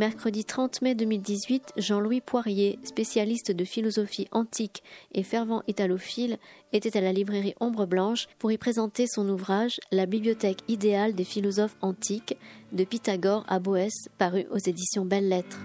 Mercredi 0.00 0.46
30 0.46 0.80
mai 0.80 0.94
2018, 0.94 1.74
Jean-Louis 1.76 2.22
Poirier, 2.22 2.78
spécialiste 2.84 3.52
de 3.52 3.66
philosophie 3.66 4.28
antique 4.32 4.82
et 5.12 5.22
fervent 5.22 5.62
italophile, 5.68 6.38
était 6.72 6.96
à 6.96 7.02
la 7.02 7.12
librairie 7.12 7.54
Ombre 7.60 7.84
Blanche 7.84 8.26
pour 8.38 8.50
y 8.50 8.56
présenter 8.56 9.04
son 9.06 9.28
ouvrage 9.28 9.78
La 9.92 10.06
bibliothèque 10.06 10.60
idéale 10.68 11.14
des 11.14 11.24
philosophes 11.24 11.76
antiques 11.82 12.38
de 12.72 12.84
Pythagore 12.84 13.44
à 13.46 13.58
Boès, 13.58 13.92
paru 14.16 14.46
aux 14.50 14.56
éditions 14.56 15.04
Belles 15.04 15.28
Lettres. 15.28 15.58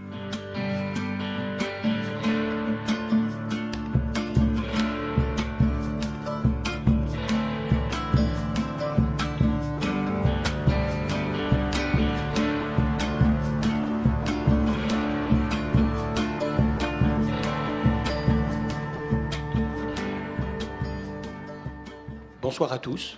Bonsoir 22.55 22.71
à 22.71 22.79
tous 22.79 23.17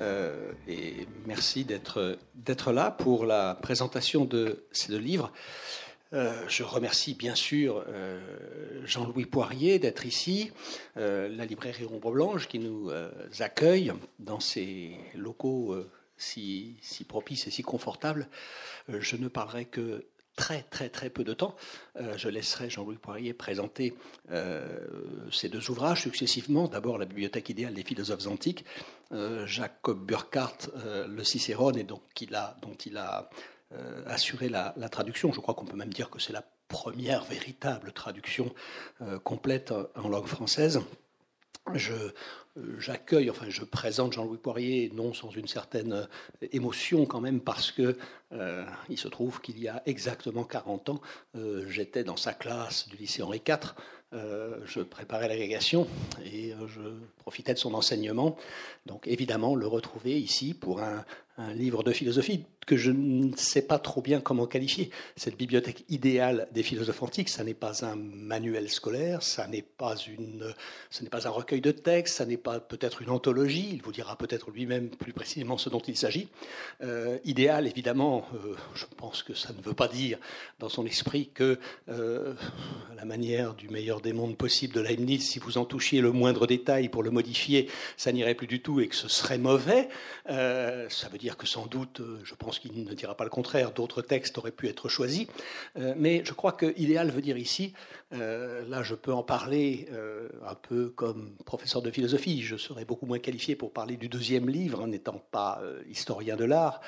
euh, 0.00 0.50
et 0.66 1.06
merci 1.26 1.66
d'être 1.66 2.72
là 2.72 2.90
pour 2.90 3.26
la 3.26 3.54
présentation 3.54 4.24
de 4.24 4.64
ces 4.72 4.90
deux 4.90 4.98
livres. 4.98 5.30
Euh, 6.14 6.32
je 6.48 6.62
remercie 6.62 7.12
bien 7.12 7.34
sûr 7.34 7.84
euh, 7.86 8.18
Jean-Louis 8.86 9.26
Poirier 9.26 9.78
d'être 9.78 10.06
ici, 10.06 10.52
la 10.96 11.44
librairie 11.44 11.84
Ombre 11.84 12.12
Blanche 12.12 12.48
qui 12.48 12.60
nous 12.60 12.90
accueille 13.40 13.92
dans 14.20 14.40
ces 14.40 14.96
locaux 15.14 15.76
si, 16.16 16.78
si, 16.80 17.04
propices 17.04 17.46
et 17.46 17.50
si 17.50 17.62
confortables. 17.62 18.26
je 18.88 19.16
ne 19.16 19.28
parlerai 19.28 19.66
que 19.66 20.06
très 20.38 20.62
très 20.62 20.88
très 20.88 21.10
peu 21.10 21.24
de 21.24 21.34
temps. 21.34 21.56
Euh, 21.96 22.16
je 22.16 22.28
laisserai 22.28 22.70
Jean-Louis 22.70 22.96
Poirier 22.96 23.34
présenter 23.34 23.94
euh, 24.30 24.78
ces 25.32 25.48
deux 25.48 25.68
ouvrages 25.68 26.02
successivement. 26.02 26.68
D'abord 26.68 26.96
la 26.96 27.06
Bibliothèque 27.06 27.48
idéale 27.48 27.74
des 27.74 27.82
philosophes 27.82 28.28
antiques, 28.28 28.64
euh, 29.12 29.46
Jacob 29.46 29.98
Burckhardt, 30.06 30.70
le 31.08 31.24
Cicérone, 31.24 31.76
et 31.76 31.82
donc 31.82 32.02
il 32.20 32.34
a, 32.34 32.56
dont 32.62 32.76
il 32.86 32.96
a 32.96 33.28
assuré 34.06 34.48
la, 34.48 34.72
la, 34.78 34.88
traduction. 34.88 35.30
Je 35.32 35.40
crois 35.40 35.54
qu'on 35.54 35.66
peut 35.66 35.76
même 35.76 35.92
dire 35.92 36.08
que 36.08 36.18
c'est 36.18 36.32
la 36.32 36.44
première 36.68 37.24
véritable 37.24 37.92
traduction 37.92 38.54
complète 39.24 39.74
en 39.94 40.08
langue 40.08 40.26
française. 40.26 40.80
Je, 41.74 41.94
j'accueille, 42.78 43.30
enfin 43.30 43.46
je 43.48 43.64
présente 43.64 44.12
Jean-Louis 44.12 44.38
Poirier, 44.38 44.90
non 44.94 45.14
sans 45.14 45.30
une 45.30 45.48
certaine 45.48 45.92
euh, 45.92 46.46
émotion 46.52 47.06
quand 47.06 47.20
même, 47.20 47.40
parce 47.40 47.70
que 47.72 47.96
euh, 48.32 48.64
se 48.96 49.08
trouve 49.08 49.40
qu'il 49.40 49.58
y 49.58 49.68
a 49.68 49.82
exactement 49.86 50.44
40 50.44 50.90
ans, 50.90 51.00
euh, 51.36 51.66
j'étais 51.68 52.04
dans 52.04 52.16
sa 52.16 52.32
classe 52.32 52.88
du 52.88 52.96
lycée 52.96 53.22
Henri 53.22 53.42
IV, 53.46 53.74
je 54.12 54.80
préparais 54.80 55.28
l'agrégation 55.28 55.86
et 56.24 56.52
je 56.66 56.80
profitais 57.18 57.54
de 57.54 57.58
son 57.58 57.74
enseignement. 57.74 58.36
Donc 58.86 59.06
évidemment, 59.06 59.54
le 59.54 59.66
retrouver 59.66 60.18
ici 60.18 60.54
pour 60.54 60.80
un, 60.80 61.04
livre 61.54 61.84
de 61.84 61.92
philosophie 61.92 62.44
que 62.66 62.76
je 62.76 62.90
ne 62.90 63.34
sais 63.36 63.62
pas 63.62 63.78
trop 63.78 64.02
bien 64.02 64.20
comment 64.20 64.46
qualifier. 64.46 64.90
Cette 65.16 65.36
bibliothèque 65.36 65.84
idéale 65.88 66.48
des 66.52 66.64
philosophes 66.64 67.02
antiques, 67.02 67.28
ça 67.28 67.44
n'est 67.44 67.54
pas 67.54 67.86
un 67.86 67.94
manuel 67.94 68.68
scolaire, 68.68 69.22
ça 69.22 69.46
n'est 69.46 69.62
pas 69.62 69.94
une, 69.96 70.52
ce 70.90 71.04
n'est 71.04 71.08
pas 71.08 71.28
un 71.28 71.30
recueil 71.30 71.60
de 71.60 71.70
textes, 71.70 72.16
ça 72.16 72.26
n'est 72.26 72.36
pas 72.36 72.58
peut-être 72.58 73.02
une 73.02 73.10
anthologie. 73.10 73.70
Il 73.72 73.82
vous 73.82 73.92
dira 73.92 74.16
peut-être 74.16 74.50
lui-même 74.50 74.90
plus 74.90 75.12
précisément 75.12 75.56
ce 75.56 75.70
dont 75.70 75.78
il 75.78 75.96
s'agit. 75.96 76.28
Euh, 76.82 77.18
idéal, 77.24 77.68
évidemment, 77.68 78.26
euh, 78.34 78.54
je 78.74 78.84
pense 78.96 79.22
que 79.22 79.32
ça 79.32 79.52
ne 79.52 79.62
veut 79.62 79.74
pas 79.74 79.88
dire 79.88 80.18
dans 80.58 80.68
son 80.68 80.84
esprit 80.84 81.30
que 81.32 81.58
euh, 81.88 82.34
la 82.96 83.04
manière 83.04 83.54
du 83.54 83.68
meilleur 83.68 83.97
des 84.00 84.12
mondes 84.12 84.36
possible 84.36 84.74
de 84.74 84.80
Leibniz, 84.80 85.28
si 85.28 85.38
vous 85.38 85.58
en 85.58 85.64
touchiez 85.64 86.00
le 86.00 86.12
moindre 86.12 86.46
détail 86.46 86.88
pour 86.88 87.02
le 87.02 87.10
modifier, 87.10 87.68
ça 87.96 88.12
n'irait 88.12 88.34
plus 88.34 88.46
du 88.46 88.60
tout 88.60 88.80
et 88.80 88.88
que 88.88 88.96
ce 88.96 89.08
serait 89.08 89.38
mauvais. 89.38 89.88
ça 90.26 91.08
veut 91.10 91.18
dire 91.18 91.36
que 91.36 91.46
sans 91.46 91.66
doute, 91.66 92.00
euh, 92.00 92.18
je 92.24 92.34
pense 92.34 92.58
qu'il 92.58 92.84
ne 92.84 92.94
dira 92.94 93.14
pas 93.14 93.24
le 93.24 93.30
contraire, 93.30 93.72
d'autres 93.72 94.02
textes 94.02 94.38
auraient 94.38 94.52
pu 94.52 94.68
être 94.68 94.88
choisis. 94.88 95.26
Euh, 95.78 95.94
mais 95.96 96.22
je 96.24 96.32
crois 96.32 96.52
que 96.52 96.78
idéal 96.78 97.10
veut 97.10 97.22
dire 97.22 97.38
ici, 97.38 97.72
euh, 98.12 98.66
là 98.68 98.82
je 98.82 98.94
peux 98.94 99.12
en 99.12 99.22
parler 99.22 99.88
un 100.46 100.54
peu 100.54 100.90
comme 100.90 101.34
professeur 101.44 101.82
de 101.82 101.90
philosophie, 101.90 102.42
je 102.42 102.56
serais 102.56 102.84
beaucoup 102.84 103.06
moins 103.06 103.18
qualifié 103.18 103.56
pour 103.56 103.72
parler 103.72 103.96
du 103.96 104.08
deuxième 104.08 104.48
livre, 104.48 104.86
n'étant 104.86 105.22
pas 105.30 105.62
historien 105.88 106.36
de 106.36 106.44
l'art. 106.44 106.80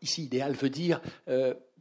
ici, 0.00 0.24
idéal 0.24 0.54
veut 0.54 0.70
dire 0.70 1.00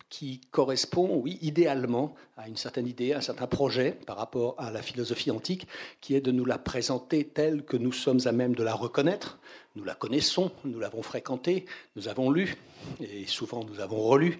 qui 0.09 0.41
correspond, 0.51 1.21
oui, 1.23 1.37
idéalement 1.41 2.15
à 2.35 2.47
une 2.47 2.57
certaine 2.57 2.87
idée, 2.87 3.13
à 3.13 3.17
un 3.17 3.21
certain 3.21 3.47
projet 3.47 3.91
par 4.07 4.17
rapport 4.17 4.55
à 4.57 4.71
la 4.71 4.81
philosophie 4.81 5.29
antique, 5.29 5.67
qui 6.01 6.15
est 6.15 6.21
de 6.21 6.31
nous 6.31 6.45
la 6.45 6.57
présenter 6.57 7.23
telle 7.23 7.63
que 7.63 7.77
nous 7.77 7.91
sommes 7.91 8.19
à 8.25 8.31
même 8.31 8.55
de 8.55 8.63
la 8.63 8.73
reconnaître. 8.73 9.39
Nous 9.75 9.83
la 9.83 9.93
connaissons, 9.93 10.51
nous 10.65 10.79
l'avons 10.79 11.03
fréquentée, 11.03 11.65
nous 11.95 12.07
avons 12.07 12.31
lu, 12.31 12.57
et 12.99 13.25
souvent 13.27 13.63
nous 13.63 13.79
avons 13.79 14.01
relu, 14.01 14.39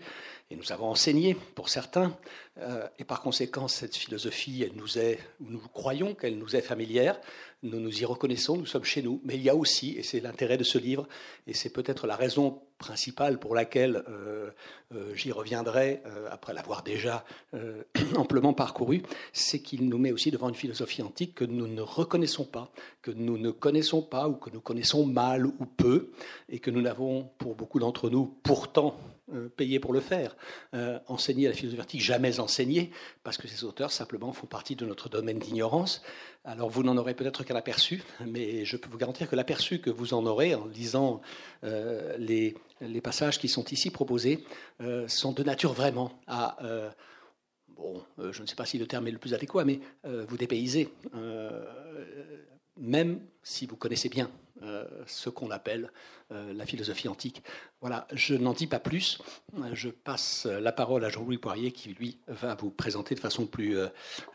et 0.52 0.56
nous 0.56 0.72
avons 0.72 0.88
enseigné 0.88 1.36
pour 1.54 1.70
certains, 1.70 2.18
euh, 2.58 2.88
et 2.98 3.04
par 3.04 3.22
conséquent, 3.22 3.68
cette 3.68 3.96
philosophie, 3.96 4.66
nous 4.74 4.88
nous 5.42 5.60
croyons 5.60 6.16
qu'elle 6.16 6.40
nous 6.40 6.56
est 6.56 6.62
familière, 6.62 7.22
nous 7.62 7.80
nous 7.80 8.02
y 8.02 8.06
reconnaissons, 8.06 8.58
nous 8.58 8.66
sommes 8.66 8.84
chez 8.84 9.04
nous, 9.04 9.22
mais 9.24 9.36
il 9.36 9.44
y 9.44 9.50
a 9.50 9.56
aussi, 9.56 9.96
et 9.98 10.02
c'est 10.02 10.20
l'intérêt 10.20 10.58
de 10.58 10.64
ce 10.64 10.80
livre, 10.80 11.08
et 11.46 11.54
c'est 11.54 11.70
peut-être 11.70 12.08
la 12.08 12.16
raison 12.16 12.64
principale 12.80 13.38
pour 13.38 13.54
laquelle 13.54 14.04
euh, 14.10 14.50
euh, 14.96 15.14
j'y 15.14 15.32
reviendrai 15.32 16.02
après 16.32 16.54
l'avoir 16.54 16.82
déjà 16.82 17.24
amplement 18.16 18.54
parcouru, 18.54 19.04
c'est 19.34 19.60
qu'il 19.60 19.88
nous 19.88 20.00
met 20.00 20.12
aussi 20.12 20.32
devant 20.32 20.50
une 20.50 20.56
philosophie 20.56 21.04
antique 21.04 21.36
que 21.36 21.46
nous 21.46 21.68
ne 21.68 21.82
reconnaissons 21.82 22.46
pas, 22.46 22.72
que 23.04 23.12
nous 23.12 23.38
ne 23.38 23.52
connaissons 23.52 24.02
pas 24.02 24.28
ou 24.28 24.34
que 24.34 24.50
nous 24.50 24.62
connaissons 24.62 25.06
mal 25.06 25.46
ou 25.46 25.66
peu, 25.78 26.12
et 26.48 26.58
que 26.58 26.72
nous 26.72 26.82
n'avons, 26.82 27.30
pour 27.38 27.54
beaucoup 27.54 27.80
d'entre 27.80 28.10
nous, 28.10 28.26
pourtant 28.42 28.98
euh, 29.34 29.50
payé 29.50 29.80
pour 29.80 29.94
le 29.94 30.00
faire. 30.00 30.36
Euh, 30.74 31.00
enseigner 31.08 31.48
la 31.48 31.54
philosophie 31.54 32.00
jamais 32.00 32.40
enseigner, 32.40 32.92
parce 33.24 33.38
que 33.38 33.48
ces 33.48 33.64
auteurs 33.64 33.92
simplement 33.92 34.34
font 34.34 34.48
partie 34.48 34.76
de 34.76 34.86
notre 34.86 35.10
domaine 35.10 35.40
d'ignorance. 35.40 36.02
Alors 36.46 36.70
vous 36.70 36.84
n'en 36.84 36.98
aurez 36.98 37.14
peut-être 37.14 37.44
qu'un 37.44 37.56
aperçu, 37.56 38.02
mais 38.26 38.66
je 38.66 38.78
peux 38.78 38.90
vous 38.90 38.98
garantir 38.98 39.30
que 39.30 39.36
l'aperçu 39.36 39.80
que 39.80 39.90
vous 39.90 40.14
en 40.14 40.26
aurez 40.26 40.56
en 40.56 40.66
lisant 40.66 41.22
euh, 41.64 42.16
les, 42.18 42.56
les, 42.82 43.02
passages 43.02 43.40
qui 43.40 43.50
sont 43.50 43.66
ici 43.66 43.92
proposés 43.92 44.44
sont 45.08 45.32
de 45.34 45.44
nature 45.44 45.74
vraiment 45.74 46.12
à 46.28 46.58
bon, 47.68 48.02
je 48.18 48.42
ne 48.42 48.48
sais 48.48 48.56
pas 48.56 48.66
si 48.66 48.78
le 48.78 48.88
terme 48.88 49.08
est 49.08 49.12
le 49.12 49.18
plus 49.18 49.34
adéquat, 49.34 49.66
mais 49.66 49.80
vous 50.04 50.38
dépayser, 50.38 50.90
même 52.78 53.20
si 53.44 53.66
vous 53.66 53.76
connaissez 53.76 54.10
bien 54.10 54.30
ce 55.06 55.30
qu'on 55.30 55.52
appelle 55.52 55.92
euh, 56.32 56.54
la 56.54 56.68
philosophie 56.68 57.08
antique. 57.08 57.42
Voilà, 57.82 58.08
je 58.14 58.36
n'en 58.36 58.54
dis 58.54 58.68
pas 58.68 58.80
plus. 58.80 59.20
Je 59.74 59.90
passe 59.90 60.46
la 60.46 60.72
parole 60.72 61.04
à 61.04 61.10
Jean-Louis 61.10 61.40
Poirier 61.40 61.72
qui, 61.72 61.90
lui, 61.90 62.20
va 62.28 62.54
vous 62.54 62.70
présenter 62.70 63.16
de 63.16 63.20
façon 63.20 63.48
plus 63.48 63.76
euh, 63.76 63.88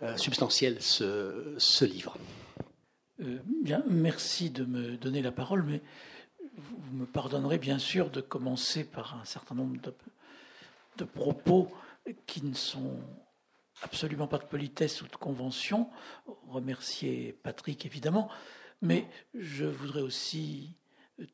euh, 0.03 0.17
substantielle 0.17 0.83
ce, 0.83 1.85
livre. 1.85 2.17
bien, 3.19 3.85
merci 3.87 4.51
de 4.51 4.65
me 4.65 4.97
donner 4.97 5.23
la 5.23 5.31
parole, 5.31 5.63
mais 5.63 5.83
vous 6.57 6.97
me 6.97 7.07
pardonnerez 7.07 7.59
bien 7.59 7.79
sûr 7.79 8.11
de 8.11 8.21
commencer 8.21 8.83
par 8.83 9.17
un 9.21 9.25
certain 9.25 9.55
nombre 9.55 9.77
de 10.97 11.05
propos 11.05 11.69
qui 12.27 12.45
ne 12.45 12.55
sont 12.55 12.99
absolument 13.83 14.27
pas 14.27 14.39
de 14.39 14.47
politesse 14.47 15.01
ou 15.01 15.07
de 15.07 15.15
convention. 15.15 15.89
Remercier 16.49 17.39
Patrick, 17.45 17.87
évidemment, 17.87 18.29
mais 18.83 19.07
je 19.35 19.65
voudrais 19.65 20.03
aussi 20.03 20.75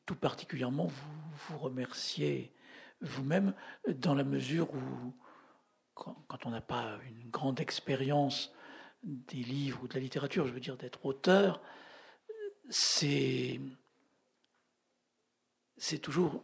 tout 0.07 0.15
particulièrement 0.15 0.87
vous, 0.87 1.59
remercier 1.59 2.53
vous-même 3.01 3.55
dans 3.89 4.15
la 4.15 4.25
mesure 4.25 4.73
où, 4.75 5.15
quand, 5.95 6.47
on 6.47 6.51
n'a 6.51 6.61
pas 6.61 6.99
une 7.09 7.31
grande 7.31 7.61
expérience 7.61 8.53
des 9.03 9.39
livres 9.39 9.81
ou 9.83 9.89
de 9.89 9.95
la 9.95 10.01
littérature, 10.01 10.47
je 10.47 10.53
veux 10.53 10.61
dire 10.61 10.77
d'être 10.77 11.05
auteur, 11.07 11.61
c'est, 12.69 13.61
c'est 15.77 15.99
toujours 15.99 16.43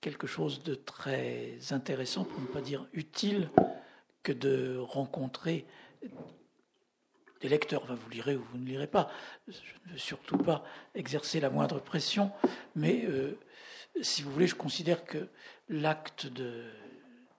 quelque 0.00 0.26
chose 0.26 0.62
de 0.62 0.74
très 0.74 1.58
intéressant, 1.70 2.24
pour 2.24 2.40
ne 2.40 2.46
pas 2.46 2.60
dire 2.60 2.86
utile, 2.92 3.50
que 4.22 4.32
de 4.32 4.76
rencontrer 4.78 5.66
des 7.40 7.48
lecteurs. 7.48 7.84
vous 7.86 8.10
lirez 8.10 8.36
ou 8.36 8.44
vous 8.50 8.58
ne 8.58 8.66
lirez 8.66 8.86
pas. 8.86 9.10
Je 9.48 9.52
ne 9.86 9.92
veux 9.92 9.98
surtout 9.98 10.38
pas 10.38 10.64
exercer 10.94 11.40
la 11.40 11.50
moindre 11.50 11.80
pression, 11.80 12.32
mais 12.74 13.04
euh, 13.06 13.38
si 14.02 14.22
vous 14.22 14.30
voulez, 14.32 14.46
je 14.46 14.54
considère 14.54 15.04
que 15.04 15.28
l'acte 15.68 16.26
de, 16.26 16.64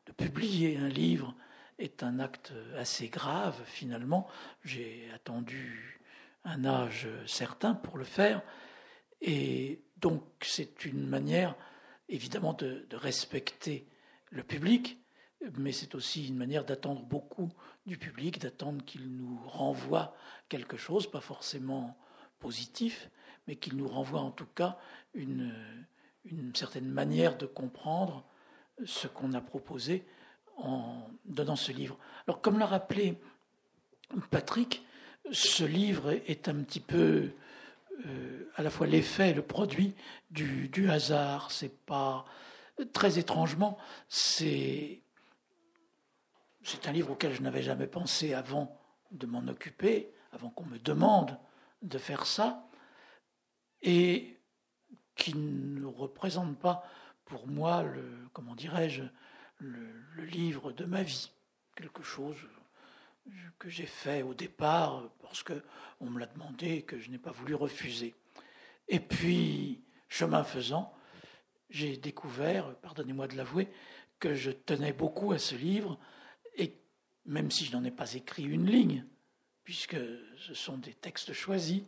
de, 0.05 0.11
publier 0.11 0.77
un 0.77 0.89
livre 0.89 1.35
est 1.79 2.03
un 2.03 2.19
acte 2.19 2.53
assez 2.77 3.07
grave, 3.07 3.55
finalement. 3.65 4.27
J'ai 4.63 5.09
attendu 5.13 5.99
un 6.43 6.65
âge 6.65 7.07
certain 7.25 7.73
pour 7.75 7.97
le 7.97 8.05
faire. 8.05 8.41
Et 9.21 9.81
donc 9.97 10.23
c'est 10.41 10.85
une 10.85 11.07
manière 11.07 11.55
évidemment 12.09 12.53
de, 12.53 12.85
respecter 12.91 13.87
le 14.29 14.43
public, 14.43 14.97
mais 15.57 15.71
c'est 15.71 15.95
aussi 15.95 16.27
une 16.27 16.37
manière 16.37 16.65
d'attendre 16.65 17.03
beaucoup 17.03 17.49
du 17.85 17.97
public, 17.97 18.39
d'attendre 18.39 18.83
qu'il 18.85 19.15
nous 19.15 19.39
renvoie 19.45 20.15
quelque 20.49 20.77
chose, 20.77 21.09
pas 21.09 21.21
forcément 21.21 21.97
positif, 22.39 23.09
mais 23.47 23.55
qu'il 23.55 23.75
nous 23.75 23.87
renvoie 23.87 24.21
en 24.21 24.31
tout 24.31 24.47
cas 24.47 24.77
une, 25.13 25.53
une 26.25 26.53
certaine 26.55 26.89
manière 26.89 27.37
de 27.37 27.45
comprendre 27.45 28.25
ce 28.85 29.07
qu'on 29.07 29.33
a 29.33 29.41
proposé 29.41 30.05
en 30.57 31.07
donnant 31.25 31.55
ce 31.55 31.71
livre. 31.71 31.97
Alors, 32.27 32.41
comme 32.41 32.59
l'a 32.59 32.65
rappelé 32.65 33.19
Patrick, 34.31 34.85
ce 35.31 35.63
livre 35.63 36.11
est 36.11 36.47
un 36.47 36.63
petit 36.63 36.79
peu 36.79 37.31
euh, 38.05 38.51
à 38.55 38.63
la 38.63 38.69
fois 38.69 38.87
l'effet 38.87 39.31
et 39.31 39.33
le 39.33 39.41
produit 39.41 39.93
du, 40.31 40.69
du 40.69 40.89
hasard. 40.89 41.51
C'est 41.51 41.75
pas 41.85 42.25
très 42.93 43.17
étrangement, 43.17 43.77
c'est 44.07 45.01
c'est 46.67 46.85
un 46.89 46.91
livre 46.91 47.11
auquel 47.11 47.33
je 47.33 47.41
n'avais 47.41 47.61
jamais 47.61 47.87
pensé 47.87 48.33
avant 48.33 48.77
de 49.11 49.25
m'en 49.25 49.47
occuper, 49.47 50.11
avant 50.33 50.49
qu'on 50.49 50.65
me 50.65 50.77
demande 50.77 51.39
de 51.81 51.97
faire 51.97 52.25
ça, 52.25 52.67
et 53.81 54.37
qui 55.15 55.33
ne 55.33 55.85
représente 55.85 56.59
pas 56.59 56.83
pour 57.23 57.47
moi 57.47 57.83
le 57.83 58.03
comment 58.33 58.53
dirais-je 58.53 59.03
le, 59.59 60.25
livre 60.25 60.73
de 60.73 60.83
ma 60.83 61.03
vie, 61.03 61.31
quelque 61.75 62.03
chose 62.03 62.37
que 63.59 63.69
j'ai 63.69 63.85
fait 63.85 64.21
au 64.21 64.33
départ 64.33 65.09
parce 65.21 65.43
que 65.43 65.63
on 66.01 66.09
me 66.09 66.19
l'a 66.19 66.25
demandé 66.25 66.67
et 66.67 66.81
que 66.81 66.99
je 66.99 67.09
n'ai 67.09 67.17
pas 67.17 67.31
voulu 67.31 67.55
refuser. 67.55 68.13
Et 68.89 68.99
puis, 68.99 69.81
chemin 70.09 70.43
faisant, 70.43 70.93
j'ai 71.69 71.95
découvert, 71.95 72.75
pardonnez-moi 72.75 73.27
de 73.27 73.37
l'avouer, 73.37 73.69
que 74.19 74.33
je 74.33 74.51
tenais 74.51 74.93
beaucoup 74.93 75.31
à 75.31 75.39
ce 75.39 75.55
livre 75.55 75.97
même 77.27 77.51
si 77.51 77.65
je 77.65 77.73
n'en 77.73 77.83
ai 77.83 77.91
pas 77.91 78.13
écrit 78.13 78.43
une 78.43 78.65
ligne, 78.65 79.05
puisque 79.63 79.97
ce 80.37 80.53
sont 80.53 80.77
des 80.77 80.93
textes 80.93 81.33
choisis, 81.33 81.83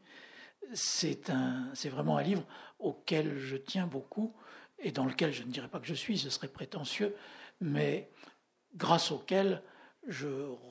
c'est 0.74 1.30
un, 1.30 1.70
c'est 1.74 1.90
vraiment 1.90 2.18
un 2.18 2.24
livre 2.24 2.46
auquel 2.78 3.38
je 3.40 3.56
tiens 3.56 3.88
beaucoup 3.88 4.36
et 4.80 4.92
dans 4.92 5.06
lequel 5.06 5.34
je 5.34 5.44
ne 5.44 5.52
dirais 5.52 5.68
pas 5.68 5.80
que 5.80 5.88
je 5.88 5.94
suis, 5.94 6.18
ce 6.18 6.30
serait 6.30 6.48
prétentieux, 6.50 7.16
mais 7.62 8.10
grâce 8.76 9.12
auquel 9.12 9.64
je 10.08 10.28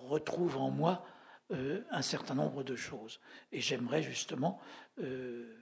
retrouve 0.07 0.57
en 0.57 0.71
moi 0.71 1.05
euh, 1.53 1.83
un 1.91 2.03
certain 2.03 2.35
nombre 2.35 2.63
de 2.63 2.77
choses. 2.77 3.21
Et 3.53 3.61
j'aimerais 3.61 4.03
justement 4.03 4.61
euh, 5.03 5.57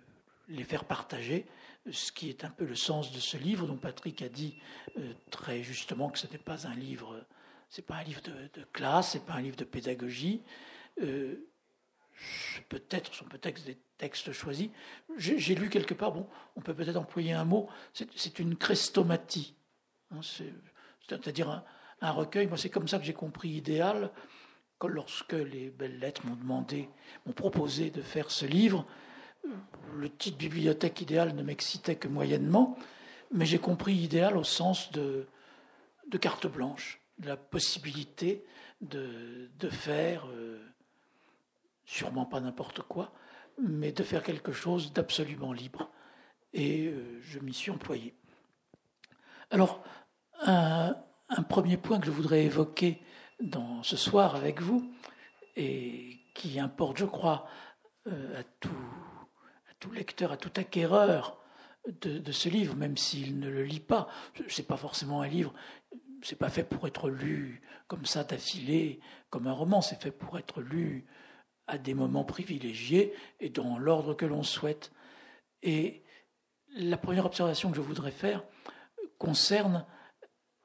les 0.48 0.64
faire 0.64 0.84
partager, 0.84 1.46
ce 1.90 2.10
qui 2.10 2.28
est 2.28 2.44
un 2.44 2.50
peu 2.50 2.64
le 2.64 2.74
sens 2.74 3.12
de 3.12 3.20
ce 3.20 3.36
livre 3.36 3.66
dont 3.66 3.76
Patrick 3.76 4.22
a 4.22 4.28
dit 4.28 4.58
euh, 4.98 5.12
très 5.30 5.62
justement 5.62 6.10
que 6.10 6.18
ce 6.18 6.26
n'est 6.26 6.38
pas 6.38 6.66
un 6.66 6.74
livre, 6.74 7.24
c'est 7.68 7.84
pas 7.84 7.96
un 7.96 8.02
livre 8.04 8.22
de, 8.22 8.32
de 8.60 8.64
classe, 8.72 9.12
c'est 9.12 9.24
pas 9.24 9.34
un 9.34 9.40
livre 9.40 9.56
de 9.56 9.64
pédagogie. 9.64 10.42
peut-être 12.68 13.14
sont 13.14 13.26
peut-être 13.26 13.64
des 13.64 13.78
textes 13.98 14.32
choisis. 14.32 14.70
J'ai 15.16 15.54
lu 15.54 15.68
quelque 15.68 15.94
part, 15.94 16.12
bon, 16.12 16.28
on 16.56 16.60
peut 16.60 16.74
peut-être 16.74 16.96
employer 16.96 17.32
un 17.32 17.44
mot, 17.44 17.68
c'est 17.92 18.38
une 18.38 18.56
crestomatie. 18.56 19.54
Hein, 20.10 20.20
c'est-à-dire 21.08 21.64
un, 22.00 22.10
recueil. 22.10 22.46
Moi, 22.46 22.58
c'est 22.58 22.70
comme 22.70 22.88
ça 22.88 22.98
que 22.98 23.04
j'ai 23.04 23.14
compris 23.14 23.50
idéal. 23.50 24.10
Que 24.78 24.88
lorsque 24.88 25.32
les 25.32 25.70
belles 25.70 25.98
lettres 25.98 26.26
m'ont 26.26 26.36
demandé, 26.36 26.90
m'ont 27.24 27.32
proposé 27.32 27.88
de 27.88 28.02
faire 28.02 28.30
ce 28.30 28.44
livre, 28.44 28.86
le 29.94 30.10
titre 30.10 30.36
bibliothèque 30.36 31.00
idéale 31.00 31.34
ne 31.34 31.42
m'excitait 31.42 31.96
que 31.96 32.08
moyennement, 32.08 32.76
mais 33.32 33.46
j'ai 33.46 33.58
compris 33.58 33.94
idéal 33.94 34.36
au 34.36 34.44
sens 34.44 34.92
de, 34.92 35.26
carte 36.20 36.46
blanche, 36.46 37.00
la 37.24 37.36
possibilité 37.36 38.44
de, 38.80 39.50
de 39.58 39.68
faire, 39.68 40.26
euh, 40.28 40.60
sûrement 41.84 42.26
pas 42.26 42.40
n'importe 42.40 42.82
quoi, 42.82 43.12
mais 43.62 43.92
de 43.92 44.02
faire 44.02 44.22
quelque 44.22 44.52
chose 44.52 44.92
d'absolument 44.92 45.52
libre. 45.52 45.90
Et 46.52 46.86
euh, 46.86 47.20
je 47.22 47.38
m'y 47.38 47.54
suis 47.54 47.70
employé. 47.70 48.14
Alors, 49.50 49.82
un, 50.42 50.94
premier 51.48 51.76
point 51.76 51.98
que 51.98 52.06
je 52.06 52.10
voudrais 52.10 52.44
évoquer 52.44 53.00
dans, 53.40 53.82
ce 53.82 53.96
soir 53.96 54.34
avec 54.34 54.60
vous, 54.60 54.92
et 55.56 56.18
qui 56.34 56.58
importe, 56.60 56.98
je 56.98 57.04
crois, 57.04 57.48
euh, 58.08 58.40
à, 58.40 58.42
tout, 58.60 58.68
à 59.70 59.74
tout 59.78 59.90
lecteur, 59.90 60.32
à 60.32 60.36
tout 60.36 60.52
acquéreur 60.56 61.38
de, 62.02 62.32
ce 62.32 62.48
livre, 62.48 62.74
même 62.74 62.96
s'il 62.96 63.38
ne 63.38 63.48
le 63.48 63.62
lit 63.62 63.80
pas. 63.80 64.08
C'est 64.48 64.66
pas 64.66 64.76
forcément 64.76 65.22
un 65.22 65.28
livre, 65.28 65.54
c'est 66.26 66.34
pas 66.34 66.50
fait 66.50 66.64
pour 66.64 66.88
être 66.88 67.08
lu 67.08 67.62
comme 67.86 68.04
ça 68.04 68.24
d'affilée, 68.24 68.98
comme 69.30 69.46
un 69.46 69.52
roman. 69.52 69.80
C'est 69.80 70.02
fait 70.02 70.10
pour 70.10 70.38
être 70.38 70.60
lu 70.60 71.06
à 71.68 71.78
des 71.78 71.94
moments 71.94 72.24
privilégiés 72.24 73.14
et 73.38 73.48
dans 73.48 73.78
l'ordre 73.78 74.12
que 74.14 74.26
l'on 74.26 74.42
souhaite. 74.42 74.90
Et 75.62 76.02
la 76.74 76.96
première 76.96 77.26
observation 77.26 77.70
que 77.70 77.76
je 77.76 77.80
voudrais 77.80 78.10
faire 78.10 78.42
concerne 79.18 79.86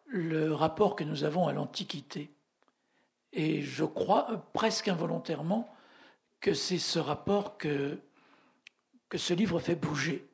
le 0.08 0.52
rapport 0.52 0.96
que 0.96 1.04
nous 1.04 1.26
avons 1.26 1.48
à 1.48 1.54
l'Antiquité. 1.54 2.32
Et 3.32 3.62
je 3.62 3.86
crois 3.86 4.50
presque 4.54 4.88
involontairement 4.88 5.72
que 6.40 6.56
c'est 6.56 6.80
ce 6.80 6.98
rapport 6.98 7.60
que, 7.60 8.00
que 9.10 9.20
ce 9.20 9.36
livre 9.36 9.60
fait 9.60 9.76
bouger. 9.76 10.28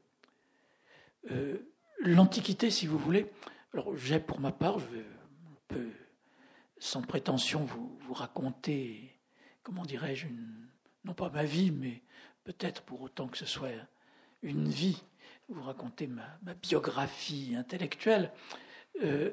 Euh, 1.31 1.57
L'Antiquité, 1.99 2.71
si 2.71 2.87
vous 2.87 2.97
voulez, 2.97 3.29
alors 3.73 3.97
j'ai 3.97 4.19
pour 4.19 4.39
ma 4.39 4.53
part, 4.53 4.79
je 4.79 4.85
peux 5.67 5.91
sans 6.79 7.01
prétention 7.01 7.63
vous, 7.65 7.97
vous 8.01 8.13
raconter, 8.13 9.19
comment 9.63 9.85
dirais-je, 9.85 10.27
non 11.03 11.13
pas 11.13 11.29
ma 11.29 11.43
vie, 11.43 11.71
mais 11.71 12.03
peut-être 12.43 12.83
pour 12.83 13.01
autant 13.01 13.27
que 13.27 13.37
ce 13.37 13.45
soit 13.45 13.71
une 14.41 14.69
vie, 14.69 15.03
vous 15.49 15.63
raconter 15.63 16.07
ma, 16.07 16.37
ma 16.43 16.53
biographie 16.53 17.55
intellectuelle. 17.55 18.31
Euh, 19.01 19.31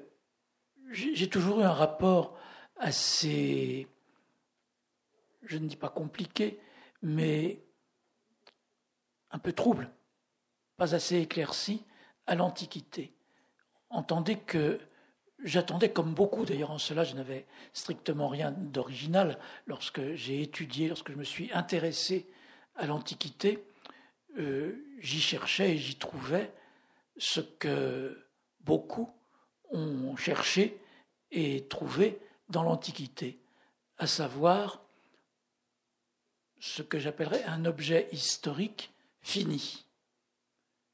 j'ai 0.90 1.28
toujours 1.28 1.60
eu 1.60 1.64
un 1.64 1.72
rapport 1.72 2.38
assez, 2.76 3.86
je 5.42 5.58
ne 5.58 5.66
dis 5.66 5.76
pas 5.76 5.88
compliqué, 5.88 6.60
mais 7.02 7.62
un 9.30 9.38
peu 9.38 9.52
trouble, 9.52 9.90
pas 10.76 10.94
assez 10.94 11.18
éclairci 11.18 11.84
à 12.26 12.34
l'Antiquité. 12.34 13.14
Entendez 13.90 14.38
que 14.38 14.80
j'attendais, 15.42 15.92
comme 15.92 16.14
beaucoup 16.14 16.44
d'ailleurs 16.44 16.70
en 16.70 16.78
cela, 16.78 17.04
je 17.04 17.14
n'avais 17.14 17.46
strictement 17.72 18.28
rien 18.28 18.52
d'original 18.52 19.38
lorsque 19.66 20.14
j'ai 20.14 20.42
étudié, 20.42 20.88
lorsque 20.88 21.12
je 21.12 21.16
me 21.16 21.24
suis 21.24 21.52
intéressé 21.52 22.26
à 22.76 22.86
l'Antiquité, 22.86 23.64
euh, 24.38 24.84
j'y 24.98 25.20
cherchais 25.20 25.72
et 25.72 25.78
j'y 25.78 25.96
trouvais 25.96 26.52
ce 27.16 27.40
que 27.40 28.26
beaucoup 28.60 29.10
ont 29.70 30.16
cherché 30.16 30.80
et 31.30 31.66
trouvé 31.68 32.20
dans 32.48 32.62
l'Antiquité, 32.62 33.40
à 33.98 34.06
savoir 34.06 34.84
ce 36.60 36.82
que 36.82 36.98
j'appellerais 36.98 37.44
un 37.44 37.64
objet 37.64 38.08
historique 38.12 38.92
fini, 39.20 39.86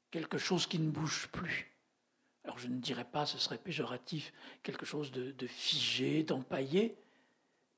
quelque 0.09 0.37
chose 0.37 0.67
qui 0.67 0.79
ne 0.79 0.89
bouge 0.89 1.29
plus. 1.31 1.70
Alors 2.43 2.57
je 2.57 2.67
ne 2.67 2.79
dirais 2.79 3.05
pas, 3.05 3.25
ce 3.25 3.37
serait 3.37 3.57
péjoratif, 3.57 4.33
quelque 4.63 4.85
chose 4.85 5.11
de, 5.11 5.47
figé, 5.47 6.23
d'empaillé, 6.23 6.97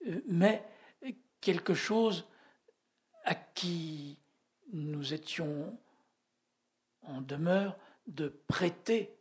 euh, 0.08 0.22
mais 0.28 0.64
quelque 1.42 1.74
chose 1.74 2.26
à 3.26 3.36
qui 3.36 4.18
nous 4.72 5.14
étions 5.14 5.78
en 7.02 7.22
demeure 7.22 7.78
de 8.08 8.30
prêter 8.48 9.14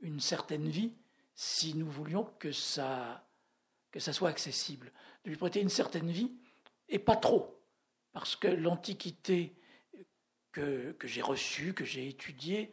une 0.00 0.20
certaine 0.20 0.68
vie 0.68 0.92
si 1.34 1.74
nous 1.74 1.90
voulions 1.90 2.24
que 2.38 2.52
ça, 2.52 3.26
que 3.90 4.00
ça 4.00 4.12
soit 4.12 4.28
accessible, 4.28 4.92
de 5.24 5.30
lui 5.30 5.36
prêter 5.36 5.60
une 5.60 5.70
certaine 5.70 6.10
vie, 6.10 6.32
et 6.88 6.98
pas 6.98 7.16
trop, 7.16 7.58
parce 8.12 8.36
que 8.36 8.48
l'Antiquité 8.48 9.54
que, 10.52 10.94
j'ai 11.04 11.22
reçue, 11.22 11.74
que 11.74 11.84
j'ai 11.84 12.08
étudiée, 12.08 12.70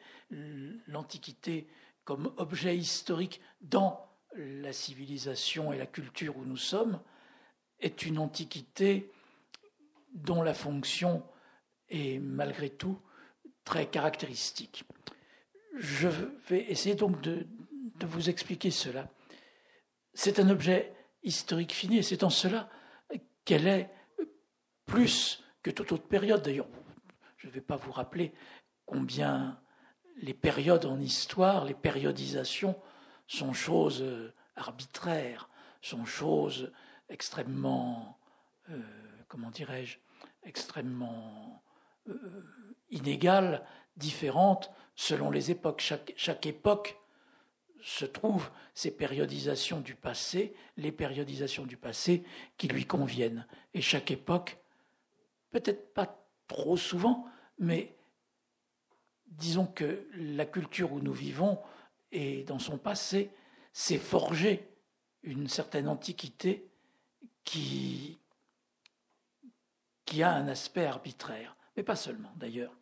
l'Antiquité 0.88 1.68
comme 2.04 2.34
objet 2.38 2.78
historique 2.78 3.42
dans 3.62 4.06
la 4.36 4.74
civilisation 4.74 5.74
et 5.74 5.78
la 5.78 5.86
culture 5.86 6.38
où 6.38 6.46
nous 6.46 6.58
sommes, 6.58 7.02
est 7.80 8.06
une 8.06 8.20
Antiquité 8.20 9.12
dont 10.14 10.42
la 10.42 10.54
fonction 10.54 11.24
est 11.90 12.20
malgré 12.20 12.70
tout 12.70 13.00
très 13.64 13.88
caractéristique. 13.88 14.84
Je 15.76 16.08
vais 16.48 16.66
essayer 16.70 16.96
donc 16.96 17.22
de, 17.22 17.48
de 17.96 18.06
vous 18.06 18.30
expliquer 18.30 18.72
cela. 18.72 19.10
C'est 20.14 20.40
un 20.40 20.50
objet 20.50 20.94
historique 21.24 21.72
fini 21.74 22.00
et 22.00 22.04
c'est 22.04 22.24
en 22.24 22.30
cela 22.30 22.70
qu'elle 23.46 23.68
est 23.68 23.90
plus 24.86 25.44
que 25.62 25.70
toute 25.70 25.92
autre 25.92 26.08
période. 26.08 26.42
D'ailleurs, 26.42 26.68
je 27.40 27.48
ne 27.48 27.52
vais 27.52 27.62
pas 27.62 27.78
vous 27.78 27.92
rappeler 27.92 28.34
combien 28.86 29.60
les 30.22 30.34
périodes 30.34 30.86
en 30.86 31.00
histoire, 31.00 31.66
les 31.66 31.74
périodisations 31.74 32.80
sont 33.28 33.54
choses 33.54 34.04
arbitraires, 34.56 35.50
sont 35.82 36.06
choses 36.06 36.72
extrêmement, 37.08 38.20
euh, 38.70 38.82
comment 39.28 39.50
dirais-je, 39.50 39.98
extrêmement 40.44 41.64
euh, 42.10 42.44
inégales, 42.90 43.66
différentes 43.96 44.72
selon 44.96 45.32
les 45.32 45.52
époques. 45.52 45.82
Chaque, 45.82 46.14
chaque 46.18 46.46
époque 46.46 46.98
se 47.82 48.06
trouve 48.06 48.50
ces 48.74 48.92
périodisations 48.92 49.80
du 49.80 49.96
passé, 49.96 50.54
les 50.76 50.92
périodisations 50.92 51.66
du 51.66 51.78
passé 51.78 52.26
qui 52.58 52.68
lui 52.68 52.86
conviennent. 52.86 53.48
Et 53.74 53.82
chaque 53.82 54.12
époque, 54.12 54.58
peut-être 55.52 55.94
pas 55.94 56.19
trop 56.50 56.76
souvent, 56.76 57.26
mais 57.60 57.96
disons 59.28 59.66
que 59.66 60.06
la 60.16 60.46
culture 60.46 60.92
où 60.92 61.00
nous 61.00 61.14
vivons 61.14 61.60
et 62.12 62.44
dans 62.44 62.60
son 62.60 62.78
passé 62.78 63.32
s'est 63.72 64.00
forgée 64.00 64.68
une 65.24 65.48
certaine 65.48 65.88
antiquité 65.88 66.70
qui, 67.44 68.20
qui 70.06 70.24
a 70.24 70.34
un 70.34 70.48
aspect 70.48 70.86
arbitraire, 70.86 71.56
mais 71.78 71.84
pas 71.84 71.96
seulement 71.96 72.34
d'ailleurs. 72.36 72.74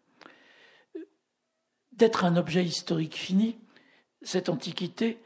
D'être 1.91 2.25
un 2.25 2.37
objet 2.37 2.63
historique 2.63 3.15
fini, 3.15 3.59
cette 4.21 4.49
antiquité 4.49 5.21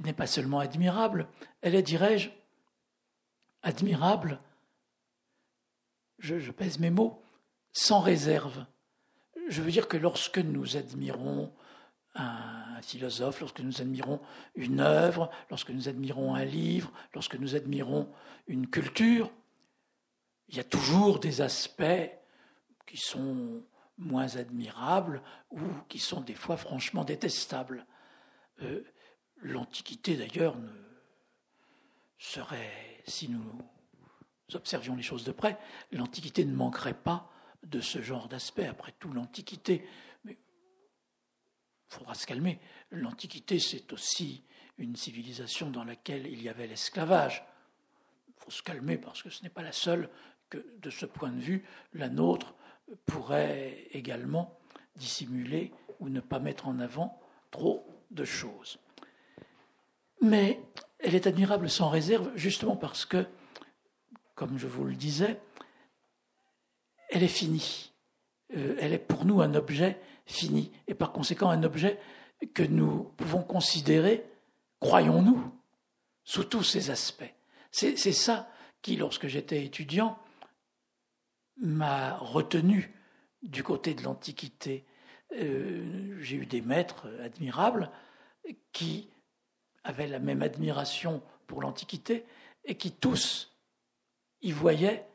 n'est 0.00 0.12
pas 0.12 0.26
seulement 0.26 0.58
admirable, 0.58 1.28
elle 1.60 1.74
est, 1.74 1.82
dirais-je, 1.82 2.30
admirable, 3.62 4.40
je, 6.18 6.50
pèse 6.50 6.78
mes 6.78 6.90
mots, 6.90 7.22
sans 7.72 8.00
réserve. 8.00 8.64
Je 9.48 9.62
veux 9.62 9.70
dire 9.70 9.88
que 9.88 9.96
lorsque 9.96 10.38
nous 10.38 10.76
admirons 10.76 11.52
un 12.14 12.80
philosophe, 12.82 13.40
lorsque 13.40 13.60
nous 13.60 13.80
admirons 13.80 14.20
une 14.54 14.80
œuvre, 14.80 15.30
lorsque 15.50 15.70
nous 15.70 15.88
admirons 15.88 16.34
un 16.34 16.44
livre, 16.44 16.92
lorsque 17.14 17.36
nous 17.36 17.54
admirons 17.54 18.10
une 18.46 18.68
culture, 18.68 19.30
il 20.48 20.56
y 20.56 20.60
a 20.60 20.64
toujours 20.64 21.18
des 21.18 21.40
aspects 21.40 22.10
qui 22.86 22.96
sont 22.96 23.62
moins 23.98 24.36
admirables 24.36 25.22
ou 25.50 25.60
qui 25.88 25.98
sont 25.98 26.20
des 26.20 26.34
fois 26.34 26.56
franchement 26.56 27.04
détestables. 27.04 27.86
Euh, 28.62 28.82
L'Antiquité, 29.42 30.16
d'ailleurs, 30.16 30.56
ne 30.56 30.70
serait, 32.16 33.02
si 33.06 33.28
nous 33.28 33.60
observions 34.54 34.96
les 34.96 35.02
choses 35.02 35.24
de 35.24 35.32
près, 35.32 35.58
l'Antiquité 35.92 36.44
ne 36.44 36.54
manquerait 36.54 36.94
pas 36.94 37.30
de 37.64 37.80
ce 37.80 38.00
genre 38.00 38.28
d'aspect. 38.28 38.66
Après 38.66 38.92
tout, 38.98 39.12
l'Antiquité, 39.12 39.86
mais 40.24 40.32
il 40.32 41.94
faudra 41.94 42.14
se 42.14 42.26
calmer. 42.26 42.60
L'Antiquité, 42.90 43.58
c'est 43.58 43.92
aussi 43.92 44.44
une 44.78 44.96
civilisation 44.96 45.70
dans 45.70 45.84
laquelle 45.84 46.26
il 46.26 46.42
y 46.42 46.48
avait 46.48 46.66
l'esclavage. 46.66 47.44
Il 48.28 48.34
faut 48.36 48.50
se 48.50 48.62
calmer 48.62 48.98
parce 48.98 49.22
que 49.22 49.30
ce 49.30 49.42
n'est 49.42 49.50
pas 49.50 49.62
la 49.62 49.72
seule 49.72 50.10
que, 50.50 50.64
de 50.80 50.90
ce 50.90 51.06
point 51.06 51.30
de 51.30 51.40
vue, 51.40 51.64
la 51.94 52.08
nôtre 52.08 52.54
pourrait 53.06 53.88
également 53.92 54.58
dissimuler 54.94 55.72
ou 55.98 56.08
ne 56.08 56.20
pas 56.20 56.38
mettre 56.38 56.68
en 56.68 56.78
avant 56.78 57.20
trop 57.50 57.86
de 58.10 58.24
choses. 58.24 58.78
Mais 60.20 60.60
elle 60.98 61.14
est 61.14 61.26
admirable 61.26 61.68
sans 61.68 61.88
réserve, 61.88 62.30
justement 62.36 62.76
parce 62.76 63.04
que, 63.04 63.26
comme 64.36 64.58
je 64.58 64.68
vous 64.68 64.84
le 64.84 64.94
disais, 64.94 65.40
elle 67.08 67.24
est 67.24 67.28
finie. 67.28 67.92
Euh, 68.56 68.76
elle 68.78 68.92
est 68.92 68.98
pour 68.98 69.24
nous 69.24 69.40
un 69.40 69.54
objet 69.54 69.98
fini, 70.26 70.70
et 70.86 70.94
par 70.94 71.10
conséquent 71.10 71.50
un 71.50 71.64
objet 71.64 71.98
que 72.54 72.62
nous 72.62 73.04
pouvons 73.16 73.42
considérer, 73.42 74.24
croyons-nous, 74.78 75.52
sous 76.22 76.44
tous 76.44 76.62
ses 76.62 76.90
aspects. 76.90 77.32
C'est 77.70 77.96
ça 77.96 78.48
qui, 78.82 78.96
lorsque 78.96 79.26
j'étais 79.26 79.64
étudiant, 79.64 80.18
m'a 81.58 82.16
retenu 82.16 82.92
du 83.42 83.62
côté 83.62 83.94
de 83.94 84.02
l'Antiquité. 84.02 84.84
Euh, 85.32 86.16
j'ai 86.20 86.36
eu 86.36 86.46
des 86.46 86.60
maîtres 86.60 87.08
admirables 87.20 87.90
qui 88.72 89.08
avaient 89.84 90.06
la 90.06 90.18
même 90.18 90.42
admiration 90.42 91.22
pour 91.46 91.60
l'Antiquité 91.60 92.24
et 92.64 92.76
qui 92.76 92.92
tous 92.92 93.55
y 94.46 94.52
voyaient 94.52 95.06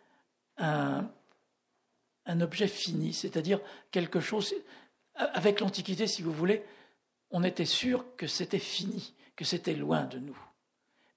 un, 0.57 1.09
objet 2.39 2.67
fini, 2.67 3.13
c'est-à-dire 3.13 3.59
quelque 3.91 4.19
chose. 4.19 4.53
Avec 5.15 5.59
l'Antiquité, 5.59 6.07
si 6.07 6.21
vous 6.21 6.33
voulez, 6.33 6.63
on 7.29 7.43
était 7.43 7.65
sûr 7.65 8.05
que 8.15 8.27
c'était 8.27 8.59
fini, 8.59 9.13
que 9.35 9.45
c'était 9.45 9.73
loin 9.73 10.03
de 10.03 10.19
nous. 10.19 10.37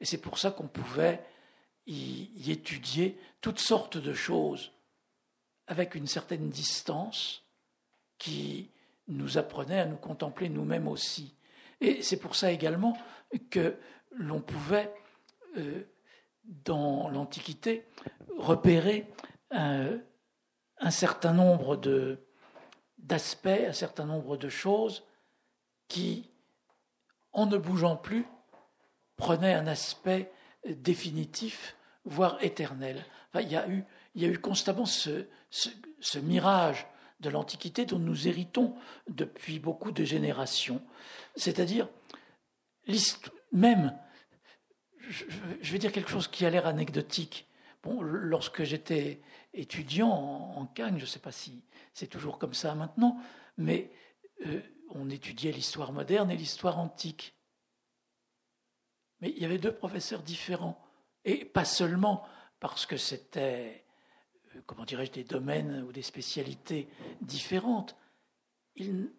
Et 0.00 0.04
c'est 0.04 0.18
pour 0.18 0.38
ça 0.38 0.50
qu'on 0.50 0.66
pouvait 0.66 1.24
y, 1.86 2.30
y, 2.36 2.50
étudier 2.50 3.18
toutes 3.40 3.60
sortes 3.60 3.96
de 3.96 4.14
choses 4.14 4.72
avec 5.66 5.94
une 5.94 6.06
certaine 6.06 6.50
distance 6.50 7.42
qui 8.18 8.70
nous 9.08 9.38
apprenait 9.38 9.80
à 9.80 9.86
nous 9.86 9.96
contempler 9.96 10.48
nous-mêmes 10.48 10.88
aussi. 10.88 11.34
Et 11.80 12.02
c'est 12.02 12.16
pour 12.16 12.36
ça 12.36 12.50
également 12.50 12.96
que 13.50 13.76
l'on 14.12 14.40
pouvait, 14.40 14.92
euh, 15.56 15.82
dans 16.44 17.08
l'Antiquité, 17.08 17.86
repérer 18.38 19.10
un, 19.50 19.98
un 20.78 20.90
certain 20.90 21.32
nombre 21.32 21.76
d'aspects, 22.98 23.46
un 23.46 23.72
certain 23.72 24.04
nombre 24.04 24.36
de 24.36 24.48
choses 24.48 25.04
qui, 25.88 26.30
en 27.32 27.46
ne 27.46 27.56
bougeant 27.56 27.96
plus, 27.96 28.26
prenaient 29.16 29.54
un 29.54 29.66
aspect 29.66 30.32
définitif, 30.66 31.76
voire 32.04 32.42
éternel. 32.42 33.04
il, 33.34 33.50
y 33.50 33.56
a 33.56 33.66
eu, 33.68 34.38
constamment 34.38 34.86
ce, 34.86 35.26
ce, 35.50 36.18
mirage 36.18 36.86
de 37.20 37.30
l'Antiquité 37.30 37.86
dont 37.86 37.98
nous 37.98 38.28
héritons 38.28 38.74
depuis 39.08 39.58
beaucoup 39.58 39.92
de 39.92 40.04
générations. 40.04 40.82
C'est-à-dire, 41.36 41.88
même, 43.52 43.96
je, 45.08 45.72
vais 45.72 45.78
dire 45.78 45.92
quelque 45.92 46.10
chose 46.10 46.28
qui 46.28 46.44
a 46.46 46.50
l'air 46.50 46.66
anecdotique. 46.66 47.46
Lorsque 48.00 48.62
j'étais 48.62 49.20
étudiant 49.52 50.08
en, 50.08 50.56
en 50.56 50.66
Cagne, 50.66 50.96
je 50.96 51.02
ne 51.02 51.08
sais 51.08 51.18
pas 51.18 51.32
si 51.32 51.62
c'est 51.92 52.06
toujours 52.06 52.38
comme 52.38 52.54
ça 52.54 52.74
maintenant, 52.74 53.18
mais 53.58 53.90
euh, 54.46 54.60
on 54.90 55.10
étudiait 55.10 55.52
l'histoire 55.52 55.92
moderne 55.92 56.30
et 56.30 56.36
l'histoire 56.36 56.78
antique. 56.78 57.34
Mais 59.20 59.30
il 59.30 59.42
y 59.42 59.44
avait 59.44 59.58
deux 59.58 59.74
professeurs 59.74 60.22
différents, 60.22 60.82
et 61.24 61.44
pas 61.44 61.64
seulement 61.64 62.26
parce 62.60 62.86
que 62.86 62.96
c'était, 62.96 63.84
euh, 64.54 64.60
comment 64.66 64.84
dirais-je, 64.84 65.12
des 65.12 65.24
domaines 65.24 65.82
ou 65.82 65.92
des 65.92 66.02
spécialités 66.02 66.88
différentes. 67.20 67.96
Ils, 68.76 69.10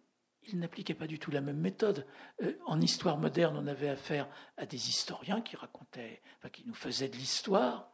ils 0.47 0.59
n'appliquaient 0.59 0.93
pas 0.93 1.07
du 1.07 1.19
tout 1.19 1.31
la 1.31 1.41
même 1.41 1.59
méthode. 1.59 2.05
Euh, 2.41 2.53
en 2.65 2.79
histoire 2.81 3.17
moderne, 3.17 3.57
on 3.57 3.67
avait 3.67 3.89
affaire 3.89 4.27
à 4.57 4.65
des 4.65 4.89
historiens 4.89 5.41
qui 5.41 5.55
racontaient, 5.55 6.21
enfin, 6.37 6.49
qui 6.49 6.63
nous 6.65 6.73
faisaient 6.73 7.09
de 7.09 7.15
l'histoire. 7.15 7.91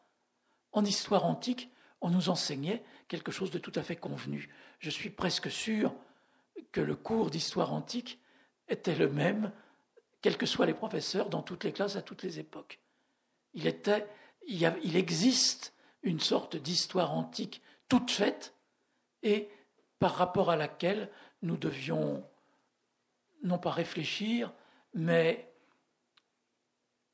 En 0.72 0.86
histoire 0.86 1.26
antique, 1.26 1.70
on 2.02 2.10
nous 2.10 2.30
enseignait 2.30 2.84
quelque 3.08 3.32
chose 3.32 3.52
de 3.52 3.60
tout 3.60 3.74
à 3.76 3.84
fait 3.84 3.96
convenu. 3.96 4.50
Je 4.80 4.90
suis 4.90 5.10
presque 5.10 5.52
sûr 5.52 5.94
que 6.72 6.82
le 6.82 6.96
cours 6.96 7.30
d'histoire 7.30 7.74
antique 7.74 8.20
était 8.68 8.96
le 8.96 9.10
même, 9.10 9.52
quels 10.22 10.38
que 10.38 10.46
soient 10.46 10.66
les 10.66 10.74
professeurs, 10.74 11.30
dans 11.30 11.42
toutes 11.42 11.64
les 11.64 11.74
classes, 11.74 11.96
à 11.96 12.02
toutes 12.02 12.24
les 12.24 12.40
époques. 12.40 12.80
Il, 13.54 13.68
était, 13.68 14.08
il, 14.48 14.96
existe 14.96 15.74
une 16.04 16.20
sorte 16.20 16.56
d'histoire 16.56 17.12
antique 17.12 17.62
toute 17.90 18.12
faite 18.12 18.56
et 19.24 19.50
par 20.00 20.16
rapport 20.16 20.50
à 20.50 20.56
laquelle 20.56 21.10
nous 21.42 21.58
devions 21.58 22.24
non 23.44 23.58
pas 23.58 23.72
réfléchir, 23.72 24.54
mais 24.94 25.52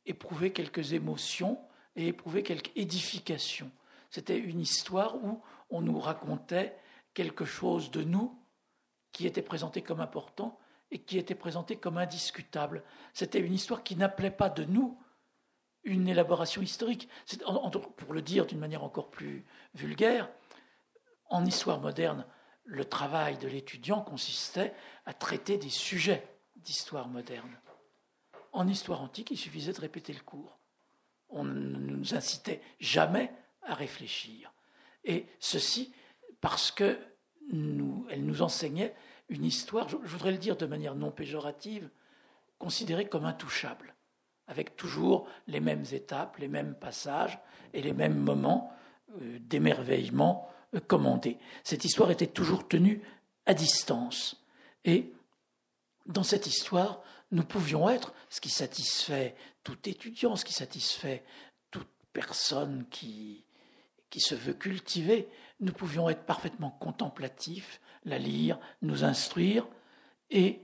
éprouver 0.06 0.52
quelques 0.52 0.94
émotions 0.94 1.60
et 1.96 2.08
éprouver 2.08 2.44
quelques 2.44 2.72
édifications. 2.76 3.72
C'était 4.10 4.38
une 4.38 4.60
histoire 4.60 5.16
où 5.24 5.42
on 5.70 5.82
nous 5.82 6.00
racontait 6.00 6.78
quelque 7.14 7.46
chose 7.46 7.92
de 7.92 8.04
nous 8.04 8.38
qui 9.12 9.28
était 9.28 9.42
présenté 9.42 9.82
comme 9.82 10.00
important 10.00 10.60
et 10.92 11.00
qui 11.00 11.18
était 11.18 11.36
présenté 11.36 11.76
comme 11.76 11.98
indiscutable. 11.98 12.84
C'était 13.14 13.40
une 13.40 13.54
histoire 13.54 13.84
qui 13.84 13.96
n'appelait 13.96 14.32
pas 14.32 14.50
de 14.50 14.64
nous 14.64 14.98
une 15.84 16.08
élaboration 16.08 16.62
historique. 16.62 17.10
Pour 17.98 18.14
le 18.14 18.22
dire 18.22 18.46
d'une 18.46 18.60
manière 18.60 18.84
encore 18.84 19.10
plus 19.10 19.46
vulgaire, 19.74 20.30
en 21.30 21.46
histoire 21.46 21.80
moderne, 21.80 22.26
le 22.68 22.86
travail 22.86 23.38
de 23.38 23.48
l'étudiant 23.48 24.02
consistait 24.02 24.74
à 25.06 25.14
traiter 25.14 25.58
des 25.58 25.70
sujets 25.70 26.28
d'histoire 26.58 27.08
moderne. 27.08 27.58
En 28.52 28.68
histoire 28.68 29.02
antique, 29.02 29.32
il 29.32 29.38
suffisait 29.38 29.74
de 29.74 29.80
répéter 29.80 30.14
le 30.14 30.20
cours. 30.20 30.60
On 31.30 31.44
ne 31.44 31.80
nous 31.80 32.14
incitait 32.14 32.62
jamais 32.80 33.32
à 33.64 33.74
réfléchir. 33.74 34.54
Et 35.04 35.28
ceci 35.40 35.94
parce 36.42 36.72
que 36.72 37.00
nous, 37.52 38.06
elle 38.10 38.26
nous 38.26 38.42
enseignait 38.42 38.94
une 39.30 39.46
histoire, 39.46 39.88
je 39.90 39.96
voudrais 39.96 40.32
le 40.32 40.38
dire 40.38 40.58
de 40.58 40.66
manière 40.66 40.96
non 40.96 41.12
péjorative, 41.12 41.90
considérée 42.60 43.08
comme 43.08 43.26
intouchable, 43.26 43.96
avec 44.48 44.76
toujours 44.76 45.28
les 45.48 45.60
mêmes 45.60 45.86
étapes, 45.92 46.38
les 46.38 46.48
mêmes 46.48 46.76
passages 46.76 47.40
et 47.74 47.82
les 47.82 47.94
mêmes 47.94 48.18
moments 48.18 48.72
euh, 49.22 49.40
d'émerveillement 49.40 50.50
commandés. 50.88 51.38
Cette 51.64 51.86
histoire 51.86 52.12
était 52.12 52.28
toujours 52.28 52.68
tenue 52.68 53.02
à 53.46 53.54
distance. 53.54 54.44
Et 54.86 55.14
dans 56.06 56.24
cette 56.24 56.48
histoire, 56.48 57.02
nous 57.32 57.44
pouvions 57.44 57.90
être, 57.90 58.14
ce 58.30 58.42
qui 58.42 58.50
satisfait 58.50 59.36
tout 59.64 59.78
étudiant, 59.86 60.36
ce 60.36 60.46
qui 60.46 60.54
satisfait 60.54 61.24
toute 61.72 61.90
personne 62.14 62.86
qui, 62.90 63.44
qui 64.10 64.20
se 64.20 64.36
veut 64.36 64.54
cultiver, 64.54 65.28
nous 65.60 65.74
pouvions 65.74 66.10
être 66.10 66.24
parfaitement 66.24 66.72
contemplatifs, 66.72 67.82
la 68.06 68.18
lire, 68.18 68.60
nous 68.82 69.04
instruire, 69.04 69.68
et 70.30 70.62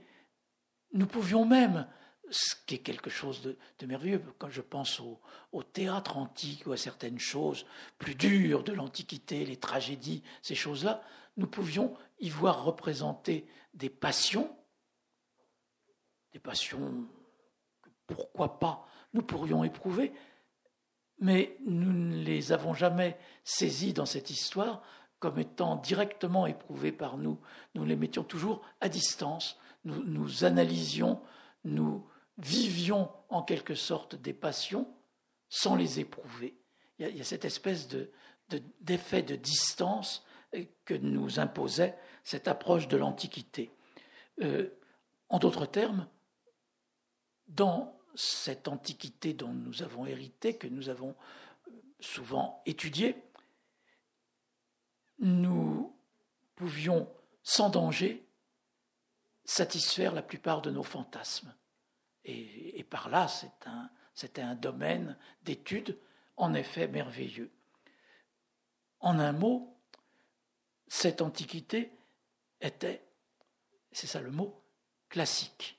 nous 0.92 1.06
pouvions 1.06 1.44
même, 1.44 1.86
ce 2.34 2.56
qui 2.66 2.74
est 2.74 2.78
quelque 2.78 3.10
chose 3.10 3.42
de, 3.42 3.86
merveilleux, 3.86 4.22
quand 4.38 4.50
je 4.50 4.60
pense 4.60 4.98
au, 4.98 5.20
au, 5.52 5.62
théâtre 5.62 6.16
antique 6.16 6.66
ou 6.66 6.72
à 6.72 6.76
certaines 6.76 7.18
choses 7.18 7.64
plus 7.98 8.14
dures 8.14 8.64
de 8.64 8.72
l'Antiquité, 8.72 9.44
les 9.44 9.56
tragédies, 9.56 10.22
ces 10.42 10.56
choses-là, 10.56 11.02
nous 11.36 11.46
pouvions 11.46 11.96
y 12.18 12.30
voir 12.30 12.64
représenter 12.64 13.46
des 13.74 13.90
passions, 13.90 14.50
des 16.32 16.38
passions 16.40 17.06
que 17.82 17.90
pourquoi 18.06 18.58
pas 18.58 18.86
nous 19.12 19.22
pourrions 19.22 19.62
éprouver, 19.62 20.12
mais 21.20 21.56
nous 21.64 21.92
ne 21.92 22.16
les 22.16 22.50
avons 22.50 22.74
jamais 22.74 23.16
saisies 23.44 23.92
dans 23.92 24.06
cette 24.06 24.30
histoire 24.30 24.82
comme 25.20 25.38
étant 25.38 25.76
directement 25.76 26.46
éprouvées 26.46 26.92
par 26.92 27.16
nous. 27.16 27.38
Nous 27.76 27.84
les 27.84 27.96
mettions 27.96 28.24
toujours 28.24 28.62
à 28.80 28.88
distance, 28.88 29.56
nous, 29.84 30.02
nous 30.02 30.44
analysions, 30.44 31.20
nous 31.64 32.04
vivions 32.38 33.10
en 33.28 33.42
quelque 33.42 33.74
sorte 33.74 34.14
des 34.14 34.32
passions 34.32 34.92
sans 35.48 35.76
les 35.76 36.00
éprouver. 36.00 36.56
Il 36.98 37.16
y 37.16 37.20
a, 37.20 37.24
cette 37.24 37.44
espèce 37.44 37.88
de, 37.88 38.10
d'effet 38.80 39.22
de, 39.22 39.36
distance 39.36 40.24
que 40.84 40.94
nous 40.94 41.40
imposait 41.40 41.96
cette 42.22 42.48
approche 42.48 42.88
de 42.88 42.96
l'Antiquité. 42.96 43.70
Euh, 44.42 44.70
en 45.28 45.38
d'autres 45.38 45.66
termes, 45.66 46.08
dans 47.48 47.98
cette 48.14 48.68
antiquité 48.68 49.32
dont 49.32 49.52
nous 49.52 49.82
avons 49.82 50.06
hérité, 50.06 50.56
que 50.56 50.68
nous 50.68 50.88
avons 50.88 51.16
souvent 52.00 52.62
étudiée, 52.66 53.16
nous 55.18 55.96
pouvions 56.54 57.08
sans 57.42 57.70
danger 57.70 58.24
satisfaire 59.44 60.14
la 60.14 60.22
plupart 60.22 60.62
de 60.62 60.70
nos 60.70 60.82
fantasmes. 60.82 61.54
Et, 62.24 62.84
par 62.84 63.08
là, 63.08 63.28
c'était 64.14 64.42
un, 64.42 64.54
domaine 64.54 65.16
d'étude 65.42 65.98
en 66.36 66.54
effet 66.54 66.88
merveilleux. 66.88 67.50
En 69.00 69.18
un 69.18 69.32
mot, 69.32 69.76
cette 70.88 71.20
antiquité 71.20 71.92
était, 72.60 73.04
c'est 73.92 74.06
ça 74.06 74.20
le 74.20 74.30
mot, 74.30 74.62
classique. 75.08 75.78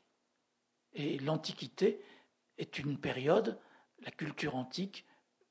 Et 0.93 1.17
l'Antiquité 1.19 2.01
est 2.57 2.79
une 2.79 2.99
période, 2.99 3.59
la 3.99 4.11
culture 4.11 4.55
antique 4.55 5.05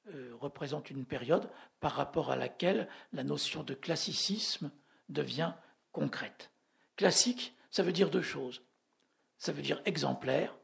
euh, 0.09 0.35
représente 0.39 0.91
une 0.91 1.05
période 1.05 1.51
par 1.81 1.93
rapport 1.93 2.31
à 2.31 2.37
laquelle 2.37 2.89
la 3.13 3.25
notion 3.25 3.63
de 3.63 3.75
classicisme 3.75 4.71
devient 5.09 5.55
concrète. 5.93 6.51
Classique, 6.97 7.57
ça 7.71 7.83
veut 7.83 7.93
dire 7.93 8.11
deux 8.11 8.23
choses. 8.23 8.63
Ça 9.39 9.53
veut 9.53 9.63
dire 9.63 9.83
exemplaire, 9.85 10.57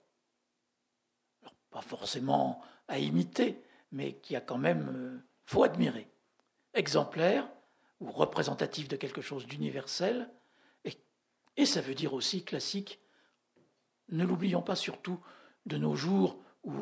pas 1.70 1.80
forcément 1.80 2.62
à 2.88 2.98
imiter, 2.98 3.62
mais 3.92 4.14
qui 4.14 4.36
a 4.36 4.40
quand 4.40 4.58
même 4.58 4.88
euh, 4.94 5.18
faut 5.44 5.64
admirer. 5.64 6.08
Exemplaire 6.74 7.48
ou 8.00 8.10
représentatif 8.10 8.88
de 8.88 8.96
quelque 8.96 9.20
chose 9.20 9.46
d'universel, 9.46 10.30
et, 11.56 11.66
ça 11.66 11.82
veut 11.82 11.94
dire 11.94 12.14
aussi 12.14 12.44
classique 12.44 13.00
ne 14.08 14.24
l'oublions 14.24 14.62
pas 14.62 14.76
surtout 14.76 15.20
de 15.66 15.76
nos 15.76 15.94
jours 15.94 16.42
où, 16.62 16.72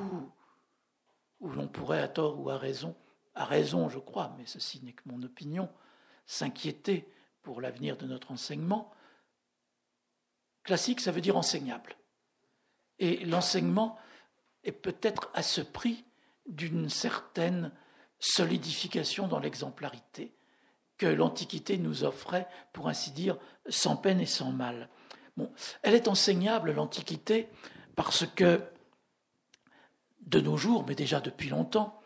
où 1.41 1.51
l'on 1.51 1.67
pourrait, 1.67 2.01
à 2.01 2.09
tort 2.09 2.39
ou 2.41 2.49
à 2.51 2.57
raison, 2.57 2.95
à 3.35 3.45
raison 3.45 3.89
je 3.89 3.99
crois, 3.99 4.35
mais 4.39 4.47
ceci 4.47 4.85
n'est 4.85 4.93
que 4.93 5.03
mon 5.07 5.23
opinion, 5.23 5.69
s'inquiéter 6.27 7.11
pour 7.43 7.61
l'avenir 7.61 7.97
de 7.97 8.07
notre 8.07 8.31
enseignement. 8.31 8.93
Classique, 10.63 11.01
ça 11.01 11.11
veut 11.11 11.21
dire 11.21 11.37
enseignable. 11.37 11.97
Et 12.99 13.25
l'enseignement 13.25 13.99
est 14.65 14.73
peut-être 14.73 15.31
à 15.35 15.43
ce 15.43 15.61
prix 15.61 16.05
d'une 16.47 16.89
certaine 16.89 17.73
solidification 18.19 19.29
dans 19.29 19.39
l'exemplarité 19.39 20.35
que 20.97 21.07
l'Antiquité 21.07 21.79
nous 21.79 22.03
offrait, 22.03 22.49
pour 22.73 22.89
ainsi 22.89 23.13
dire, 23.13 23.39
sans 23.69 23.97
peine 23.97 24.21
et 24.21 24.27
sans 24.27 24.51
mal 24.51 24.89
elle 25.83 25.95
est 25.95 26.09
enseignable, 26.09 26.73
l'Antiquité, 26.73 27.49
parce 27.97 28.27
que 28.27 28.63
de 30.21 30.41
nos 30.41 30.57
jours, 30.57 30.85
mais 30.87 30.95
déjà 30.95 31.21
depuis 31.21 31.49
longtemps, 31.49 32.01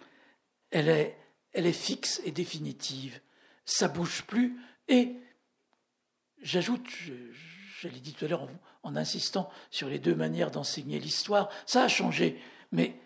elle 0.71 0.88
est, 0.88 1.73
fixe 1.73 2.21
et 2.25 2.31
définitive. 2.31 3.21
Ça 3.65 3.88
bouge 3.88 4.23
plus. 4.23 4.59
Et 4.88 5.17
j'ajoute, 6.41 6.87
je, 6.88 7.88
l'ai 7.88 8.01
dit 8.01 8.15
tout 8.15 8.25
à 8.25 8.29
l'heure 8.29 8.49
insistant 8.97 9.51
sur 9.71 9.88
les 9.88 9.99
deux 9.99 10.14
manières 10.14 10.51
d'enseigner 10.51 10.99
l'histoire, 10.99 11.49
ça 11.66 11.85
a 11.85 11.88
changé. 11.88 12.40
Mais 12.73 12.99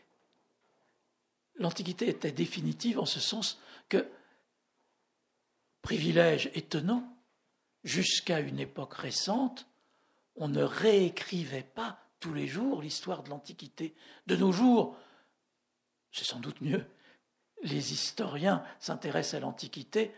l'Antiquité 1.57 2.09
était 2.09 2.33
définitive 2.33 2.99
en 2.99 3.07
ce 3.07 3.21
sens 3.21 3.61
que, 3.89 4.09
privilège 5.83 6.51
étonnant, 6.55 7.17
jusqu'à 7.85 8.41
une 8.41 8.59
époque 8.59 8.95
récente, 8.95 9.67
on 10.37 10.49
ne 10.49 10.63
réécrivait 10.63 11.63
pas 11.63 11.99
tous 12.21 12.35
les 12.35 12.49
jours 12.49 12.83
l'histoire 12.83 13.23
de 13.23 13.31
l'Antiquité. 13.31 13.95
De 14.27 14.37
nos 14.37 14.53
jours, 14.53 14.97
c'est 16.13 16.25
sans 16.25 16.41
doute 16.41 16.61
mieux. 16.61 16.85
Les 17.63 17.93
historiens 17.93 18.65
s'intéressent 18.81 19.35
à 19.35 19.41
l'Antiquité 19.41 20.13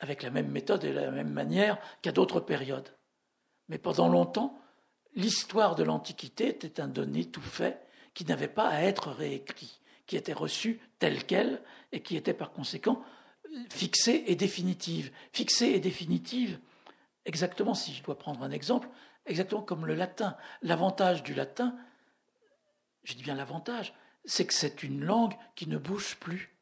avec 0.00 0.22
la 0.22 0.30
même 0.30 0.50
méthode 0.50 0.84
et 0.84 0.92
la 0.92 1.10
même 1.10 1.32
manière 1.32 1.78
qu'à 2.00 2.12
d'autres 2.12 2.40
périodes. 2.40 2.88
Mais 3.72 3.78
pendant 3.78 4.10
longtemps, 4.10 4.60
l'histoire 5.14 5.76
de 5.76 5.82
l'Antiquité 5.82 6.46
était 6.48 6.78
un 6.78 6.88
donné 6.88 7.24
tout 7.24 7.40
fait 7.40 7.80
qui 8.12 8.26
n'avait 8.26 8.46
pas 8.46 8.68
à 8.68 8.82
être 8.82 9.10
réécrit, 9.10 9.80
qui 10.06 10.18
était 10.18 10.34
reçu 10.34 10.78
tel 10.98 11.24
quel 11.24 11.62
et 11.90 12.02
qui 12.02 12.18
était 12.18 12.34
par 12.34 12.52
conséquent 12.52 13.02
fixé 13.70 14.24
et 14.26 14.36
définitive. 14.36 15.10
Fixé 15.32 15.68
et 15.68 15.80
définitive, 15.80 16.60
exactement 17.24 17.72
si 17.72 17.94
je 17.94 18.02
dois 18.02 18.18
prendre 18.18 18.42
un 18.42 18.50
exemple, 18.50 18.90
exactement 19.24 19.62
comme 19.62 19.86
le 19.86 19.94
latin. 19.94 20.36
L'avantage 20.60 21.22
du 21.22 21.32
latin, 21.32 21.74
je 23.04 23.14
dis 23.14 23.22
bien 23.22 23.34
l'avantage, 23.34 23.94
c'est 24.26 24.44
que 24.44 24.52
c'est 24.52 24.82
une 24.82 25.02
langue 25.02 25.32
qui 25.54 25.66
ne 25.66 25.78
bouge 25.78 26.16
plus. 26.16 26.54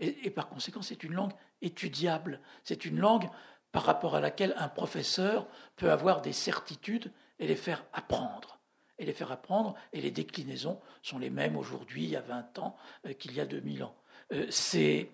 Et, 0.00 0.30
par 0.30 0.48
conséquent, 0.48 0.80
c'est 0.80 1.04
une 1.04 1.12
langue 1.12 1.34
étudiable. 1.60 2.40
C'est 2.64 2.86
une 2.86 3.00
langue 3.00 3.28
par 3.72 3.84
rapport 3.84 4.14
à 4.14 4.20
laquelle 4.20 4.54
un 4.56 4.68
professeur 4.68 5.46
peut 5.76 5.90
avoir 5.90 6.22
des 6.22 6.32
certitudes 6.32 7.12
et 7.38 7.46
les 7.46 7.56
faire 7.56 7.84
apprendre. 7.92 8.58
Et 8.98 9.04
les 9.04 9.12
faire 9.12 9.30
apprendre, 9.30 9.76
et 9.92 10.00
les 10.00 10.10
déclinaisons 10.10 10.80
sont 11.02 11.18
les 11.18 11.30
mêmes 11.30 11.56
aujourd'hui, 11.56 12.04
il 12.04 12.10
y 12.10 12.16
a 12.16 12.20
20 12.20 12.58
ans, 12.58 12.76
euh, 13.06 13.12
qu'il 13.12 13.32
y 13.32 13.40
a 13.40 13.46
2000 13.46 13.84
ans. 13.84 13.94
Euh, 14.32 14.46
c'est 14.50 15.10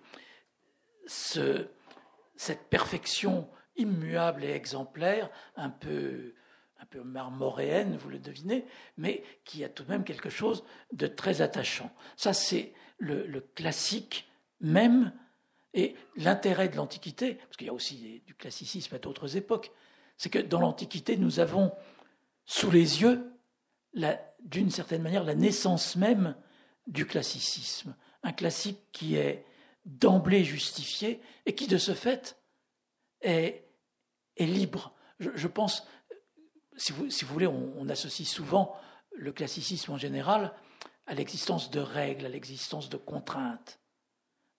ce, 1.05 1.67
cette 2.35 2.67
perfection 2.69 3.47
immuable 3.75 4.43
et 4.43 4.51
exemplaire, 4.51 5.29
un 5.55 5.69
peu 5.69 6.33
un 6.79 6.85
peu 6.85 7.03
marmoréenne, 7.03 7.97
vous 7.97 8.09
le 8.09 8.19
devinez, 8.19 8.65
mais 8.97 9.23
qui 9.43 9.63
a 9.63 9.69
tout 9.69 9.83
de 9.83 9.89
même 9.89 10.03
quelque 10.03 10.29
chose 10.29 10.65
de 10.91 11.07
très 11.07 11.41
attachant. 11.41 11.91
Ça, 12.17 12.33
c'est 12.33 12.73
le, 12.97 13.39
classique 13.55 14.29
même, 14.59 15.13
et 15.75 15.95
l'intérêt 16.15 16.69
de 16.69 16.77
l'Antiquité, 16.77 17.35
parce 17.35 17.57
qu'il 17.57 17.67
y 17.67 17.69
a 17.69 17.73
aussi 17.73 18.23
du 18.25 18.33
classicisme 18.33 18.95
à 18.95 18.97
d'autres 18.97 19.35
époques, 19.35 19.71
c'est 20.17 20.29
que 20.29 20.39
dans 20.39 20.61
l'Antiquité, 20.61 21.17
nous 21.17 21.41
avons 21.41 21.73
sous 22.45 22.71
les 22.71 23.01
yeux, 23.01 23.29
d'une 24.39 24.71
certaine 24.71 25.01
manière, 25.01 25.25
la 25.25 25.35
naissance 25.35 25.97
même 25.97 26.35
du 26.87 27.05
classicisme. 27.05 27.93
Un 28.23 28.31
classique 28.31 28.79
qui 28.93 29.15
est 29.17 29.45
d'emblée 29.85 30.45
justifié 30.45 31.21
et 31.45 31.53
qui, 31.53 31.67
de 31.67 31.77
ce 31.77 31.93
fait, 31.93 32.39
est, 33.21 33.63
libre. 34.39 34.93
Je 35.19 35.47
pense 35.47 35.85
si 36.77 36.93
vous, 36.93 37.33
voulez, 37.33 37.47
on, 37.47 37.87
associe 37.89 38.27
souvent 38.27 38.75
le 39.11 39.31
classicisme 39.31 39.91
en 39.91 39.97
général 39.97 40.53
à 41.05 41.13
l'existence 41.13 41.69
de 41.69 41.79
règles, 41.79 42.25
à 42.25 42.29
l'existence 42.29 42.89
de 42.89 42.97
contraintes. 42.97 43.79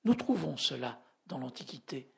Nous 0.05 0.15
trouvons 0.15 0.57
cela 0.57 1.01
dans 1.27 1.39
l'Antiquité, 1.39 2.11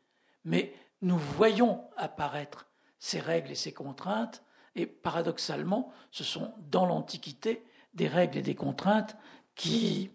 mais 0.45 0.73
nous 1.03 1.19
voyons 1.19 1.85
apparaître 1.97 2.67
ses 2.99 3.21
règles 3.21 3.53
et 3.53 3.57
ses 3.57 3.73
contraintes, 3.73 4.43
et 4.75 4.87
paradoxalement, 4.87 5.93
ce 6.11 6.25
sont 6.25 6.55
dans 6.71 6.87
l'Antiquité 6.87 7.65
des 7.95 8.09
règles 8.09 8.39
et 8.39 8.43
des 8.43 8.55
contraintes 8.55 9.17
qui, 9.55 10.11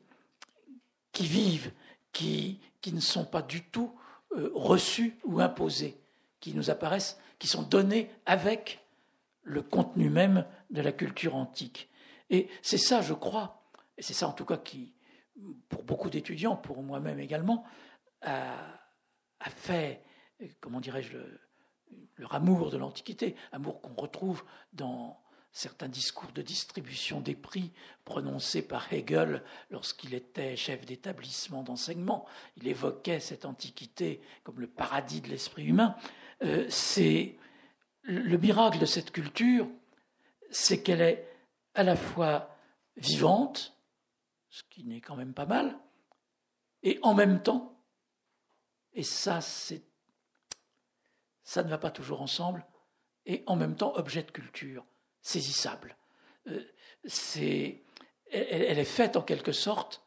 qui 1.12 1.26
vivent, 1.26 1.72
qui, 2.12 2.60
qui 2.82 2.94
ne 2.94 3.00
sont 3.00 3.26
pas 3.26 3.42
du 3.42 3.64
tout 3.64 3.94
euh, 4.36 4.52
reçues 4.54 5.18
ou 5.24 5.40
imposées, 5.40 6.00
qui 6.40 6.54
nous 6.54 6.70
apparaissent, 6.70 7.20
qui 7.40 7.48
sont 7.48 7.64
données 7.64 8.10
avec 8.26 8.86
le 9.44 9.62
contenu 9.62 10.10
même 10.10 10.46
de 10.70 10.82
la 10.82 10.92
culture 10.92 11.36
antique. 11.36 11.90
Et 12.30 12.50
c'est 12.62 12.78
ça, 12.78 13.02
je 13.02 13.14
crois, 13.14 13.64
et 13.98 14.02
c'est 14.02 14.14
ça 14.14 14.28
en 14.28 14.34
tout 14.34 14.46
cas 14.46 14.58
qui, 14.58 14.94
pour 15.70 15.84
beaucoup 15.84 16.10
d'étudiants, 16.10 16.56
pour 16.56 16.82
moi-même 16.82 17.20
également, 17.20 17.66
a, 18.22 18.56
a 19.44 19.50
fait, 19.50 20.02
comment 20.60 20.80
dirais-je, 20.80 21.14
le, 21.14 21.40
leur 22.18 22.34
amour 22.34 22.72
de 22.72 22.78
l'Antiquité, 22.78 23.36
amour 23.52 23.82
qu'on 23.82 23.94
retrouve 23.94 24.44
dans 24.74 25.20
certains 25.52 25.88
discours 25.88 26.32
de 26.32 26.42
distribution 26.42 27.22
des 27.22 27.36
prix 27.36 27.72
prononcés 28.06 28.64
par 28.68 28.92
Hegel 28.92 29.44
lorsqu'il 29.70 30.16
était 30.16 30.56
chef 30.56 30.84
d'établissement 30.86 31.62
d'enseignement. 31.62 32.26
Il 32.58 32.68
évoquait 32.68 33.20
cette 33.20 33.46
Antiquité 33.46 34.20
comme 34.44 34.60
le 34.60 34.68
paradis 34.68 35.22
de 35.22 35.30
l'esprit 35.30 35.66
humain. 35.66 35.96
Euh, 36.44 36.66
c'est 36.70 37.38
le 38.02 38.38
miracle 38.38 38.80
de 38.80 38.86
cette 38.86 39.12
culture, 39.12 39.68
c'est 40.50 40.82
qu'elle 40.82 41.02
est 41.02 41.30
à 41.76 41.84
la 41.84 41.96
fois 41.96 42.58
vivante, 42.98 43.78
ce 44.50 44.64
qui 44.70 44.84
n'est 44.84 45.02
quand 45.02 45.16
même 45.16 45.34
pas 45.34 45.46
mal, 45.46 45.80
et 46.82 47.00
en 47.02 47.14
même 47.14 47.42
temps, 47.42 47.73
et 48.94 49.04
ça 49.04 49.42
c'est 49.42 49.84
ça 51.44 51.64
ne 51.64 51.70
va 51.70 51.78
pas 51.78 51.92
toujours 51.92 52.22
ensemble, 52.22 52.66
et 53.26 53.44
en 53.48 53.56
même 53.56 53.76
temps 53.76 53.94
objet 53.96 54.24
de 54.24 54.32
culture, 54.32 54.86
saisissable. 55.22 55.98
Euh, 56.48 56.64
elle, 58.32 58.80
est 58.80 58.86
faite 58.86 59.18
en 59.18 59.22
quelque 59.22 59.52
sorte, 59.52 60.02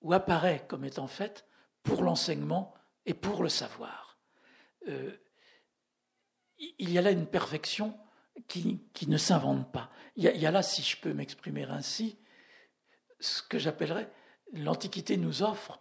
ou 0.00 0.12
apparaît 0.12 0.64
comme 0.68 0.84
étant 0.84 1.08
faite 1.08 1.44
pour 1.82 2.02
l'enseignement 2.02 2.72
et 3.04 3.14
pour 3.14 3.42
le 3.42 3.48
savoir. 3.48 4.18
Euh, 4.86 5.16
il 6.56 6.90
y 6.90 6.98
a 6.98 7.02
là 7.02 7.10
une 7.10 7.26
perfection 7.26 7.98
qui, 8.46 8.80
qui 8.94 9.08
ne 9.08 9.18
s'invente 9.18 9.70
pas. 9.72 9.90
Il 10.16 10.24
y, 10.24 10.28
a, 10.28 10.32
il 10.32 10.40
y, 10.40 10.46
a, 10.46 10.50
là, 10.50 10.62
si 10.62 10.82
je 10.82 10.96
peux 10.96 11.12
m'exprimer 11.12 11.64
ainsi, 11.64 12.18
ce 13.20 13.42
que 13.42 13.58
j'appellerais 13.58 14.10
l'Antiquité 14.52 15.16
nous 15.16 15.42
offre, 15.42 15.80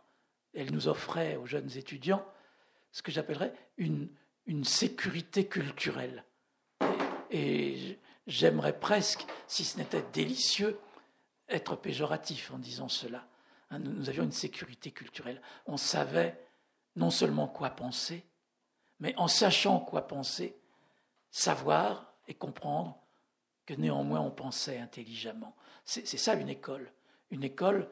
elle 0.59 0.73
nous 0.73 0.87
offrait 0.87 1.35
aux 1.35 1.45
jeunes 1.45 1.77
étudiants, 1.77 2.25
ce 2.91 3.01
que 3.01 3.11
j'appellerais 3.11 3.53
une, 3.77 4.09
une 4.45 4.63
sécurité 4.63 5.47
culturelle. 5.47 6.23
Et, 7.29 7.99
j'aimerais 8.27 8.77
presque, 8.77 9.25
si 9.47 9.63
ce 9.63 9.77
n'était 9.77 10.03
délicieux, 10.13 10.79
être 11.49 11.75
péjoratif 11.75 12.51
en 12.51 12.59
disant 12.59 12.89
cela. 12.89 13.25
Hein, 13.71 13.79
nous, 13.79 14.09
avions 14.09 14.23
une 14.23 14.31
sécurité 14.31 14.91
culturelle. 14.91 15.41
On 15.65 15.77
savait 15.77 16.39
non 16.95 17.09
seulement 17.09 17.47
quoi 17.47 17.69
penser, 17.71 18.25
mais 18.99 19.15
en 19.17 19.27
sachant 19.27 19.79
quoi 19.79 20.07
penser, 20.07 20.57
savoir 21.31 22.13
et 22.27 22.33
comprendre 22.33 22.99
que 23.65 23.73
néanmoins 23.73 24.19
on 24.19 24.31
pensait 24.31 24.79
intelligemment. 24.79 25.55
C'est 25.85 26.05
ça 26.05 26.33
une 26.33 26.49
école. 26.49 26.91
Une 27.29 27.43
école, 27.43 27.89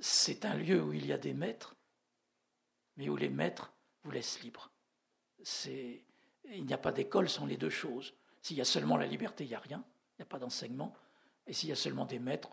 c'est 0.00 0.44
un 0.44 0.54
lieu 0.54 0.82
où 0.82 0.92
il 0.92 1.06
y 1.06 1.12
a 1.12 1.18
des 1.18 1.34
maîtres, 1.34 1.76
mais 2.96 3.08
où 3.08 3.16
les 3.16 3.30
maîtres 3.30 3.72
vous 4.02 4.10
laissent 4.10 4.42
libres 4.42 4.70
il 6.44 6.64
n'y 6.64 6.74
a 6.74 6.78
pas 6.78 6.92
d'école 6.92 7.28
sans 7.28 7.46
les 7.46 7.56
deux 7.56 7.70
choses. 7.70 8.14
S'il 8.40 8.56
y 8.56 8.60
a 8.60 8.64
seulement 8.64 8.96
la 8.96 9.06
liberté, 9.06 9.44
il 9.44 9.48
n'y 9.48 9.54
a 9.54 9.60
rien, 9.60 9.84
il 10.12 10.22
n'y 10.22 10.22
a 10.22 10.26
pas 10.26 10.38
d'enseignement. 10.38 10.94
Et 11.46 11.52
s'il 11.52 11.68
y 11.68 11.72
a 11.72 11.76
seulement 11.76 12.04
des 12.04 12.18
maîtres, 12.18 12.50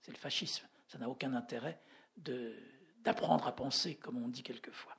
c'est 0.00 0.12
le 0.12 0.18
fascisme. 0.18 0.66
Ça 0.86 0.98
n'a 0.98 1.08
aucun 1.08 1.34
intérêt 1.34 1.80
d'apprendre 2.16 3.46
à 3.46 3.52
penser, 3.54 3.96
comme 3.96 4.22
on 4.22 4.28
dit 4.28 4.42
quelquefois. 4.42 4.96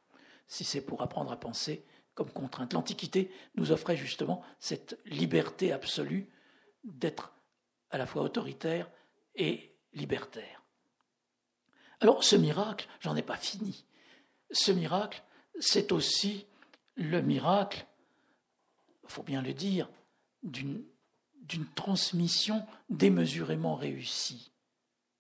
Si 0.48 0.64
c'est 0.64 0.82
pour 0.82 1.02
apprendre 1.02 1.32
à 1.32 1.40
penser 1.40 1.86
comme 2.14 2.32
contrainte. 2.32 2.74
L'Antiquité 2.74 3.32
nous 3.56 3.72
offrait 3.72 3.98
justement 3.98 4.44
cette 4.60 5.00
liberté 5.06 5.72
absolue 5.72 6.30
d'être 6.84 7.34
à 7.90 7.98
la 7.98 8.06
fois 8.06 8.22
autoritaire 8.22 8.90
et 9.36 9.76
libertaire. 9.94 10.62
Alors 12.02 12.24
ce 12.24 12.36
miracle, 12.36 12.88
j'en 13.00 13.16
ai 13.16 13.24
pas 13.24 13.38
fini. 13.38 13.86
Ce 14.54 14.72
miracle, 14.72 15.22
c'est 15.60 15.92
aussi 15.92 16.46
le 16.96 17.22
miracle, 17.22 17.86
il 19.04 19.10
faut 19.10 19.24
bien 19.24 19.42
le 19.42 19.54
dire, 19.54 19.90
d'une 20.44 20.86
transmission 21.76 22.66
démesurément 22.90 23.76
réussie. 23.76 24.52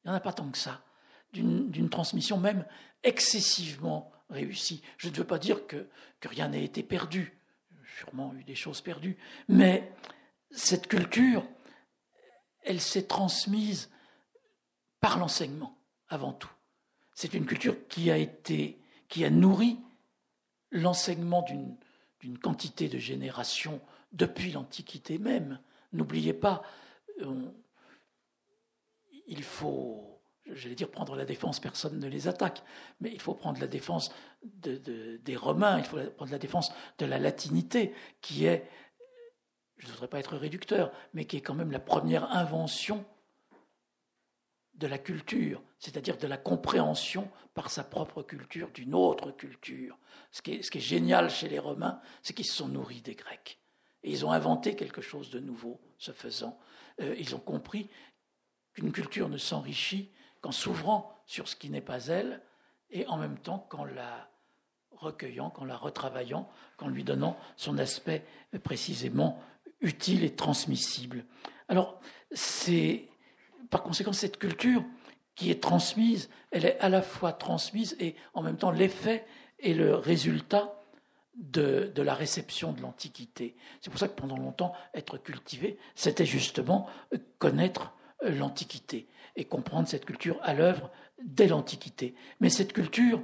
Il 0.04 0.08
n'y 0.08 0.14
en 0.14 0.18
a 0.18 0.22
pas 0.22 0.34
tant 0.34 0.50
que 0.50 0.58
ça. 0.58 0.84
D'une 1.34 1.90
transmission 1.90 2.38
même 2.38 2.66
excessivement 3.04 4.12
réussie. 4.30 4.84
Je 4.98 5.10
ne 5.10 5.16
veux 5.16 5.24
pas 5.24 5.40
dire 5.40 5.66
que, 5.68 5.88
rien 6.24 6.50
n'a 6.50 6.58
été 6.58 6.84
perdu. 6.84 7.38
Sûrement 7.98 8.34
eu 8.36 8.44
des 8.44 8.56
choses 8.56 8.82
perdues. 8.82 9.18
Mais 9.50 9.92
cette 10.52 10.88
culture, 10.88 11.46
elle 12.62 12.80
s'est 12.80 13.08
transmise 13.08 13.90
par 15.00 15.18
l'enseignement, 15.18 15.78
avant 16.08 16.34
tout. 16.34 16.52
C'est 17.14 17.34
une 17.34 17.46
culture 17.46 17.76
qui 17.88 18.10
a 18.10 18.18
été, 18.18 18.80
qui 19.14 19.24
a 19.26 19.30
nourri 19.30 19.78
l'enseignement 20.72 21.44
d'une 21.44 22.40
quantité 22.40 22.90
de 22.90 22.98
générations 22.98 23.80
depuis 24.12 24.52
l'Antiquité 24.52 25.20
même. 25.20 25.60
N'oubliez 25.92 26.34
pas, 26.34 26.64
il 29.28 29.44
faut, 29.44 30.20
j'allais 30.48 30.74
dire, 30.74 30.90
prendre 30.90 31.16
la 31.16 31.26
défense, 31.26 31.60
personne 31.60 32.00
ne 32.00 32.08
les 32.08 32.28
attaque, 32.28 32.64
mais 33.02 33.12
il 33.14 33.22
faut 33.22 33.36
prendre 33.36 33.62
la 33.62 33.68
défense 33.68 34.12
des 34.42 35.36
Romains, 35.36 35.78
il 35.78 35.86
faut 35.86 36.00
prendre 36.18 36.32
la 36.32 36.40
défense 36.40 36.74
de 36.98 37.06
la 37.06 37.20
latinité, 37.20 37.94
qui 38.20 38.46
est, 38.46 38.68
je 39.78 39.86
ne 39.86 39.92
voudrais 39.92 40.08
pas 40.08 40.18
être 40.18 40.38
réducteur, 40.38 40.92
mais 41.14 41.26
qui 41.26 41.38
est 41.38 41.42
quand 41.42 41.54
même 41.54 41.72
la 41.72 41.80
première 41.80 42.32
invention 42.32 43.06
de 44.74 44.88
la 44.88 44.98
culture, 44.98 45.62
c'est-à-dire 45.84 46.18
de 46.18 46.28
la 46.28 46.38
compréhension 46.38 47.30
par 47.54 47.70
sa 47.70 47.84
propre 47.84 48.24
culture 48.24 48.70
d'une 48.72 48.96
autre 48.96 49.32
culture. 49.32 49.98
Ce 50.32 50.42
qui, 50.42 50.54
est, 50.54 50.80
génial 50.80 51.30
chez 51.30 51.50
les 51.50 51.60
Romains, 51.60 52.00
c'est 52.22 52.34
qu'ils 52.34 52.46
se 52.46 52.56
sont 52.56 52.70
nourris 52.70 53.02
des 53.02 53.16
Grecs. 53.16 53.60
Et 54.02 54.12
ils 54.12 54.26
ont 54.26 54.32
inventé 54.32 54.78
quelque 54.78 55.02
chose 55.02 55.30
de 55.30 55.42
nouveau, 55.42 55.82
ce 55.98 56.14
faisant. 56.14 56.58
Euh, 57.02 57.14
ils 57.20 57.36
ont 57.36 57.40
compris 57.40 57.90
qu'une 58.74 58.94
culture 58.94 59.28
ne 59.28 59.38
s'enrichit 59.38 60.10
qu'en 60.40 60.54
s'ouvrant 60.54 61.22
sur 61.26 61.50
ce 61.50 61.58
qui 61.58 61.70
n'est 61.70 61.82
pas 61.82 62.06
elle, 62.06 62.42
et 62.90 63.06
en 63.08 63.18
même 63.18 63.38
temps 63.38 63.68
qu'en 63.70 63.84
la 63.84 64.30
recueillant, 64.92 65.50
qu'en 65.50 65.66
la 65.66 65.76
retravaillant, 65.76 66.50
qu'en 66.78 66.88
lui 66.88 67.04
donnant 67.04 67.38
son 67.58 67.78
aspect 67.78 68.26
précisément 68.64 69.38
utile 69.82 70.24
et 70.24 70.34
transmissible. 70.34 71.26
Alors, 71.68 72.00
c'est 72.32 73.10
par 73.70 73.84
conséquent, 73.84 74.14
cette 74.14 74.38
culture 74.38 74.86
qui 75.36 75.50
est 75.52 75.62
transmise, 75.62 76.30
elle 76.52 76.66
est 76.66 76.80
à 76.80 76.90
la 76.90 77.02
fois 77.02 77.34
transmise 77.34 77.96
et 78.00 78.16
en 78.34 78.42
même 78.42 78.58
temps 78.58 78.72
l'effet 78.72 79.26
et 79.60 79.74
le 79.74 79.96
résultat 79.96 80.80
de, 81.36 81.92
la 81.98 82.14
réception 82.14 82.74
de 82.74 82.82
l'Antiquité. 82.82 83.56
C'est 83.82 83.90
pour 83.90 84.00
ça 84.00 84.08
que 84.08 84.14
pendant 84.14 84.38
longtemps, 84.38 84.74
être 84.94 85.18
cultivé, 85.18 85.80
c'était 85.96 86.26
justement 86.26 86.88
connaître 87.40 87.94
l'Antiquité 88.22 89.08
et 89.36 89.46
comprendre 89.46 89.88
cette 89.88 90.06
culture 90.06 90.40
à 90.44 90.54
l'œuvre 90.54 90.92
dès 91.24 91.48
l'Antiquité. 91.48 92.14
Mais 92.40 92.50
cette 92.50 92.74
culture, 92.74 93.24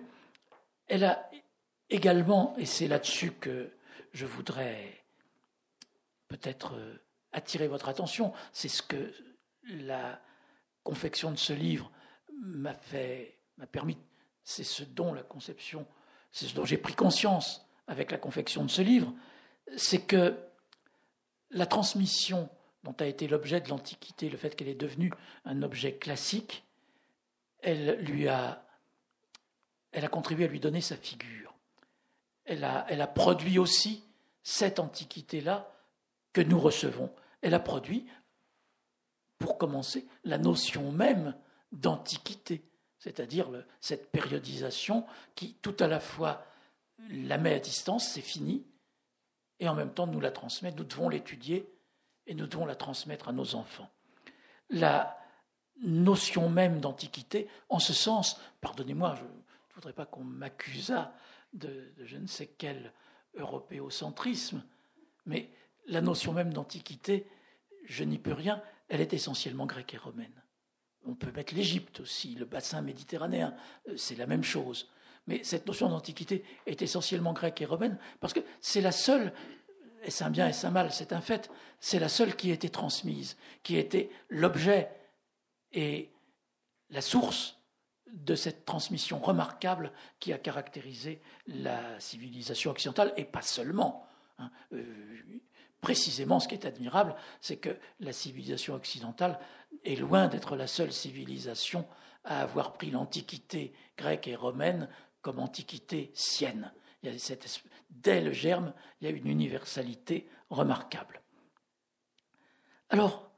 elle 0.87 1.03
a 1.03 1.29
également, 1.89 2.55
et 2.57 2.65
c'est 2.65 2.87
là-dessus 2.87 3.31
que 3.31 3.71
je 4.13 4.25
voudrais 4.25 5.03
peut-être 6.27 6.75
attirer 7.31 7.67
votre 7.67 7.89
attention, 7.89 8.33
c'est 8.53 8.69
ce 8.69 8.81
que 8.81 9.13
la 9.65 10.19
confection 10.83 11.31
de 11.31 11.37
ce 11.37 11.53
livre 11.53 11.91
m'a 12.39 12.73
fait, 12.73 13.37
m'a 13.57 13.67
permis, 13.67 13.97
c'est 14.43 14.63
ce 14.63 14.83
dont 14.83 15.13
la 15.13 15.23
conception, 15.23 15.85
c'est 16.31 16.45
ce 16.47 16.55
dont 16.55 16.65
j'ai 16.65 16.77
pris 16.77 16.93
conscience 16.93 17.65
avec 17.87 18.11
la 18.11 18.17
confection 18.17 18.63
de 18.63 18.69
ce 18.69 18.81
livre, 18.81 19.13
c'est 19.77 20.01
que 20.01 20.37
la 21.51 21.65
transmission 21.65 22.49
dont 22.83 22.95
a 22.99 23.05
été 23.05 23.27
l'objet 23.27 23.61
de 23.61 23.69
l'Antiquité, 23.69 24.29
le 24.29 24.37
fait 24.37 24.55
qu'elle 24.55 24.67
est 24.67 24.75
devenue 24.75 25.11
un 25.45 25.61
objet 25.63 25.95
classique, 25.95 26.63
elle 27.61 27.99
lui 27.99 28.27
a, 28.27 28.65
elle 29.91 30.05
a 30.05 30.07
contribué 30.07 30.45
à 30.45 30.47
lui 30.47 30.59
donner 30.59 30.81
sa 30.81 30.95
figure. 30.95 31.53
Elle 32.45 32.63
a, 32.63 32.85
elle 32.89 33.01
a 33.01 33.07
produit 33.07 33.59
aussi 33.59 34.03
cette 34.43 34.79
Antiquité-là 34.79 35.71
que 36.33 36.41
nous 36.41 36.59
recevons. 36.59 37.13
Elle 37.41 37.53
a 37.53 37.59
produit 37.59 38.07
pour 39.37 39.57
commencer, 39.57 40.07
la 40.23 40.37
notion 40.37 40.91
même 40.91 41.35
d'antiquité, 41.71 42.63
c'est-à-dire 42.99 43.49
cette 43.79 44.11
périodisation 44.11 45.05
qui 45.35 45.55
tout 45.61 45.75
à 45.79 45.87
la 45.87 45.99
fois 45.99 46.45
la 47.09 47.37
met 47.37 47.53
à 47.53 47.59
distance, 47.59 48.07
c'est 48.07 48.21
fini, 48.21 48.65
et 49.59 49.69
en 49.69 49.75
même 49.75 49.93
temps 49.93 50.07
nous 50.07 50.19
la 50.19 50.31
transmettre, 50.31 50.77
nous 50.77 50.83
devons 50.83 51.09
l'étudier 51.09 51.69
et 52.27 52.33
nous 52.33 52.47
devons 52.47 52.65
la 52.65 52.75
transmettre 52.75 53.29
à 53.29 53.33
nos 53.33 53.55
enfants. 53.55 53.89
La 54.69 55.17
notion 55.81 56.49
même 56.49 56.79
d'antiquité, 56.79 57.47
en 57.69 57.79
ce 57.79 57.93
sens, 57.93 58.39
pardonnez-moi, 58.61 59.15
je 59.15 59.23
ne 59.23 59.73
voudrais 59.75 59.93
pas 59.93 60.05
qu'on 60.05 60.23
m'accusât 60.23 61.13
de, 61.53 61.93
je 62.03 62.17
ne 62.17 62.27
sais 62.27 62.47
quel 62.47 62.93
européocentrisme, 63.35 64.63
mais 65.25 65.49
la 65.87 66.01
notion 66.01 66.33
même 66.33 66.53
d'antiquité, 66.53 67.27
je 67.85 68.03
n'y 68.03 68.19
peux 68.19 68.33
rien, 68.33 68.61
elle 68.89 69.01
est 69.01 69.13
essentiellement 69.13 69.65
grecque 69.65 69.93
et 69.93 69.97
romaine. 69.97 70.43
On 71.05 71.15
peut 71.15 71.31
mettre 71.31 71.55
l'Égypte 71.55 72.01
aussi, 72.01 72.35
le 72.35 72.45
bassin 72.45 72.81
méditerranéen, 72.81 73.55
euh, 73.87 73.97
c'est 73.97 74.15
la 74.15 74.27
même 74.27 74.43
chose. 74.43 74.89
Mais 75.27 75.43
cette 75.43 75.67
notion 75.67 75.89
d'antiquité 75.89 76.43
est 76.65 76.81
essentiellement 76.81 77.33
grecque 77.33 77.61
et 77.61 77.65
romaine 77.65 77.97
parce 78.19 78.33
que 78.33 78.39
c'est 78.61 78.81
la 78.81 78.91
seule, 78.91 79.33
et 80.03 80.11
c'est 80.11 80.23
un 80.23 80.29
bien 80.29 80.47
et 80.47 80.53
c'est 80.53 80.67
un 80.67 80.71
mal, 80.71 80.91
c'est 80.91 81.13
un 81.13 81.21
fait, 81.21 81.51
c'est 81.79 81.99
la 81.99 82.09
seule 82.09 82.35
qui 82.35 82.51
a 82.51 82.53
été 82.53 82.69
transmise, 82.69 83.37
qui 83.63 83.75
a 83.75 83.79
été 83.79 84.11
l'objet 84.29 84.89
et 85.71 86.09
la 86.89 87.01
source 87.01 87.59
de 88.11 88.35
cette 88.35 88.65
transmission 88.65 89.19
remarquable 89.19 89.91
qui 90.19 90.33
a 90.33 90.37
caractérisé 90.37 91.21
la 91.47 91.99
civilisation 91.99 92.71
occidentale, 92.71 93.13
et 93.17 93.25
pas 93.25 93.41
seulement. 93.41 94.07
Hein. 94.39 94.49
Euh, 94.73 94.83
précisément, 95.81 96.39
ce 96.39 96.47
qui 96.47 96.55
est 96.55 96.65
admirable, 96.65 97.15
c'est 97.39 97.57
que 97.57 97.77
la 97.99 98.13
civilisation 98.13 98.73
occidentale 98.73 99.39
est 99.83 99.95
loin 99.95 100.27
d'être 100.27 100.55
la 100.55 100.67
seule 100.67 100.91
civilisation 100.91 101.87
à 102.23 102.41
avoir 102.41 102.73
pris 102.73 102.91
l'antiquité 102.91 103.73
grecque 103.97 104.27
et 104.27 104.35
romaine 104.35 104.89
comme 105.21 105.39
antiquité 105.39 106.11
sienne. 106.13 106.71
Il 107.01 107.11
y 107.11 107.15
a 107.15 107.19
cette, 107.19 107.63
dès 107.89 108.21
le 108.21 108.33
germe, 108.33 108.73
il 108.99 109.09
y 109.09 109.11
a 109.11 109.15
une 109.15 109.27
universalité 109.27 110.29
remarquable. 110.49 111.21
Alors, 112.89 113.29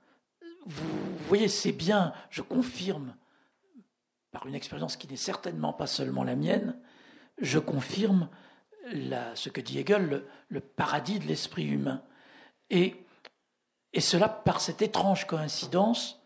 vous 0.66 1.18
voyez, 1.28 1.48
c'est 1.48 1.72
bien, 1.72 2.14
je 2.30 2.42
confirme, 2.42 3.16
par 4.32 4.48
une 4.48 4.56
expérience 4.56 4.96
qui 4.96 5.08
n'est 5.08 5.18
certainement 5.18 5.74
pas 5.74 5.88
seulement 5.88 6.24
la 6.24 6.36
mienne, 6.36 6.80
je 7.38 7.60
confirme 7.60 8.30
ce 8.90 9.50
que 9.50 9.62
dit 9.62 9.80
Hegel, 9.80 10.24
le 10.48 10.60
paradis 10.60 11.20
de 11.20 11.28
l'esprit 11.28 11.68
humain. 11.68 12.04
Et, 12.70 13.06
cela 14.00 14.30
par 14.30 14.62
cette 14.62 14.82
étrange 14.82 15.28
coïncidence 15.28 16.21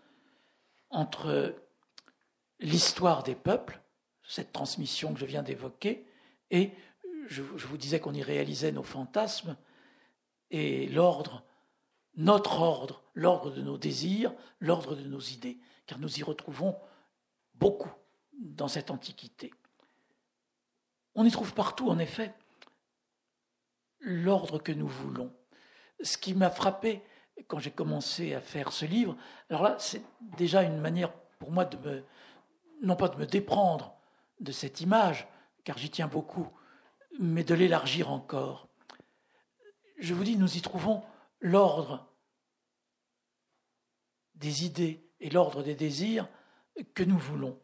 entre 0.96 1.56
l'histoire 2.60 3.24
des 3.24 3.36
peuples, 3.36 3.82
cette 4.24 4.54
transmission 4.54 5.14
que 5.14 5.20
je 5.20 5.26
viens 5.26 5.44
d'évoquer, 5.44 6.08
et 6.52 6.72
je, 7.28 7.42
vous 7.42 7.78
disais 7.78 8.00
qu'on 8.00 8.14
y 8.14 8.24
réalisait 8.24 8.72
nos 8.72 8.84
fantasmes, 8.84 9.58
et 10.52 10.88
l'ordre, 10.88 11.44
notre 12.16 12.62
ordre, 12.62 13.04
l'ordre 13.14 13.52
de 13.52 13.62
nos 13.62 13.78
désirs, 13.78 14.34
l'ordre 14.60 14.96
de 14.96 15.04
nos 15.04 15.20
idées, 15.20 15.60
car 15.86 16.00
nous 16.00 16.20
y 16.20 16.24
retrouvons 16.24 16.78
beaucoup 17.56 17.92
dans 18.34 18.68
cette 18.68 18.90
antiquité. 18.90 19.52
On 21.14 21.26
y 21.26 21.32
trouve 21.32 21.54
partout, 21.54 21.90
en 21.90 22.00
effet, 22.00 22.34
l'ordre 24.00 24.60
que 24.60 24.72
nous 24.72 24.88
voulons 24.88 25.34
ce 26.02 26.18
qui 26.18 26.34
m'a 26.34 26.50
frappé 26.50 27.02
quand 27.48 27.60
j'ai 27.60 27.71
commencé 27.71 28.34
à 28.34 28.41
faire 28.41 28.71
ce 28.71 28.86
livre, 28.86 29.15
alors 29.50 29.63
là, 29.63 29.76
c'est 29.80 30.02
déjà 30.38 30.63
une 30.63 30.80
manière 30.80 31.13
pour 31.39 31.52
moi 31.52 31.65
de 31.65 31.78
me, 31.78 32.04
non 32.82 32.95
pas 32.95 33.10
de 33.10 33.17
me 33.17 33.26
déprendre 33.26 33.95
de 34.39 34.52
cette 34.52 34.82
image, 34.82 35.28
car 35.63 35.78
j'y 35.78 35.89
tiens 35.89 36.08
beaucoup, 36.08 36.48
mais 37.19 37.43
de 37.43 37.54
l'élargir 37.54 38.12
encore. 38.12 38.67
Je 39.98 40.13
vous 40.13 40.24
dis, 40.24 40.38
nous 40.38 40.58
y 40.58 40.62
trouvons 40.62 41.04
l'ordre 41.39 42.08
des 44.36 44.65
idées 44.65 45.08
et 45.19 45.30
l'ordre 45.30 45.63
des 45.63 45.76
désirs 45.76 46.28
que 46.93 47.04
nous 47.04 47.17
voulons. 47.17 47.60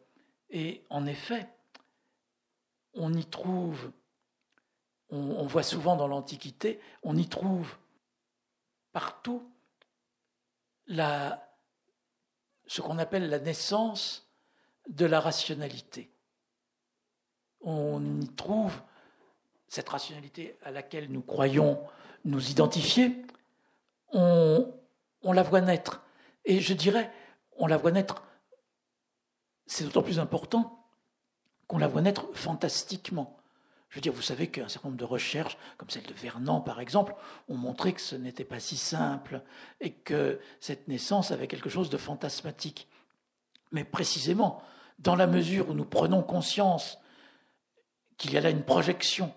Et 0.48 0.84
en 0.88 1.06
effet, 1.06 1.48
on 2.94 3.12
y 3.12 3.24
trouve, 3.26 3.92
on 5.10 5.46
voit 5.46 5.62
souvent 5.62 5.96
dans 5.96 6.08
l'Antiquité, 6.08 6.80
on 7.02 7.16
y 7.16 7.28
trouve 7.28 7.76
partout 8.92 9.51
la, 10.86 11.48
ce 12.66 12.80
qu'on 12.80 12.98
appelle 12.98 13.28
la 13.28 13.38
naissance 13.38 14.28
de 14.88 15.06
la 15.06 15.20
rationalité. 15.20 16.10
On 17.60 18.20
y 18.20 18.28
trouve 18.34 18.80
cette 19.68 19.88
rationalité 19.88 20.58
à 20.62 20.70
laquelle 20.70 21.10
nous 21.10 21.22
croyons 21.22 21.82
nous 22.24 22.50
identifier, 22.50 23.24
on, 24.12 24.72
on 25.22 25.32
la 25.32 25.42
voit 25.42 25.60
naître. 25.60 26.02
Et 26.44 26.60
je 26.60 26.74
dirais, 26.74 27.10
on 27.56 27.66
la 27.66 27.76
voit 27.76 27.92
naître, 27.92 28.22
c'est 29.66 29.84
d'autant 29.84 30.02
plus 30.02 30.18
important 30.18 30.86
qu'on 31.66 31.78
la 31.78 31.88
voit 31.88 32.02
naître 32.02 32.26
fantastiquement. 32.34 33.41
Je 33.92 33.98
veux 33.98 34.00
dire, 34.00 34.14
vous 34.14 34.22
savez 34.22 34.46
qu'un 34.46 34.68
certain 34.68 34.88
nombre 34.88 34.98
de 34.98 35.04
recherches, 35.04 35.58
comme 35.76 35.90
celle 35.90 36.06
de 36.06 36.14
Vernon 36.14 36.62
par 36.62 36.80
exemple, 36.80 37.14
ont 37.48 37.58
montré 37.58 37.92
que 37.92 38.00
ce 38.00 38.16
n'était 38.16 38.42
pas 38.42 38.58
si 38.58 38.78
simple 38.78 39.42
et 39.80 39.92
que 39.92 40.40
cette 40.60 40.88
naissance 40.88 41.30
avait 41.30 41.46
quelque 41.46 41.68
chose 41.68 41.90
de 41.90 41.98
fantasmatique. 41.98 42.88
Mais 43.70 43.84
précisément, 43.84 44.62
dans 44.98 45.14
la 45.14 45.26
mesure 45.26 45.68
où 45.68 45.74
nous 45.74 45.84
prenons 45.84 46.22
conscience 46.22 46.96
qu'il 48.16 48.32
y 48.32 48.38
a 48.38 48.40
là 48.40 48.48
une 48.48 48.64
projection 48.64 49.30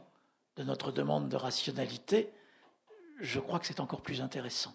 de 0.55 0.63
notre 0.63 0.93
demande 0.93 1.27
de 1.27 1.35
rationalité, 1.35 2.31
je 3.19 3.41
crois 3.41 3.59
que 3.59 3.67
c'est 3.67 3.81
encore 3.81 4.01
plus 4.01 4.21
intéressant, 4.21 4.73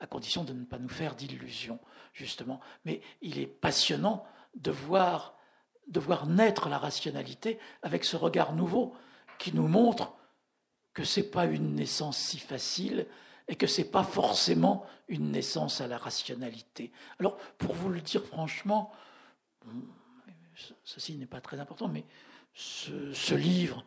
à 0.00 0.06
condition 0.06 0.44
de 0.44 0.52
ne 0.52 0.66
pas 0.66 0.78
nous 0.78 0.90
faire 0.90 1.14
d'illusions, 1.14 1.78
justement. 2.12 2.60
Mais 2.84 3.00
il 3.22 3.38
est 3.38 3.46
passionnant 3.46 4.26
de 4.54 4.70
voir, 4.70 5.38
de 5.88 5.98
voir 5.98 6.26
naître 6.26 6.68
la 6.68 6.76
rationalité 6.76 7.58
avec 7.80 8.04
ce 8.04 8.18
regard 8.18 8.52
nouveau 8.52 8.94
qui 9.38 9.54
nous 9.54 9.68
montre 9.68 10.14
que 10.92 11.04
ce 11.04 11.20
n'est 11.20 11.26
pas 11.26 11.44
une 11.46 11.74
naissance 11.74 12.18
si 12.18 12.38
facile 12.38 13.06
et 13.48 13.56
que 13.56 13.66
ce 13.66 13.80
n'est 13.80 13.88
pas 13.88 14.04
forcément 14.04 14.86
une 15.08 15.32
naissance 15.32 15.80
à 15.80 15.86
la 15.86 15.98
rationalité. 15.98 16.92
Alors, 17.18 17.36
pour 17.58 17.74
vous 17.74 17.90
le 17.90 18.00
dire 18.00 18.24
franchement, 18.24 18.92
ceci 20.84 21.16
n'est 21.16 21.26
pas 21.26 21.40
très 21.40 21.58
important, 21.58 21.88
mais 21.88 22.04
ce, 22.54 23.12
ce, 23.12 23.34
livre, 23.34 23.84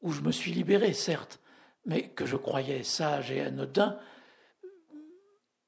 où 0.00 0.12
je 0.12 0.22
me 0.22 0.32
suis 0.32 0.52
libéré, 0.52 0.94
certes, 0.94 1.40
mais 1.84 2.08
que 2.08 2.24
je 2.24 2.36
croyais 2.36 2.82
sage 2.82 3.30
et 3.30 3.40
anodin, 3.40 3.98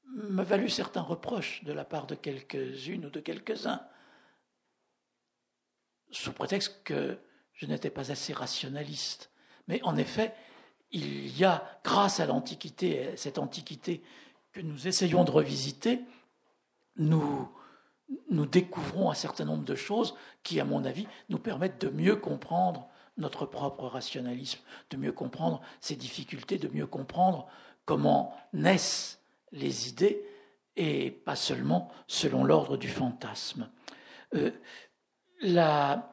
m'a 0.05 0.43
valu 0.43 0.69
certains 0.69 1.01
reproches 1.01 1.63
de 1.63 1.73
la 1.73 1.85
part 1.85 2.07
de 2.07 2.15
quelques-unes 2.15 3.05
ou 3.05 3.09
de 3.09 3.19
quelques-uns, 3.19 3.85
sous 6.11 6.31
prétexte 6.31 6.81
que 6.83 7.19
je 7.53 7.65
n'étais 7.65 7.89
pas 7.89 8.11
assez 8.11 8.33
rationaliste. 8.33 9.31
Mais 9.67 9.81
en 9.83 9.97
effet, 9.97 10.33
il 10.91 11.37
y 11.37 11.43
a, 11.43 11.63
grâce 11.83 12.19
à 12.19 12.25
l'Antiquité, 12.25 13.11
cette 13.15 13.37
Antiquité 13.37 14.03
que 14.51 14.61
nous 14.61 14.87
essayons 14.87 15.23
de 15.23 15.31
revisiter, 15.31 16.01
nous, 16.95 17.49
découvrons 18.29 19.09
un 19.09 19.15
certain 19.15 19.45
nombre 19.45 19.65
de 19.65 19.75
choses 19.75 20.15
qui, 20.43 20.59
à 20.59 20.65
mon 20.65 20.85
avis, 20.85 21.07
nous 21.29 21.39
permettent 21.39 21.81
de 21.81 21.89
mieux 21.89 22.15
comprendre 22.15 22.87
notre 23.17 23.45
propre 23.45 23.85
rationalisme, 23.85 24.59
de 24.91 24.97
mieux 24.97 25.11
comprendre 25.11 25.61
ses 25.81 25.95
difficultés, 25.95 26.57
de 26.57 26.67
mieux 26.67 26.87
comprendre 26.87 27.47
comment 27.85 28.35
naissent 28.53 29.19
les 29.51 29.89
idées 29.89 30.23
et 30.75 31.11
pas 31.11 31.35
seulement 31.35 31.91
selon 32.07 32.43
l'ordre 32.43 32.77
du 32.77 32.87
fantasme. 32.87 33.69
Euh, 34.35 34.51
la, 35.41 36.12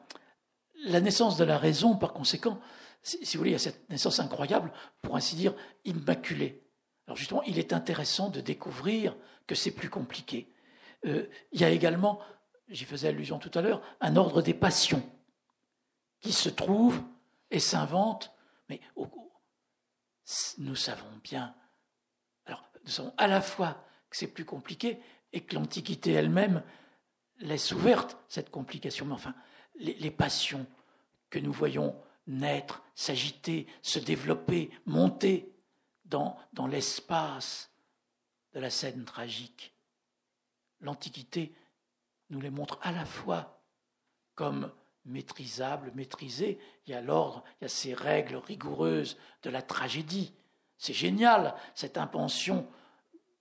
la 0.83 1.01
naissance 1.01 1.37
de 1.37 1.43
la 1.43 1.57
raison, 1.57 1.95
par 1.95 2.13
conséquent, 2.13 2.59
si, 3.03 3.17
vous 3.33 3.39
voulez, 3.39 3.51
il 3.51 3.53
y 3.53 3.55
a 3.55 3.59
cette 3.59 3.89
naissance 3.89 4.19
incroyable, 4.19 4.71
pour 5.01 5.15
ainsi 5.15 5.35
dire, 5.35 5.55
immaculée. 5.85 6.63
Alors 7.07 7.17
justement, 7.17 7.43
il 7.43 7.57
est 7.57 7.73
intéressant 7.73 8.29
de 8.29 8.41
découvrir 8.41 9.15
que 9.47 9.55
c'est 9.55 9.71
plus 9.71 9.89
compliqué. 9.89 10.47
Euh, 11.05 11.27
il 11.51 11.61
y 11.61 11.63
a 11.63 11.69
également, 11.69 12.19
j'y 12.69 12.85
faisais 12.85 13.07
allusion 13.07 13.39
tout 13.39 13.51
à 13.57 13.61
l'heure, 13.61 13.81
un 14.01 14.15
ordre 14.15 14.41
des 14.41 14.53
passions 14.53 15.03
qui 16.19 16.31
se 16.31 16.49
trouve 16.49 17.01
et 17.49 17.59
s'invente, 17.59 18.33
mais 18.69 18.79
nous 20.59 20.75
savons 20.75 21.11
bien, 21.23 21.55
alors 22.45 22.63
nous 22.85 22.91
savons 22.91 23.13
à 23.17 23.27
la 23.27 23.41
fois 23.41 23.83
que 24.09 24.17
c'est 24.17 24.27
plus 24.27 24.45
compliqué 24.45 24.99
et 25.33 25.41
que 25.41 25.55
l'Antiquité 25.55 26.11
elle-même 26.11 26.63
laisse 27.39 27.71
ouverte 27.71 28.17
cette 28.27 28.51
complication. 28.51 29.05
Mais 29.05 29.13
enfin, 29.13 29.33
les, 29.75 30.11
passions 30.11 30.65
que 31.29 31.39
nous 31.39 31.51
voyons 31.51 31.95
naître, 32.27 32.83
s'agiter, 32.95 33.67
se 33.81 33.99
développer, 33.99 34.69
monter 34.85 35.51
dans, 36.05 36.37
l'espace 36.69 37.71
de 38.53 38.59
la 38.59 38.69
scène 38.69 39.05
tragique. 39.05 39.73
L'Antiquité 40.81 41.53
nous 42.29 42.41
les 42.41 42.49
montre 42.49 42.79
à 42.81 42.91
la 42.91 43.05
fois 43.05 43.61
comme 44.35 44.71
maîtrisables, 45.05 45.91
maîtrisées, 45.95 46.59
il 46.85 46.91
y 46.91 46.93
a 46.93 47.01
l'ordre, 47.01 47.43
il 47.59 47.63
y 47.63 47.65
a 47.65 47.69
ces 47.69 47.93
règles 47.93 48.35
rigoureuses 48.35 49.17
de 49.43 49.49
la 49.49 49.61
tragédie, 49.61 50.33
C'est 50.77 50.93
génial, 50.93 51.55
cette 51.75 51.97
invention 51.97 52.67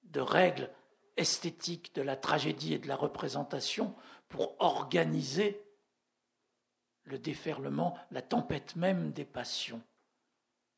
de 0.04 0.20
règles 0.20 0.70
esthétiques 1.16 1.94
de 1.94 2.02
la 2.02 2.16
tragédie 2.16 2.74
et 2.74 2.78
de 2.78 2.88
la 2.88 2.96
représentation 2.96 3.94
pour 4.28 4.56
organiser 4.60 5.62
le 7.04 7.18
déferlement, 7.18 7.96
la 8.10 8.22
tempête 8.22 8.76
même 8.76 9.12
des 9.12 9.24
passions. 9.24 9.82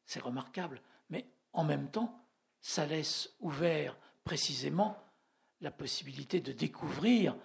C'est 0.06 0.22
remarquable, 0.22 0.80
mais 1.10 1.26
en 1.52 1.64
même 1.64 1.90
temps, 1.90 2.26
ça 2.60 2.86
laisse 2.86 3.34
ouvert 3.40 3.96
précisément 4.24 4.96
la 5.60 5.70
possibilité 5.70 6.40
de 6.40 6.52
découvrir 6.52 7.36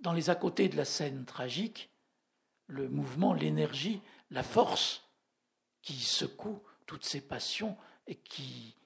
dans 0.00 0.12
les 0.12 0.30
à 0.30 0.34
côté 0.34 0.68
de 0.68 0.76
la 0.76 0.84
scène 0.84 1.24
tragique 1.24 1.90
le 2.66 2.88
mouvement, 2.88 3.32
l'énergie, 3.32 4.00
la 4.30 4.42
force 4.42 5.02
qui 5.82 5.94
secoue 5.94 6.62
toutes 6.86 7.04
ces 7.04 7.20
passions 7.20 7.76
et 8.06 8.14
qui 8.14 8.76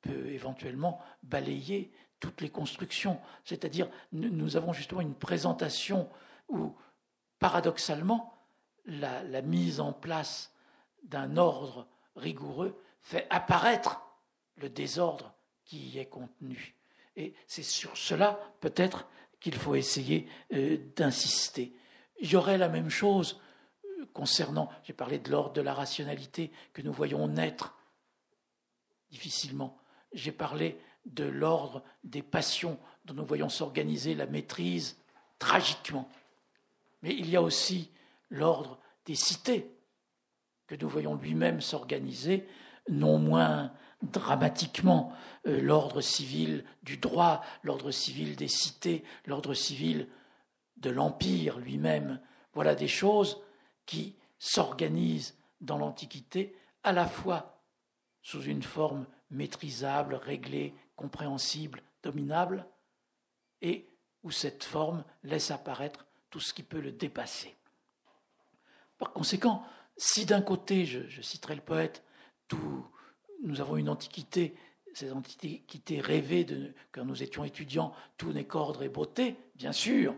peut 0.00 0.28
éventuellement 0.28 1.00
balayer 1.22 1.92
toutes 2.18 2.40
les 2.40 2.50
constructions. 2.50 3.20
C'est-à-dire, 3.44 3.90
nous 4.12 4.56
avons 4.56 4.72
justement 4.72 5.02
une 5.02 5.14
présentation 5.14 6.08
où, 6.48 6.74
paradoxalement, 7.38 8.32
la, 8.86 9.42
mise 9.42 9.80
en 9.80 9.92
place 9.92 10.52
d'un 11.02 11.36
ordre 11.36 11.86
rigoureux 12.14 12.80
fait 13.00 13.26
apparaître 13.30 14.00
le 14.56 14.68
désordre 14.68 15.34
qui 15.64 15.78
y 15.78 15.98
est 15.98 16.06
contenu. 16.06 16.74
Et 17.16 17.34
c'est 17.46 17.62
sur 17.62 17.96
cela, 17.96 18.38
peut-être, 18.60 19.06
qu'il 19.40 19.54
faut 19.54 19.74
essayer 19.74 20.28
euh, 20.52 20.78
d'insister. 20.96 21.74
Il 22.20 22.30
y 22.30 22.36
aurait 22.36 22.58
la 22.58 22.68
même 22.68 22.90
chose 22.90 23.40
euh, 23.84 24.06
concernant, 24.12 24.70
j'ai 24.84 24.92
parlé 24.92 25.18
de 25.18 25.30
l'ordre 25.30 25.52
de 25.52 25.60
la 25.60 25.74
rationalité 25.74 26.50
que 26.72 26.82
nous 26.82 26.92
voyons 26.92 27.26
naître 27.28 27.76
difficilement. 29.10 29.78
J'ai 30.12 30.32
parlé 30.32 30.80
de 31.04 31.24
l'ordre 31.24 31.82
des 32.04 32.22
passions 32.22 32.78
dont 33.04 33.14
nous 33.14 33.24
voyons 33.24 33.48
s'organiser 33.48 34.14
la 34.14 34.26
maîtrise 34.26 34.98
tragiquement. 35.38 36.08
Mais 37.02 37.14
il 37.14 37.28
y 37.30 37.36
a 37.36 37.42
aussi 37.42 37.90
l'ordre 38.30 38.80
des 39.04 39.14
cités 39.14 39.76
que 40.66 40.74
nous 40.74 40.88
voyons 40.88 41.14
lui-même 41.14 41.60
s'organiser, 41.60 42.46
non 42.88 43.18
moins 43.18 43.72
dramatiquement 44.02 45.12
euh, 45.46 45.60
l'ordre 45.60 46.00
civil 46.00 46.64
du 46.82 46.98
droit, 46.98 47.42
l'ordre 47.62 47.90
civil 47.90 48.36
des 48.36 48.48
cités, 48.48 49.04
l'ordre 49.24 49.54
civil 49.54 50.08
de 50.76 50.90
l'Empire 50.90 51.58
lui-même. 51.58 52.20
Voilà 52.52 52.74
des 52.74 52.88
choses 52.88 53.40
qui 53.86 54.16
s'organisent 54.38 55.36
dans 55.60 55.78
l'Antiquité 55.78 56.56
à 56.82 56.92
la 56.92 57.06
fois 57.06 57.62
sous 58.22 58.42
une 58.42 58.62
forme 58.62 59.06
maîtrisable, 59.30 60.14
réglée, 60.14 60.74
compréhensible, 60.94 61.82
dominable, 62.02 62.66
et 63.62 63.88
où 64.22 64.30
cette 64.30 64.64
forme 64.64 65.04
laisse 65.22 65.50
apparaître 65.50 66.05
tout 66.36 66.40
ce 66.40 66.52
qui 66.52 66.62
peut 66.62 66.82
le 66.82 66.92
dépasser. 66.92 67.56
Par 68.98 69.14
conséquent, 69.14 69.64
si 69.96 70.26
d'un 70.26 70.42
côté, 70.42 70.84
je, 70.84 71.22
citerai 71.22 71.54
le 71.54 71.62
poète, 71.62 72.04
nous 73.42 73.62
avons 73.62 73.78
une 73.78 73.88
antiquité, 73.88 74.54
cette 74.92 75.14
antiquité 75.14 75.98
rêvée 75.98 76.44
de, 76.44 76.74
quand 76.92 77.06
nous 77.06 77.22
étions 77.22 77.42
étudiants, 77.42 77.94
tout 78.18 78.34
n'est 78.34 78.44
qu'ordre 78.44 78.82
et 78.82 78.90
beauté, 78.90 79.36
bien 79.54 79.72
sûr, 79.72 80.14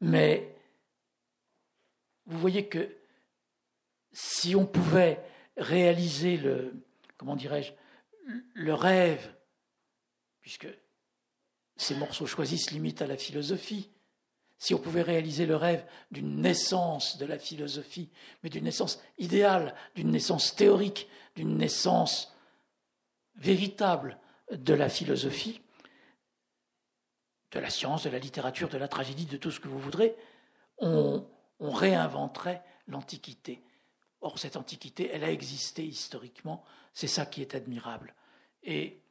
mais 0.00 0.56
vous 2.26 2.40
voyez 2.40 2.66
que 2.66 2.92
si 4.10 4.56
on 4.56 4.66
pouvait 4.66 5.24
réaliser 5.56 6.36
le, 6.36 6.74
comment 7.16 7.36
dirais-je, 7.36 7.74
le 8.54 8.74
rêve, 8.74 9.36
puisque 10.40 10.66
ces 11.76 11.94
morceaux 11.94 12.26
choisis 12.26 12.64
se 12.66 12.70
limitent 12.72 13.02
à 13.02 13.06
la 13.06 13.16
philosophie, 13.16 13.88
si 14.62 14.74
on 14.74 14.78
pouvait 14.78 15.02
réaliser 15.02 15.44
le 15.44 15.56
rêve 15.56 15.84
d'une 16.12 16.40
naissance 16.40 17.18
de 17.18 17.26
la 17.26 17.36
philosophie, 17.36 18.08
mais 18.42 18.48
d'une 18.48 18.62
naissance 18.62 19.02
idéale, 19.18 19.74
d'une 19.96 20.12
naissance 20.12 20.54
théorique, 20.54 21.08
d'une 21.34 21.56
naissance 21.56 22.32
véritable 23.34 24.20
de 24.52 24.72
la 24.72 24.88
philosophie, 24.88 25.60
de 27.50 27.58
la 27.58 27.70
science, 27.70 28.04
de 28.04 28.10
la 28.10 28.20
littérature, 28.20 28.68
de 28.68 28.78
la 28.78 28.86
tragédie, 28.86 29.26
de 29.26 29.36
tout 29.36 29.50
ce 29.50 29.58
que 29.58 29.66
vous 29.66 29.80
voudrez, 29.80 30.14
on, 30.78 31.26
réinventerait 31.58 32.62
l'Antiquité. 32.86 33.64
Or, 34.20 34.38
cette 34.38 34.56
Antiquité, 34.56 35.10
elle 35.12 35.24
a 35.24 35.32
existé 35.32 35.84
historiquement, 35.84 36.62
c'est 36.94 37.08
ça 37.08 37.26
qui 37.26 37.42
est 37.42 37.56
admirable. 37.56 38.14
Et 38.62 39.02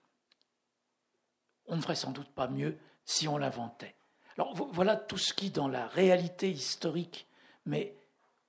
on 1.66 1.76
ne 1.76 1.82
ferait 1.82 1.96
sans 1.96 2.12
doute 2.12 2.30
pas 2.30 2.48
mieux 2.48 2.78
si 3.04 3.28
on 3.28 3.38
l'inventait. 3.38 3.98
Voilà 4.38 4.96
tout 4.96 5.18
ce 5.18 5.34
qui, 5.34 5.50
dans 5.50 5.68
la 5.68 5.88
réalité 5.88 6.50
historique, 6.50 7.28
mais 7.66 7.96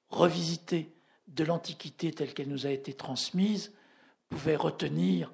revisitée 0.08 0.94
de 1.28 1.44
l'Antiquité 1.44 2.12
telle 2.12 2.34
qu'elle 2.34 2.48
nous 2.48 2.66
a 2.66 2.70
été 2.70 2.94
transmise, 2.94 3.72
pouvait 4.28 4.56
retenir 4.56 5.32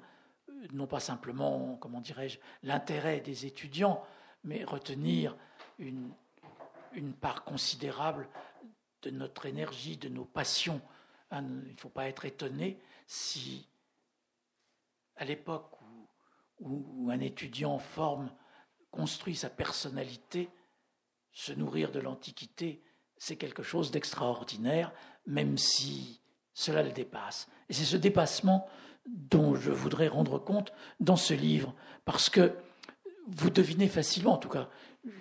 euh, 0.49 0.67
non 0.73 0.87
pas 0.87 0.99
simplement, 0.99 1.77
comment 1.79 2.01
dirais-je, 2.01 2.39
l'intérêt 2.63 3.19
des 3.21 3.45
étudiants, 3.45 4.03
mais 4.43 4.63
retenir 4.63 5.35
une, 5.77 6.13
part 7.21 7.43
considérable 7.43 8.27
de 9.03 9.09
notre 9.09 9.45
énergie, 9.45 9.97
de 9.97 10.09
nos 10.09 10.25
passions. 10.25 10.81
Il 11.31 11.43
ne 11.43 11.77
faut 11.77 11.89
pas 11.89 12.07
être 12.07 12.25
étonné 12.25 12.79
si, 13.07 13.67
à 15.15 15.25
l'époque 15.25 15.71
où, 16.59 17.09
un 17.11 17.19
étudiant 17.19 17.79
forme, 17.79 18.31
construit 18.91 19.35
sa 19.35 19.49
personnalité, 19.49 20.49
se 21.31 21.53
nourrir 21.53 21.91
de 21.91 21.99
l'Antiquité, 21.99 22.81
c'est 23.17 23.35
quelque 23.35 23.63
chose 23.63 23.91
d'extraordinaire, 23.91 24.91
même 25.25 25.57
si 25.57 26.21
cela 26.53 26.83
le 26.83 26.91
dépasse. 26.91 27.47
Et 27.69 27.73
c'est 27.73 27.85
ce 27.85 27.97
dépassement 27.97 28.67
dont 29.05 29.55
je 29.55 29.71
voudrais 29.71 30.07
rendre 30.07 30.39
compte 30.39 30.73
dans 30.99 31.15
ce 31.15 31.33
livre, 31.33 31.73
parce 32.05 32.29
que 32.29 32.55
vous 33.27 33.49
devinez 33.49 33.87
facilement, 33.87 34.33
en 34.33 34.37
tout 34.37 34.49
cas, 34.49 34.69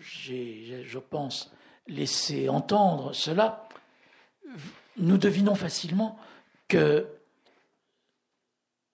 j'ai, 0.01 0.83
je 0.85 0.99
pense, 0.99 1.53
laissé 1.87 2.49
entendre 2.49 3.13
cela, 3.13 3.69
nous 4.97 5.19
devinons 5.19 5.55
facilement 5.55 6.19
que 6.69 7.07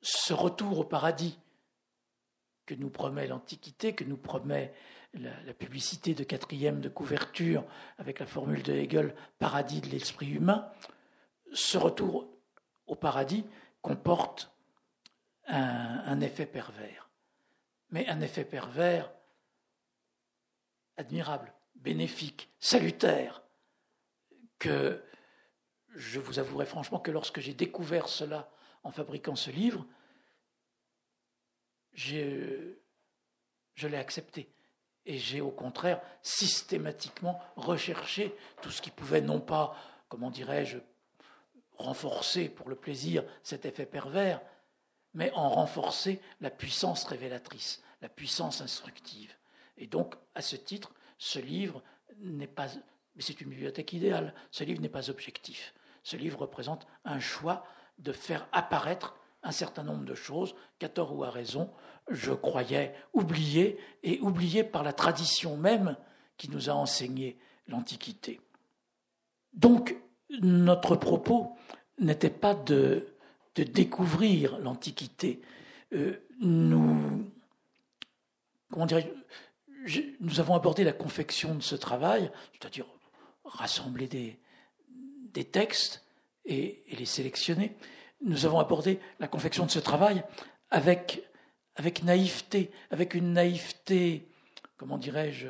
ce 0.02 0.34
retour 0.34 0.80
au 0.80 0.84
paradis 0.84 1.38
que 2.66 2.74
nous 2.74 2.90
promet 2.90 3.27
l'Antiquité, 3.27 3.94
que 3.94 4.05
nous 4.05 4.16
promet 4.16 4.72
la, 5.14 5.55
publicité 5.55 6.14
de 6.14 6.24
quatrième 6.24 6.81
de 6.81 6.88
couverture 6.88 7.64
avec 7.98 8.18
la 8.18 8.27
formule 8.27 8.62
de 8.62 8.72
Hegel, 8.72 9.14
paradis 9.38 9.81
de 9.81 9.88
l'esprit 9.88 10.31
humain, 10.31 10.70
ce 11.53 11.79
retour 11.79 12.29
au 12.87 12.96
paradis 12.96 13.44
comporte 13.81 14.50
un, 15.46 16.20
effet 16.20 16.46
pervers. 16.46 17.11
Mais 17.90 18.09
un 18.09 18.20
effet 18.20 18.44
pervers 18.44 19.12
admirable, 20.96 21.53
bénéfique, 21.74 22.50
salutaire, 22.59 23.42
que 24.59 25.03
je 25.94 26.18
vous 26.18 26.38
avouerai 26.38 26.66
franchement 26.66 26.98
que 26.98 27.11
lorsque 27.11 27.40
j'ai 27.40 27.55
découvert 27.55 28.09
cela 28.09 28.51
en 28.82 28.91
fabriquant 28.91 29.36
ce 29.36 29.51
livre, 29.51 29.86
je 31.95 32.76
l'ai 33.82 33.97
accepté. 33.97 34.49
Et 35.07 35.18
j'ai 35.18 35.40
au 35.40 35.51
contraire 35.51 36.01
systématiquement 36.22 37.40
recherché 37.57 38.34
tout 38.62 38.70
ce 38.70 38.80
qui 38.80 38.90
pouvait 38.90 39.20
non 39.20 39.40
pas, 39.40 39.76
comment 40.09 40.30
dirais-je, 40.30 40.78
renforcer 41.76 42.49
pour 42.49 42.68
le 42.68 42.76
plaisir 42.76 43.24
cet 43.42 43.66
effet 43.66 43.86
pervers, 43.86 44.40
mais 45.12 45.30
en 45.32 45.49
renforcer 45.49 46.20
la 46.40 46.51
puissance 46.51 47.05
révélatrice, 47.05 47.82
la 48.01 48.09
puissance 48.09 48.61
instructive. 48.61 49.34
Et 49.76 49.86
donc, 49.86 50.14
à 50.34 50.42
ce 50.42 50.57
titre, 50.57 50.92
ce 51.18 51.38
livre 51.38 51.82
n'est 52.18 52.47
pas, 52.47 52.68
mais 53.14 53.22
c'est 53.22 53.40
une 53.40 53.51
bibliothèque 53.51 53.92
idéale, 53.92 54.34
ce 54.51 54.64
livre 54.64 54.80
n'est 54.80 54.88
pas 54.88 55.11
objectif. 55.11 55.74
Ce 56.03 56.16
livre 56.16 56.40
représente 56.40 56.86
un 57.05 57.20
choix 57.20 57.66
de 57.99 58.12
faire 58.12 58.47
apparaître 58.53 59.16
un 59.45 59.53
certain 59.53 59.82
nombre 59.82 60.05
de 60.05 60.14
choses 60.14 60.55
qu'à 60.78 60.88
tort 60.88 61.16
ou 61.16 61.22
à 61.22 61.30
raison, 61.30 61.70
je 62.11 62.32
croyais 62.32 62.95
oubliées 63.12 63.78
et 64.03 64.18
oubliées 64.20 64.64
par 64.64 64.82
la 64.82 64.92
tradition 64.92 65.57
même 65.57 65.97
qui 66.36 66.51
nous 66.51 66.68
a 66.68 66.72
enseigné 66.72 67.38
l'Antiquité. 67.68 68.40
Donc, 69.53 69.97
notre 70.40 70.97
propos 70.97 71.53
n'était 71.99 72.30
pas 72.30 72.55
de 72.55 73.07
découvrir 73.57 74.59
l'Antiquité. 74.59 75.40
Euh, 75.92 76.16
nous, 76.40 77.30
comment 78.70 78.86
nous 80.20 80.40
avons 80.40 80.55
abordé 80.55 80.82
la 80.82 80.92
confection 80.92 81.55
de 81.55 81.62
ce 81.62 81.76
travail, 81.76 82.30
c'est-à-dire 82.53 82.86
rassembler 83.45 84.09
des 84.09 85.45
textes 85.45 86.05
et, 86.45 86.82
les 86.90 87.07
sélectionner. 87.07 87.76
Nous 88.25 88.47
avons 88.47 88.59
abordé 88.59 88.99
la 89.20 89.29
confection 89.29 89.66
de 89.66 89.70
ce 89.70 89.79
travail 89.79 90.25
avec, 90.70 91.22
naïveté, 92.03 92.70
avec 92.91 93.14
une 93.14 93.35
naïveté, 93.35 94.27
comment 94.77 94.99
dirais-je, 94.99 95.49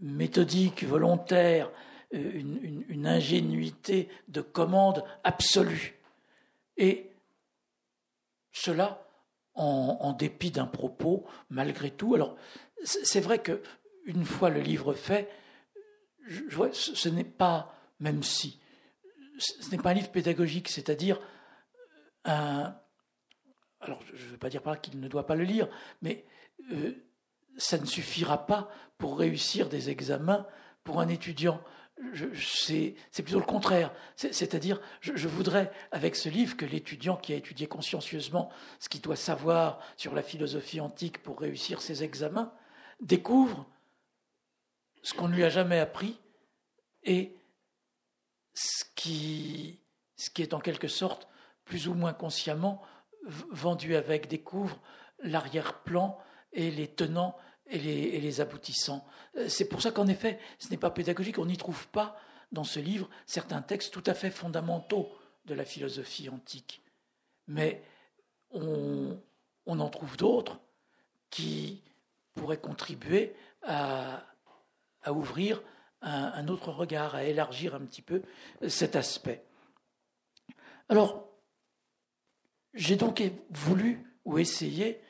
méthodique, 0.00 0.84
volontaire, 0.84 1.70
euh, 2.14 2.40
une, 2.88 3.06
ingénuité 3.06 4.08
de 4.28 4.40
commande 4.40 5.04
absolue. 5.24 5.94
Et 6.76 7.10
cela 8.52 9.04
en, 9.54 10.12
dépit 10.12 10.52
d'un 10.52 10.66
propos, 10.66 11.26
malgré 11.50 11.90
tout. 11.90 12.14
Alors, 12.14 12.36
c'est 12.84 13.20
vrai 13.20 13.40
que 13.40 13.60
une 14.04 14.24
fois 14.24 14.50
le 14.50 14.60
livre 14.60 14.94
fait, 14.94 15.28
ce 16.28 17.08
n'est 17.08 17.24
pas, 17.24 17.74
même 17.98 18.22
si, 18.22 18.60
ce 19.38 19.70
n'est 19.70 19.78
pas 19.78 19.90
un 19.90 19.94
livre 19.94 20.10
pédagogique, 20.10 20.68
c'est-à-dire 20.68 21.20
un. 22.28 22.76
Alors, 23.80 24.00
je 24.12 24.24
ne 24.24 24.30
veux 24.30 24.38
pas 24.38 24.50
dire 24.50 24.62
qu'il 24.82 25.00
ne 25.00 25.08
doit 25.08 25.26
pas 25.26 25.34
le 25.34 25.44
lire, 25.44 25.68
mais 26.02 26.24
euh, 26.72 26.92
ça 27.56 27.78
ne 27.78 27.86
suffira 27.86 28.46
pas 28.46 28.70
pour 28.98 29.18
réussir 29.18 29.68
des 29.68 29.90
examens 29.90 30.46
pour 30.84 31.00
un 31.00 31.08
étudiant. 31.08 31.62
C'est 32.14 32.94
plutôt 33.12 33.40
le 33.40 33.44
contraire. 33.44 33.92
C'est-à-dire, 34.14 34.80
je, 35.00 35.28
voudrais, 35.28 35.72
avec 35.90 36.14
ce 36.14 36.28
livre, 36.28 36.56
que 36.56 36.64
l'étudiant 36.64 37.16
qui 37.16 37.32
a 37.32 37.36
étudié 37.36 37.66
consciencieusement 37.66 38.50
ce 38.78 38.88
qu'il 38.88 39.00
doit 39.00 39.16
savoir 39.16 39.80
sur 39.96 40.14
la 40.14 40.22
philosophie 40.22 40.80
antique 40.80 41.22
pour 41.22 41.40
réussir 41.40 41.80
ses 41.80 42.04
examens, 42.04 42.52
découvre 43.00 43.66
ce 45.02 45.14
qu'on 45.14 45.28
ne 45.28 45.34
lui 45.34 45.44
a 45.44 45.48
jamais 45.48 45.78
appris 45.78 46.20
et 47.02 47.34
ce 48.54 48.84
qui 48.94 49.80
est 50.36 50.54
en 50.54 50.60
quelque 50.60 50.88
sorte 50.88 51.27
plus 51.68 51.86
ou 51.86 51.94
moins 51.94 52.12
consciemment 52.12 52.82
vendu 53.50 53.94
avec, 53.94 54.26
découvre 54.28 54.80
l'arrière-plan 55.22 56.18
et 56.52 56.70
les 56.70 56.88
tenants 56.88 57.36
et 57.66 57.78
les, 57.78 57.90
et 57.90 58.20
les 58.20 58.40
aboutissants. 58.40 59.06
Euh, 59.36 59.48
c'est 59.48 59.68
pour 59.68 59.82
ça 59.82 59.92
qu'en 59.92 60.06
effet, 60.06 60.40
ce 60.58 60.70
n'est 60.70 60.78
pas 60.78 60.90
pédagogique, 60.90 61.38
on 61.38 61.46
n'y 61.46 61.56
trouve 61.56 61.86
pas 61.88 62.16
dans 62.50 62.64
ce 62.64 62.80
livre 62.80 63.08
certains 63.26 63.60
textes 63.60 63.92
tout 63.92 64.02
à 64.06 64.14
fait 64.14 64.30
fondamentaux 64.30 65.08
de 65.44 65.54
la 65.54 65.64
philosophie 65.64 66.30
antique. 66.30 66.82
Mais 67.46 67.82
on, 68.50 69.20
on 69.66 69.80
en 69.80 69.90
trouve 69.90 70.16
d'autres 70.16 70.58
qui 71.30 71.82
pourraient 72.34 72.60
contribuer 72.60 73.34
à, 73.62 74.24
à 75.02 75.12
ouvrir 75.12 75.62
un, 76.00 76.46
autre 76.48 76.70
regard, 76.70 77.14
à 77.14 77.24
élargir 77.24 77.74
un 77.74 77.80
petit 77.80 78.02
peu 78.02 78.22
cet 78.68 78.96
aspect. 78.96 79.44
Alors, 80.88 81.27
j'ai 82.74 82.96
donc 82.96 83.22
voulu 83.50 84.04
ou 84.24 84.38
essayé 84.38 85.00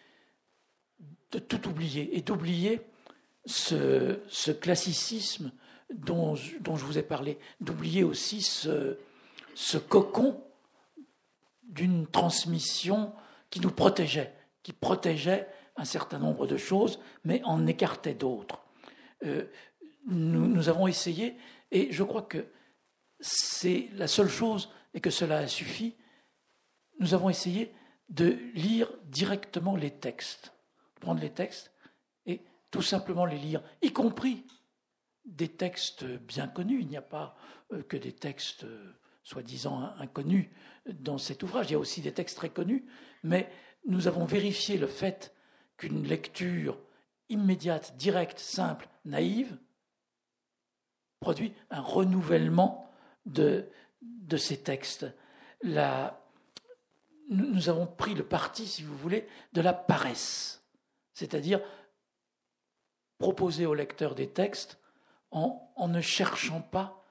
de 1.32 1.38
tout 1.38 1.68
oublier 1.68 2.16
et 2.16 2.22
d'oublier 2.22 2.80
ce, 3.46 4.50
classicisme 4.52 5.52
dont, 5.92 6.34
je 6.34 6.84
vous 6.84 6.98
ai 6.98 7.02
parlé, 7.02 7.38
d'oublier 7.60 8.04
aussi 8.04 8.42
ce, 8.42 8.96
cocon 9.88 10.42
d'une 11.62 12.06
transmission 12.06 13.12
qui 13.50 13.60
nous 13.60 13.70
protégeait, 13.70 14.34
qui 14.62 14.72
protégeait 14.72 15.48
un 15.76 15.84
certain 15.84 16.18
nombre 16.18 16.46
de 16.46 16.56
choses, 16.56 16.98
mais 17.24 17.40
en 17.44 17.66
écartait 17.66 18.14
d'autres. 18.14 18.60
Euh, 19.24 19.44
nous, 20.06 20.68
avons 20.68 20.86
essayé, 20.86 21.36
et 21.70 21.92
je 21.92 22.02
crois 22.02 22.22
que 22.22 22.46
c'est 23.20 23.88
la 23.94 24.08
seule 24.08 24.28
chose, 24.28 24.70
et 24.94 25.00
que 25.00 25.10
cela 25.10 25.38
a 25.38 25.46
suffi, 25.46 25.94
nous 26.98 27.14
avons 27.14 27.28
essayé 27.28 27.72
de 28.08 28.38
lire 28.54 28.90
directement 29.06 29.76
les 29.76 29.90
textes, 29.90 30.52
prendre 31.00 31.20
les 31.20 31.30
textes 31.30 31.72
et 32.26 32.42
tout 32.70 32.82
simplement 32.82 33.24
les 33.24 33.38
lire, 33.38 33.62
y 33.82 33.92
compris 33.92 34.44
des 35.24 35.48
textes 35.48 36.04
bien 36.04 36.48
connus. 36.48 36.80
Il 36.80 36.88
n'y 36.88 36.96
a 36.96 37.02
pas 37.02 37.36
euh, 37.72 37.82
que 37.82 37.96
des 37.96 38.12
textes 38.12 38.64
euh, 38.64 38.94
soi-disant 39.22 39.92
inconnus 39.98 40.48
dans 40.86 41.18
cet 41.18 41.42
ouvrage, 41.42 41.68
il 41.68 41.72
y 41.72 41.76
a 41.76 41.78
aussi 41.78 42.00
des 42.00 42.12
textes 42.12 42.36
très 42.36 42.48
connus, 42.48 42.86
mais 43.22 43.50
nous 43.86 44.08
avons 44.08 44.24
vérifié 44.24 44.78
le 44.78 44.86
fait 44.86 45.34
qu'une 45.76 46.06
lecture 46.06 46.78
immédiate, 47.28 47.94
directe, 47.96 48.38
simple, 48.38 48.88
naïve, 49.04 49.58
produit 51.20 51.52
un 51.70 51.82
renouvellement 51.82 52.90
de, 53.26 53.68
de 54.00 54.36
ces 54.38 54.62
textes. 54.62 55.06
La, 55.62 56.24
nous 57.28 57.68
avons 57.68 57.86
pris 57.86 58.14
le 58.14 58.24
parti, 58.24 58.66
si 58.66 58.82
vous 58.82 58.96
voulez, 58.96 59.26
de 59.52 59.60
la 59.60 59.72
paresse, 59.72 60.62
c'est-à-dire 61.12 61.60
proposer 63.18 63.66
au 63.66 63.74
lecteur 63.74 64.14
des 64.14 64.28
textes 64.28 64.78
en, 65.30 65.70
ne 65.88 66.00
cherchant 66.00 66.62
pas, 66.62 67.04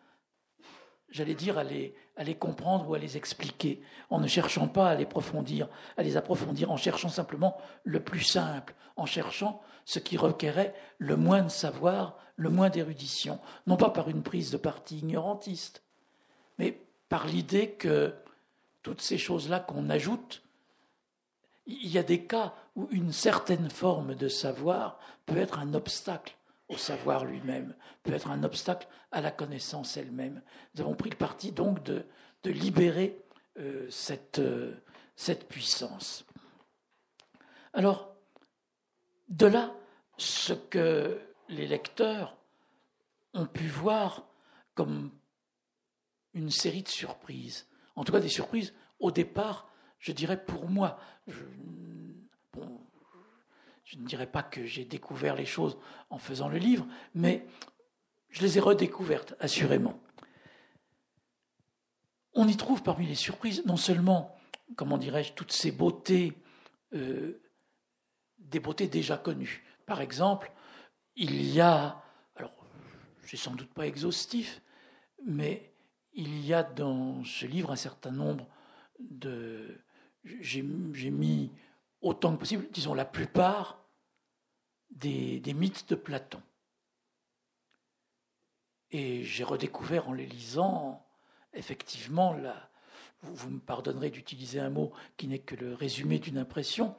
j'allais 1.10 1.36
dire, 1.36 1.58
à 1.58 1.64
les, 1.64 1.94
à 2.16 2.24
les 2.24 2.36
comprendre 2.36 2.90
ou 2.90 2.96
à 2.96 3.00
les 3.00 3.18
expliquer, 3.18 3.82
en 4.10 4.20
ne 4.20 4.28
cherchant 4.28 4.68
pas 4.68 4.90
à 4.90 4.96
les 4.96 5.04
approfondir, 5.04 5.70
à 5.98 6.04
les 6.04 6.18
approfondir, 6.18 6.72
en 6.72 6.78
cherchant 6.78 7.10
simplement 7.10 7.58
le 7.84 8.04
plus 8.04 8.24
simple, 8.24 8.74
en 8.96 9.06
cherchant 9.06 9.62
ce 9.86 10.00
qui 10.00 10.18
requérait 10.18 10.74
le 10.98 11.16
moins 11.16 11.44
de 11.44 11.50
savoir, 11.50 12.18
le 12.36 12.50
moins 12.50 12.70
d'érudition, 12.70 13.40
non 13.68 13.78
pas 13.78 13.90
par 13.90 14.10
une 14.10 14.24
prise 14.24 14.52
de 14.52 14.58
parti 14.58 15.00
ignorantiste, 15.00 15.84
mais 16.58 16.82
par 17.10 17.28
l'idée 17.28 17.72
que 17.72 18.14
toutes 18.88 19.02
ces 19.02 19.18
choses-là 19.18 19.60
qu'on 19.60 19.90
ajoute, 19.90 20.42
il 21.66 21.90
y 21.90 21.98
a 21.98 22.04
des 22.04 22.24
cas 22.24 22.54
où 22.78 22.88
une 22.90 23.12
certaine 23.12 23.70
forme 23.70 24.16
de 24.16 24.30
savoir 24.30 24.98
peut 25.26 25.36
être 25.36 25.60
un 25.60 25.74
obstacle 25.74 26.38
au 26.70 26.78
savoir 26.78 27.26
lui-même, 27.26 27.76
peut 28.04 28.14
être 28.14 28.30
un 28.30 28.44
obstacle 28.44 28.88
à 29.12 29.20
la 29.20 29.30
connaissance 29.30 29.98
elle-même. 29.98 30.42
Nous 30.74 30.82
avons 30.84 30.96
pris 30.96 31.10
le 31.10 31.18
parti 31.18 31.52
donc 31.52 31.84
de, 31.84 32.06
libérer 32.46 33.20
euh, 33.60 33.90
euh, 34.40 34.76
cette 35.18 35.50
puissance. 35.50 36.26
Alors, 37.74 38.16
de 39.28 39.48
là, 39.48 39.74
ce 40.16 40.54
que 40.54 41.20
les 41.50 41.68
lecteurs 41.68 42.38
ont 43.34 43.48
pu 43.48 43.68
voir 43.68 44.30
comme 44.76 45.12
une 46.34 46.52
série 46.52 46.84
de 46.84 46.88
surprises, 46.88 47.68
en 47.98 48.06
tout 48.06 48.14
cas 48.14 48.22
des 48.22 48.30
surprises 48.30 48.74
au 49.00 49.12
départ, 49.12 49.70
je 50.00 50.14
dirais 50.14 50.44
pour 50.46 50.70
moi. 50.70 50.98
Je, 51.28 51.44
je 53.84 53.98
ne 53.98 54.06
dirais 54.06 54.28
pas 54.28 54.44
que 54.44 54.66
j'ai 54.66 54.86
découvert 54.86 55.36
les 55.36 55.46
choses 55.46 55.78
en 56.10 56.18
faisant 56.18 56.50
le 56.50 56.58
livre, 56.58 56.86
mais 57.14 57.46
je 58.30 58.42
les 58.42 58.58
ai 58.58 58.62
redécouvertes, 58.62 59.36
assurément. 59.40 60.00
On 62.34 62.48
y 62.48 62.56
trouve 62.56 62.84
parmi 62.84 63.08
les 63.08 63.16
surprises 63.16 63.66
non 63.66 63.78
seulement, 63.78 64.38
comment 64.76 64.98
dirais-je, 64.98 65.34
toutes 65.34 65.52
ces 65.52 65.72
beautés 65.72 66.34
euh, 66.94 67.42
des 68.38 68.60
beautés 68.60 68.88
déjà 68.88 69.18
connues. 69.18 69.64
Par 69.86 70.02
exemple, 70.02 70.52
il 71.16 71.42
y 71.50 71.62
a, 71.62 72.04
alors 72.36 72.54
c'est 73.24 73.38
sans 73.38 73.56
doute 73.56 73.74
pas 73.74 73.88
exhaustif, 73.88 74.62
mais 75.26 75.74
il 76.18 76.44
y 76.44 76.54
a 76.54 76.64
dans 76.64 77.24
ce 77.24 77.46
livre 77.46 77.72
un 77.72 77.78
certain 77.78 78.12
nombre 78.12 78.48
de... 79.00 79.80
J'ai 80.24 80.64
mis 80.64 81.52
autant 82.02 82.34
que 82.34 82.40
possible, 82.40 82.68
disons 82.72 82.96
la 82.96 83.06
plupart, 83.06 83.86
des, 84.90 85.42
mythes 85.54 85.88
de 85.90 85.96
Platon. 85.96 86.42
Et 88.90 89.24
j'ai 89.24 89.44
redécouvert 89.44 90.10
en 90.10 90.14
les 90.14 90.26
lisant, 90.26 91.06
effectivement, 91.54 92.36
vous, 93.22 93.36
vous 93.36 93.50
me 93.52 93.60
pardonnerez 93.60 94.10
d'utiliser 94.10 94.60
un 94.60 94.72
mot 94.72 94.92
qui 95.18 95.28
n'est 95.28 95.40
que 95.40 95.56
le 95.56 95.76
résumé 95.76 96.18
d'une 96.18 96.40
impression, 96.40 96.96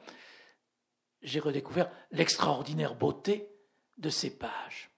j'ai 1.21 1.41
redécouvert 1.41 1.91
l'extraordinaire 2.11 2.95
beauté 2.95 3.51
de 3.97 4.09
ces 4.09 4.37
pages. 4.37 4.89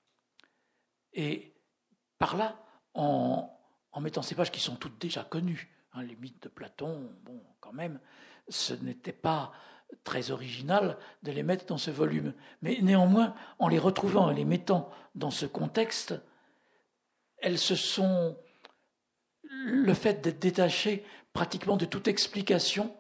Et 1.13 1.55
par 2.19 2.38
là, 2.38 2.63
en, 2.93 3.61
mettant 4.00 4.22
ces 4.22 4.36
pages 4.36 4.52
qui 4.52 4.62
sont 4.62 4.76
toutes 4.76 5.00
déjà 5.00 5.24
connues, 5.24 5.70
hein, 5.94 6.04
les 6.04 6.16
mythes 6.16 6.44
de 6.44 6.50
Platon, 6.50 7.12
bon, 7.24 7.42
quand 7.60 7.74
même, 7.74 8.00
ce 8.48 8.74
n'était 8.74 9.12
pas 9.12 9.52
très 10.04 10.32
original 10.32 10.98
de 11.24 11.32
les 11.32 11.44
mettre 11.44 11.66
dans 11.66 11.78
ce 11.78 11.92
volume. 11.92 12.34
Mais 12.62 12.78
néanmoins, 12.82 13.36
en 13.60 13.68
les 13.68 13.80
retrouvant 13.80 14.32
et 14.32 14.36
les 14.36 14.46
mettant 14.46 14.89
dans 15.16 15.32
ce 15.32 15.46
contexte, 15.46 16.16
elles 17.38 17.60
se 17.60 17.76
sont. 17.76 18.38
Le 19.44 19.94
fait 19.94 20.22
d'être 20.22 20.39
détachées 20.39 21.04
pratiquement 21.34 21.76
de 21.76 21.84
toute 21.84 22.08
explication 22.08 22.96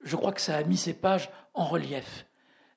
je 0.00 0.16
crois 0.16 0.32
que 0.32 0.40
ça 0.40 0.56
a 0.56 0.62
mis 0.64 0.76
ces 0.76 0.94
pages 0.94 1.30
en 1.54 1.64
relief. 1.64 2.26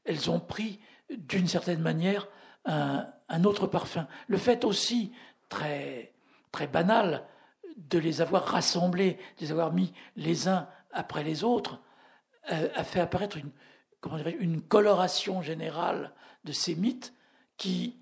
Elles 0.03 0.29
ont 0.29 0.39
pris, 0.39 0.79
d'une 1.09 1.47
certaine 1.47 1.81
manière, 1.81 2.27
un, 2.65 3.43
autre 3.43 3.67
parfum. 3.67 4.07
Le 4.27 4.37
fait 4.37 4.65
aussi, 4.65 5.11
très, 5.49 6.13
très 6.51 6.67
banal, 6.67 7.25
de 7.77 7.97
les 7.99 8.21
avoir 8.21 8.45
rassemblés, 8.45 9.13
de 9.37 9.45
les 9.45 9.51
avoir 9.51 9.73
mis 9.73 9.93
les 10.15 10.47
uns 10.47 10.67
après 10.91 11.23
les 11.23 11.43
autres, 11.43 11.81
a 12.43 12.83
fait 12.83 12.99
apparaître 12.99 13.37
une, 13.37 14.61
coloration 14.61 15.41
générale 15.41 16.13
de 16.43 16.51
ces 16.51 16.75
mythes 16.75 17.13
qui, 17.57 17.97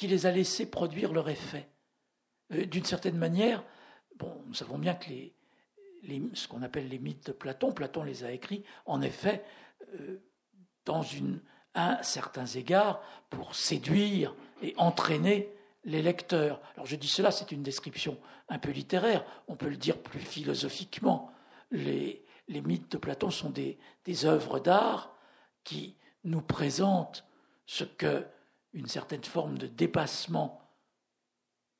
les 0.00 0.26
a 0.26 0.30
laissés 0.30 0.70
produire 0.70 1.12
leur 1.12 1.28
effet. 1.28 1.68
Euh, 2.52 2.64
d'une 2.64 2.84
certaine 2.84 3.18
manière, 3.18 3.62
nous 4.46 4.54
savons 4.54 4.78
bien 4.78 4.94
que 4.94 5.10
ce 6.34 6.48
qu'on 6.48 6.62
appelle 6.62 6.88
les 6.88 6.98
mythes 6.98 7.26
de 7.26 7.32
Platon, 7.32 7.72
Platon 7.72 8.02
les 8.02 8.24
a 8.24 8.32
écrits, 8.32 8.64
en 8.86 9.02
effet, 9.02 9.44
euh, 9.94 10.22
dans 10.86 11.02
une, 11.02 11.40
un 11.74 12.02
certains 12.02 12.46
égards, 12.46 13.02
pour 13.28 13.54
séduire 13.54 14.34
et 14.62 14.74
entraîner 14.78 15.52
les 15.84 16.02
lecteurs. 16.02 16.60
Alors 16.74 16.86
je 16.86 16.96
dis 16.96 17.08
cela, 17.08 17.30
c'est 17.30 17.52
une 17.52 17.62
description 17.62 18.18
un 18.48 18.58
peu 18.58 18.70
littéraire, 18.70 19.24
on 19.48 19.56
peut 19.56 19.68
le 19.68 19.76
dire 19.76 19.98
plus 19.98 20.20
philosophiquement. 20.20 21.30
Les, 21.70 22.24
mythes 22.48 22.90
de 22.92 22.98
Platon 22.98 23.30
sont 23.30 23.50
des, 23.50 23.78
des 24.04 24.26
œuvres 24.26 24.58
d'art 24.58 25.14
qui 25.62 25.96
nous 26.24 26.42
présentent 26.42 27.24
ce 27.66 27.84
que 27.84 28.26
une 28.72 28.88
certaine 28.88 29.24
forme 29.24 29.58
de 29.58 29.66
dépassement 29.66 30.60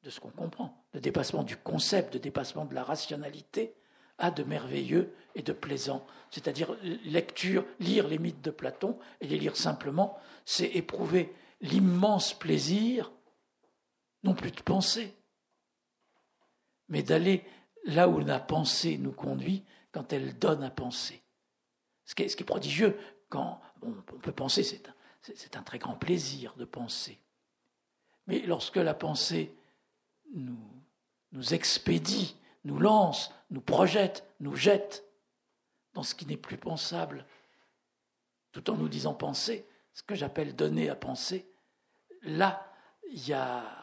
de 0.03 0.11
ce 0.11 0.21
qu'on 0.21 0.31
comprend, 0.31 0.83
de 0.95 0.99
dépassement 0.99 1.43
du 1.43 1.57
concept, 1.57 2.15
de 2.15 2.19
dépassement 2.19 2.65
de 2.65 2.75
la 2.75 2.85
rationalité, 2.85 3.75
a 4.19 4.31
de 4.31 4.43
merveilleux 4.43 5.15
et 5.35 5.43
de 5.43 5.53
plaisant. 5.53 6.07
C'est-à-dire 6.31 6.77
lecture, 7.05 7.65
lire 7.81 8.09
les 8.09 8.19
mythes 8.19 8.43
de 8.43 8.51
Platon 8.51 8.99
et 9.21 9.27
les 9.27 9.39
lire 9.39 9.57
simplement, 9.57 10.19
c'est 10.45 10.67
éprouver 10.67 11.35
l'immense 11.61 12.35
plaisir, 12.35 13.13
non 14.23 14.35
plus 14.35 14.51
de 14.51 14.61
penser, 14.61 15.15
mais 16.89 17.03
d'aller 17.03 17.45
là 17.85 18.09
où 18.09 18.19
la 18.21 18.41
pensée 18.41 18.99
nous 18.99 19.13
conduit 19.13 19.65
quand 19.93 20.13
elle 20.13 20.39
donne 20.39 20.63
à 20.63 20.71
penser. 20.71 21.23
Ce 22.05 22.15
qui 22.15 22.23
est, 22.23 22.45
prodigieux, 22.45 22.99
quand 23.29 23.61
on 23.83 23.93
peut 23.93 24.33
penser, 24.33 24.63
c'est 25.23 25.57
un, 25.57 25.63
très 25.63 25.79
grand 25.79 25.95
plaisir 25.95 26.55
de 26.57 26.65
penser. 26.65 27.19
Mais 28.27 28.41
lorsque 28.41 28.77
la 28.77 28.95
pensée 28.95 29.55
nous 30.35 31.55
expédie, 31.55 32.37
nous 32.65 32.79
lance, 32.79 33.33
nous 33.51 33.61
projette, 33.61 34.27
nous 34.41 34.57
jette 34.57 35.05
dans 35.95 36.03
ce 36.03 36.15
qui 36.15 36.27
n'est 36.27 36.37
plus 36.37 36.59
pensable, 36.59 37.27
tout 38.53 38.71
en 38.71 38.77
nous 38.77 38.89
disant 38.89 39.15
penser, 39.15 39.67
ce 39.93 40.03
que 40.03 40.15
j'appelle 40.15 40.55
donner 40.55 40.89
à 40.89 40.95
penser, 40.95 41.47
là, 42.23 42.73
il 43.11 43.27
y 43.27 43.33
a, 43.33 43.80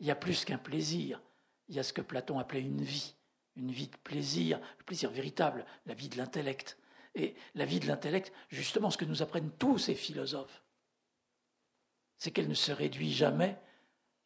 y 0.00 0.10
a 0.10 0.16
plus 0.16 0.44
qu'un 0.44 0.58
plaisir, 0.58 1.22
il 1.68 1.74
y 1.74 1.78
a 1.78 1.82
ce 1.82 1.92
que 1.92 2.02
Platon 2.02 2.38
appelait 2.38 2.60
une 2.60 2.82
vie, 2.82 3.14
une 3.56 3.72
vie 3.72 3.88
de 3.88 3.96
plaisir, 3.96 4.60
le 4.78 4.84
plaisir 4.84 5.10
véritable, 5.10 5.64
la 5.86 5.94
vie 5.94 6.08
de 6.08 6.16
l'intellect. 6.16 6.78
Et 7.14 7.34
la 7.54 7.64
vie 7.64 7.80
de 7.80 7.86
l'intellect, 7.86 8.32
justement, 8.50 8.90
ce 8.90 8.98
que 8.98 9.06
nous 9.06 9.22
apprennent 9.22 9.50
tous 9.58 9.78
ces 9.78 9.94
philosophes, 9.94 10.62
c'est 12.18 12.30
qu'elle 12.30 12.48
ne 12.48 12.54
se 12.54 12.72
réduit 12.72 13.12
jamais 13.12 13.58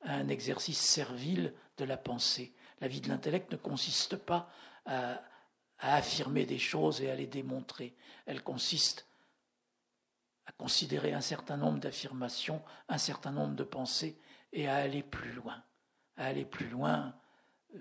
à 0.03 0.15
un 0.15 0.29
exercice 0.29 0.81
servile 0.81 1.55
de 1.77 1.85
la 1.85 1.97
pensée. 1.97 2.53
La 2.81 2.89
vie 2.89 3.01
de 3.01 3.09
l'intellect 3.09 3.53
ne 3.53 3.57
consiste 3.57 4.17
pas 4.17 4.51
à, 4.87 5.23
affirmer 5.79 6.45
des 6.45 6.59
choses 6.59 7.01
et 7.01 7.11
à 7.11 7.15
les 7.15 7.27
démontrer. 7.27 7.95
Elle 8.27 8.43
consiste 8.43 9.07
à 10.45 10.53
considérer 10.53 11.15
un 11.15 11.23
certain 11.23 11.57
nombre 11.57 11.79
d'affirmations, 11.79 12.63
un 12.89 12.99
certain 12.99 13.31
nombre 13.31 13.55
de 13.55 13.65
pensées 13.65 14.19
et 14.53 14.67
à 14.69 14.77
aller 14.77 15.03
plus 15.03 15.33
loin, 15.33 15.63
à 16.17 16.27
aller 16.27 16.45
plus 16.45 16.69
loin 16.69 17.15
euh, 17.75 17.79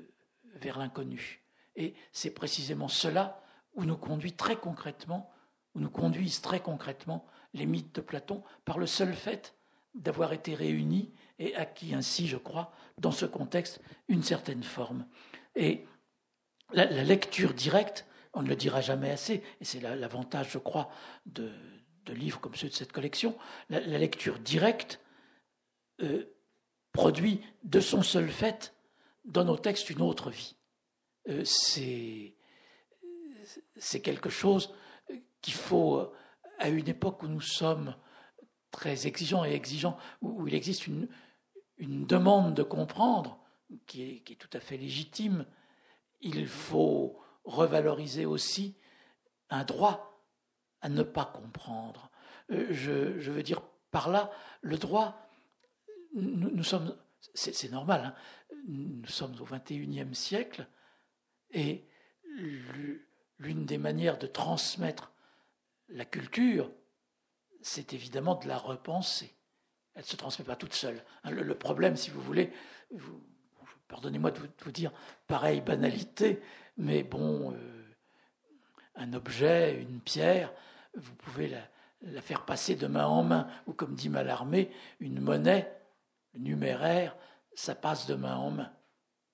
vers 0.56 0.78
l'inconnu. 0.78 1.42
Et 1.76 1.96
c'est 2.12 2.32
précisément 2.32 2.88
cela 2.88 3.42
où 3.74 3.86
nous 3.86 3.98
conduit 3.98 4.34
très 4.34 4.58
concrètement, 4.58 5.32
où 5.76 5.80
nous 5.80 5.90
conduisent 5.90 6.42
très 6.42 6.60
concrètement 6.60 7.26
les 7.54 7.66
mythes 7.66 7.96
de 7.96 8.02
Platon 8.02 8.44
par 8.66 8.78
le 8.78 8.88
seul 8.88 9.14
fait 9.14 9.56
d'avoir 9.96 10.34
été 10.34 10.54
réunis 10.54 11.14
et 11.40 11.56
acquis 11.56 11.94
ainsi, 11.94 12.28
je 12.28 12.38
crois, 12.38 12.72
dans 12.98 13.12
ce 13.12 13.26
contexte, 13.26 13.82
une 14.08 14.24
certaine 14.24 14.64
forme. 14.64 15.08
Et 15.56 15.86
la, 16.74 16.86
lecture 16.86 17.54
directe, 17.54 18.06
on 18.34 18.44
ne 18.44 18.50
le 18.50 18.56
dira 18.56 18.82
jamais 18.82 19.10
assez, 19.10 19.42
et 19.60 19.66
c'est 19.66 19.80
l'avantage, 19.80 20.52
je 20.52 20.58
crois, 20.60 20.92
de, 21.26 21.52
livres 22.08 22.40
comme 22.40 22.56
ceux 22.56 22.70
de 22.70 22.74
cette 22.74 22.92
collection, 22.92 23.38
la, 23.70 23.80
lecture 23.80 24.40
directe 24.40 25.00
euh, 26.02 26.26
produit 27.00 27.40
de 27.64 27.80
son 27.80 28.02
seul 28.02 28.28
fait, 28.28 28.76
dans 29.24 29.46
nos 29.46 29.56
textes, 29.56 29.90
une 29.90 30.02
autre 30.02 30.32
vie. 30.32 30.58
Euh, 31.30 31.46
c'est 31.46 32.36
quelque 34.02 34.30
chose 34.30 34.76
qu'il 35.42 35.54
faut, 35.54 36.12
à 36.58 36.68
une 36.68 36.90
époque 36.90 37.24
où 37.24 37.28
nous 37.28 37.40
sommes 37.40 37.96
très 38.70 39.08
exigeants 39.08 39.46
et 39.46 39.54
exigeants, 39.54 39.98
où, 40.22 40.46
il 40.46 40.54
existe 40.54 40.88
une, 40.88 41.08
une, 41.78 42.06
demande 42.06 42.54
de 42.54 42.64
comprendre 42.64 43.40
qui 43.88 44.04
est, 44.04 44.20
qui 44.20 44.34
est, 44.34 44.36
tout 44.36 44.50
à 44.52 44.60
fait 44.60 44.76
légitime, 44.76 45.46
il 46.20 46.48
faut 46.48 47.18
revaloriser 47.46 48.26
aussi 48.26 48.76
un 49.50 49.64
droit 49.64 50.22
à 50.82 50.90
ne 50.90 51.04
pas 51.04 51.24
comprendre. 51.24 52.12
Euh, 52.52 52.68
je, 52.72 53.18
je 53.20 53.32
veux 53.32 53.44
dire 53.44 53.62
par 53.90 54.10
là, 54.10 54.32
le 54.62 54.78
droit, 54.78 55.29
nous, 56.16 56.64
sommes, 56.64 56.96
c'est 57.34 57.72
normal, 57.72 58.06
hein, 58.06 58.16
nous 58.68 59.08
sommes 59.08 59.36
au 59.40 59.46
XXIe 59.46 60.14
siècle 60.14 60.68
et 61.52 61.86
l'une 63.38 63.66
des 63.66 63.78
manières 63.78 64.18
de 64.18 64.28
transmettre 64.28 65.12
la 65.90 66.06
culture, 66.06 66.72
c'est 67.62 67.94
évidemment 67.94 68.36
de 68.36 68.48
la 68.48 68.58
repenser. 68.58 69.36
Elle 69.96 70.04
ne 70.04 70.08
se 70.08 70.16
transmet 70.16 70.46
pas 70.46 70.56
toute 70.56 70.74
seule. 70.74 71.04
Hein, 71.24 71.32
le, 71.32 71.56
problème, 71.56 71.96
si 71.96 72.10
vous 72.10 72.22
voulez, 72.22 72.54
pardonnez-moi 73.88 74.32
de, 74.32 74.40
vous 74.60 74.72
dire 74.72 74.92
pareille 75.28 75.62
banalité, 75.62 76.42
mais 76.78 77.04
bon, 77.04 77.54
euh, 77.54 77.96
un 78.96 79.14
objet, 79.14 79.82
une 79.82 80.00
pierre, 80.00 80.54
vous 80.96 81.16
pouvez 81.16 81.48
la, 81.48 81.62
la, 82.02 82.22
faire 82.22 82.46
passer 82.46 82.76
de 82.76 82.88
main 82.88 83.08
en 83.08 83.24
main, 83.24 83.50
ou 83.68 83.74
comme 83.74 83.96
dit 83.96 84.10
Mallarmé, 84.10 84.72
une 85.00 85.20
monnaie, 85.20 85.79
numéraire, 86.36 87.16
ça 87.56 87.76
passe 87.76 88.06
de 88.08 88.16
main 88.16 88.36
en 88.36 88.52
main. 88.52 88.72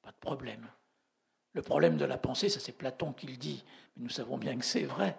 Pas 0.02 0.12
de 0.12 0.18
problème. 0.18 0.68
Le 1.54 1.62
problème 1.62 1.98
de 1.98 2.06
la 2.06 2.18
pensée, 2.18 2.50
ça 2.50 2.60
c'est 2.60 2.78
Platon 2.78 3.14
qui 3.14 3.28
le 3.28 3.38
dit, 3.38 3.64
mais 3.96 4.04
nous 4.04 4.10
savons 4.10 4.38
bien 4.38 4.58
que 4.58 4.66
c'est 4.66 4.84
vrai. 4.84 5.18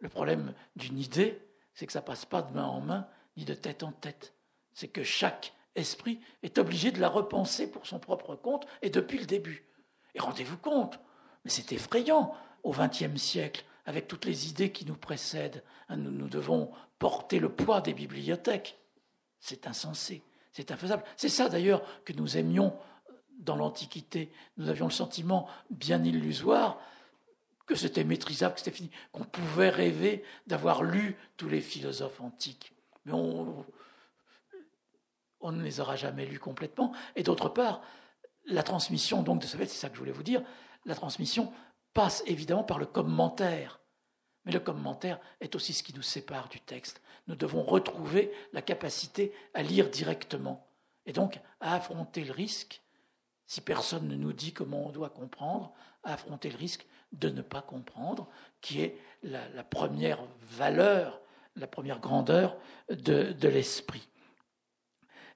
Le 0.00 0.08
problème 0.08 0.54
d'une 0.76 0.98
idée, 0.98 1.40
c'est 1.74 1.86
que 1.86 1.92
ça 1.92 2.02
passe 2.02 2.24
pas 2.24 2.42
de 2.42 2.52
main 2.52 2.64
en 2.64 2.80
main, 2.80 3.06
ni 3.36 3.44
de 3.44 3.54
tête 3.54 3.82
en 3.82 3.92
tête. 3.92 4.34
C'est 4.72 4.88
que 4.88 5.04
chaque 5.04 5.54
esprit 5.74 6.20
est 6.42 6.58
obligé 6.58 6.90
de 6.90 7.00
la 7.00 7.08
repenser 7.08 7.70
pour 7.70 7.86
son 7.86 7.98
propre 7.98 8.34
compte, 8.34 8.66
et 8.82 8.90
depuis 8.90 9.18
le 9.18 9.26
début. 9.26 9.64
Et 10.14 10.20
rendez-vous 10.20 10.58
compte, 10.58 10.98
mais 11.44 11.50
c'est 11.50 11.72
effrayant 11.72 12.34
au 12.62 12.72
XXe 12.72 13.16
siècle, 13.16 13.64
avec 13.84 14.06
toutes 14.08 14.24
les 14.24 14.48
idées 14.48 14.72
qui 14.72 14.84
nous 14.84 14.96
précèdent. 14.96 15.62
Hein, 15.88 15.96
nous, 15.96 16.10
nous 16.10 16.28
devons 16.28 16.70
porter 16.98 17.38
le 17.38 17.52
poids 17.52 17.80
des 17.80 17.94
bibliothèques. 17.94 18.78
C'est 19.40 19.66
insensé, 19.66 20.22
c'est 20.52 20.70
infaisable. 20.70 21.04
C'est 21.16 21.28
ça 21.28 21.48
d'ailleurs 21.48 21.82
que 22.04 22.12
nous 22.12 22.36
aimions 22.36 22.74
dans 23.38 23.56
l'Antiquité, 23.56 24.30
nous 24.56 24.68
avions 24.68 24.86
le 24.86 24.92
sentiment 24.92 25.48
bien 25.70 26.02
illusoire 26.04 26.78
que 27.66 27.74
c'était 27.74 28.04
maîtrisable, 28.04 28.54
que 28.54 28.60
c'était 28.60 28.76
fini, 28.76 28.90
qu'on 29.12 29.24
pouvait 29.24 29.70
rêver 29.70 30.24
d'avoir 30.46 30.82
lu 30.82 31.16
tous 31.36 31.48
les 31.48 31.60
philosophes 31.60 32.20
antiques. 32.20 32.74
Mais 33.04 33.12
on, 33.12 33.64
on 35.40 35.52
ne 35.52 35.62
les 35.62 35.80
aura 35.80 35.96
jamais 35.96 36.26
lus 36.26 36.38
complètement. 36.38 36.92
Et 37.16 37.22
d'autre 37.22 37.48
part, 37.48 37.82
la 38.46 38.62
transmission 38.62 39.22
donc 39.22 39.40
de 39.40 39.46
ce 39.46 39.56
fait, 39.56 39.66
c'est 39.66 39.78
ça 39.78 39.88
que 39.88 39.94
je 39.94 40.00
voulais 40.00 40.12
vous 40.12 40.22
dire, 40.22 40.42
la 40.84 40.94
transmission 40.94 41.52
passe 41.94 42.22
évidemment 42.26 42.64
par 42.64 42.78
le 42.78 42.86
commentaire. 42.86 43.80
Mais 44.44 44.52
le 44.52 44.60
commentaire 44.60 45.20
est 45.40 45.54
aussi 45.54 45.72
ce 45.72 45.82
qui 45.82 45.94
nous 45.94 46.02
sépare 46.02 46.48
du 46.48 46.60
texte. 46.60 47.00
Nous 47.28 47.36
devons 47.36 47.62
retrouver 47.62 48.32
la 48.52 48.62
capacité 48.62 49.32
à 49.54 49.62
lire 49.62 49.88
directement 49.88 50.66
et 51.06 51.12
donc 51.12 51.40
à 51.60 51.74
affronter 51.74 52.24
le 52.24 52.32
risque 52.32 52.82
si 53.52 53.60
personne 53.60 54.08
ne 54.08 54.16
nous 54.16 54.32
dit 54.32 54.54
comment 54.54 54.86
on 54.86 54.92
doit 54.92 55.10
comprendre, 55.10 55.74
à 56.04 56.14
affronter 56.14 56.48
le 56.48 56.56
risque 56.56 56.86
de 57.12 57.28
ne 57.28 57.42
pas 57.42 57.60
comprendre, 57.60 58.26
qui 58.62 58.80
est 58.80 58.96
la, 59.22 59.62
première 59.62 60.20
valeur, 60.40 61.20
la 61.56 61.66
première 61.66 62.00
grandeur 62.00 62.56
de, 62.88 63.48
l'esprit. 63.48 64.08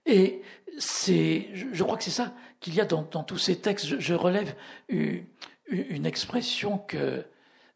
Et 0.07 0.41
c'est, 0.79 1.51
je, 1.53 1.83
crois 1.83 1.99
que 1.99 2.05
c'est 2.05 2.11
ça 2.11 2.33
qu'il 2.61 2.75
y 2.75 2.81
a 2.81 2.87
dans, 2.87 3.05
tous 3.05 3.37
ces 3.37 3.61
textes. 3.61 4.01
Je, 4.01 4.15
relève 4.15 4.57
une, 4.89 6.07
expression 6.07 6.79
que 6.79 7.23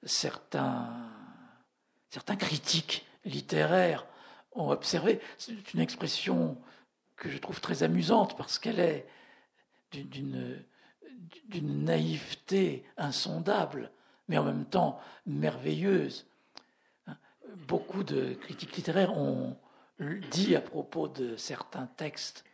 certains, 0.04 1.09
certains 2.10 2.36
critiques 2.36 3.06
littéraires 3.24 4.06
ont 4.52 4.70
observée. 4.70 5.20
C'est 5.38 5.72
une 5.74 5.80
expression 5.80 6.58
que 7.16 7.30
je 7.30 7.38
trouve 7.38 7.60
très 7.60 7.82
amusante 7.82 8.36
parce 8.36 8.58
qu'elle 8.58 8.80
est, 8.80 9.06
d'une 9.92 10.64
naïveté 11.84 12.84
insondable, 12.96 13.90
mais 14.28 14.38
en 14.38 14.44
même 14.44 14.64
temps 14.64 15.00
merveilleuse. 15.26 16.26
Beaucoup 17.66 18.04
de 18.04 18.34
critiques 18.34 18.76
littéraires 18.76 19.16
ont 19.16 19.56
dit 20.30 20.54
à 20.56 20.60
propos 20.60 21.08
de 21.08 21.36
certains 21.36 21.86
textes 21.86 22.44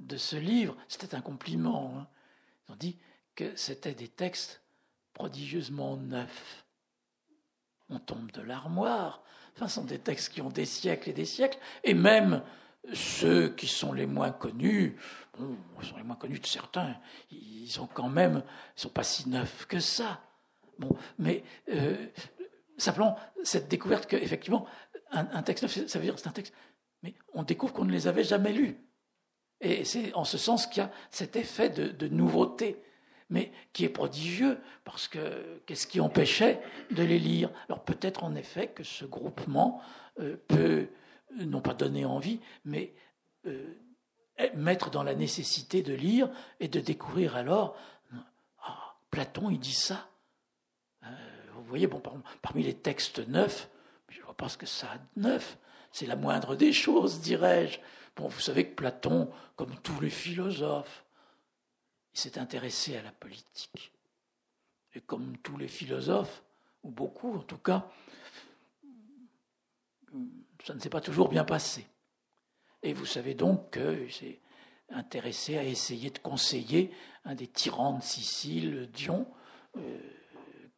de 0.00 0.16
ce 0.16 0.36
livre, 0.36 0.76
c'était 0.88 1.14
un 1.14 1.20
compliment, 1.20 1.94
hein. 1.96 2.06
ils 2.68 2.72
ont 2.72 2.76
dit 2.76 2.98
que 3.34 3.54
c'était 3.56 3.94
des 3.94 4.08
textes 4.08 4.62
prodigieusement 5.12 5.96
neufs. 5.96 6.64
On 7.92 7.98
tombe 7.98 8.32
de 8.32 8.42
l'armoire, 8.42 9.22
enfin, 9.54 9.68
ce 9.68 9.74
sont 9.76 9.84
des 9.84 9.98
textes 9.98 10.32
qui 10.32 10.40
ont 10.40 10.48
des 10.48 10.64
siècles 10.64 11.10
et 11.10 11.12
des 11.12 11.26
siècles, 11.26 11.58
et 11.84 11.94
même 11.94 12.42
ceux 12.94 13.50
qui 13.50 13.68
sont 13.68 13.92
les 13.92 14.06
moins 14.06 14.32
connus, 14.32 14.96
bon, 15.38 15.56
sont 15.82 15.96
les 15.96 16.02
moins 16.02 16.16
connus 16.16 16.40
de 16.40 16.46
certains, 16.46 16.96
ils 17.30 17.68
sont 17.68 17.86
quand 17.86 18.08
même, 18.08 18.42
ils 18.76 18.80
sont 18.80 18.88
pas 18.88 19.04
si 19.04 19.28
neufs 19.28 19.66
que 19.66 19.78
ça. 19.78 20.20
Bon, 20.78 20.96
mais 21.18 21.44
euh, 21.68 22.06
simplement 22.78 23.16
cette 23.42 23.68
découverte 23.68 24.06
qu'effectivement 24.06 24.66
un, 25.12 25.42
texte 25.42 25.62
neuf, 25.62 25.86
ça 25.86 25.98
veut 25.98 26.06
dire 26.06 26.18
c'est 26.18 26.28
un 26.28 26.32
texte, 26.32 26.54
mais 27.02 27.14
on 27.34 27.42
découvre 27.42 27.72
qu'on 27.72 27.84
ne 27.84 27.92
les 27.92 28.08
avait 28.08 28.24
jamais 28.24 28.52
lus. 28.52 28.78
Et 29.60 29.84
c'est 29.84 30.12
en 30.14 30.24
ce 30.24 30.38
sens 30.38 30.66
qu'il 30.66 30.82
y 30.82 30.86
a 30.86 30.90
cet 31.10 31.36
effet 31.36 31.68
de, 31.70 32.08
nouveauté, 32.08 32.82
mais 33.30 33.52
qui 33.72 33.84
est 33.84 33.88
prodigieux, 33.88 34.58
parce 34.84 35.08
que 35.08 35.60
qu'est-ce 35.66 35.86
qui 35.86 36.00
empêchait 36.00 36.60
de 36.90 37.02
les 37.02 37.18
lire? 37.18 37.50
Alors 37.68 37.84
peut-être 37.84 38.24
en 38.24 38.34
effet 38.34 38.68
que 38.68 38.84
ce 38.84 39.04
groupement 39.04 39.80
euh, 40.20 40.36
peut 40.48 40.88
non 41.40 41.60
pas 41.60 41.74
donner 41.74 42.04
envie, 42.04 42.40
mais 42.64 42.94
euh, 43.46 43.74
mettre 44.54 44.90
dans 44.90 45.02
la 45.02 45.14
nécessité 45.14 45.82
de 45.82 45.94
lire 45.94 46.30
et 46.60 46.68
de 46.68 46.80
découvrir 46.80 47.36
alors, 47.36 47.76
ah, 48.64 48.96
Platon, 49.10 49.50
il 49.50 49.58
dit 49.58 49.74
ça. 49.74 50.08
Euh, 51.04 51.08
vous 51.54 51.64
voyez, 51.64 51.86
bon, 51.86 52.02
parmi 52.42 52.62
les 52.62 52.74
textes 52.74 53.26
neufs, 53.28 53.68
je 54.08 54.20
ne 54.20 54.24
vois 54.24 54.36
pas 54.36 54.48
ce 54.48 54.58
que 54.58 54.66
ça 54.66 54.88
a 54.92 54.98
de 54.98 55.22
neuf, 55.28 55.58
c'est 55.90 56.06
la 56.06 56.16
moindre 56.16 56.56
des 56.56 56.72
choses, 56.72 57.20
dirais-je. 57.20 57.78
Bon, 58.16 58.28
vous 58.28 58.40
savez 58.40 58.66
que 58.66 58.74
Platon, 58.74 59.30
comme 59.56 59.74
tous 59.82 60.00
les 60.00 60.10
philosophes, 60.10 61.04
il 62.12 62.20
s'est 62.20 62.38
intéressé 62.38 62.96
à 62.96 63.02
la 63.02 63.12
politique. 63.12 63.92
Et 64.94 65.00
comme 65.00 65.38
tous 65.38 65.56
les 65.56 65.68
philosophes, 65.68 66.42
ou 66.82 66.90
beaucoup 66.90 67.34
en 67.34 67.42
tout 67.42 67.58
cas, 67.58 67.88
ça 70.64 70.74
ne 70.74 70.80
s'est 70.80 70.90
pas 70.90 71.00
toujours 71.00 71.28
bien 71.28 71.44
passé. 71.44 71.86
Et 72.82 72.92
vous 72.92 73.06
savez 73.06 73.34
donc 73.34 73.72
qu'il 73.72 74.12
s'est 74.12 74.40
intéressé 74.90 75.56
à 75.56 75.64
essayer 75.64 76.10
de 76.10 76.18
conseiller 76.18 76.90
un 77.24 77.34
des 77.34 77.46
tyrans 77.46 77.98
de 77.98 78.02
Sicile, 78.02 78.90
Dion, 78.92 79.26
euh, 79.76 79.98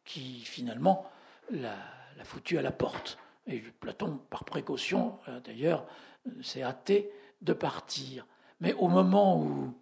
qui 0.03 0.41
finalement 0.41 1.09
l'a, 1.49 1.75
foutu 2.23 2.57
à 2.57 2.61
la 2.61 2.71
porte. 2.71 3.17
Et 3.47 3.59
Platon, 3.59 4.19
par 4.29 4.45
précaution, 4.45 5.19
euh, 5.27 5.39
d'ailleurs, 5.41 5.85
s'est 6.41 6.63
hâté 6.63 7.11
de 7.41 7.53
partir. 7.53 8.25
Mais 8.59 8.73
au 8.73 8.87
moment 8.87 9.41
où, 9.41 9.73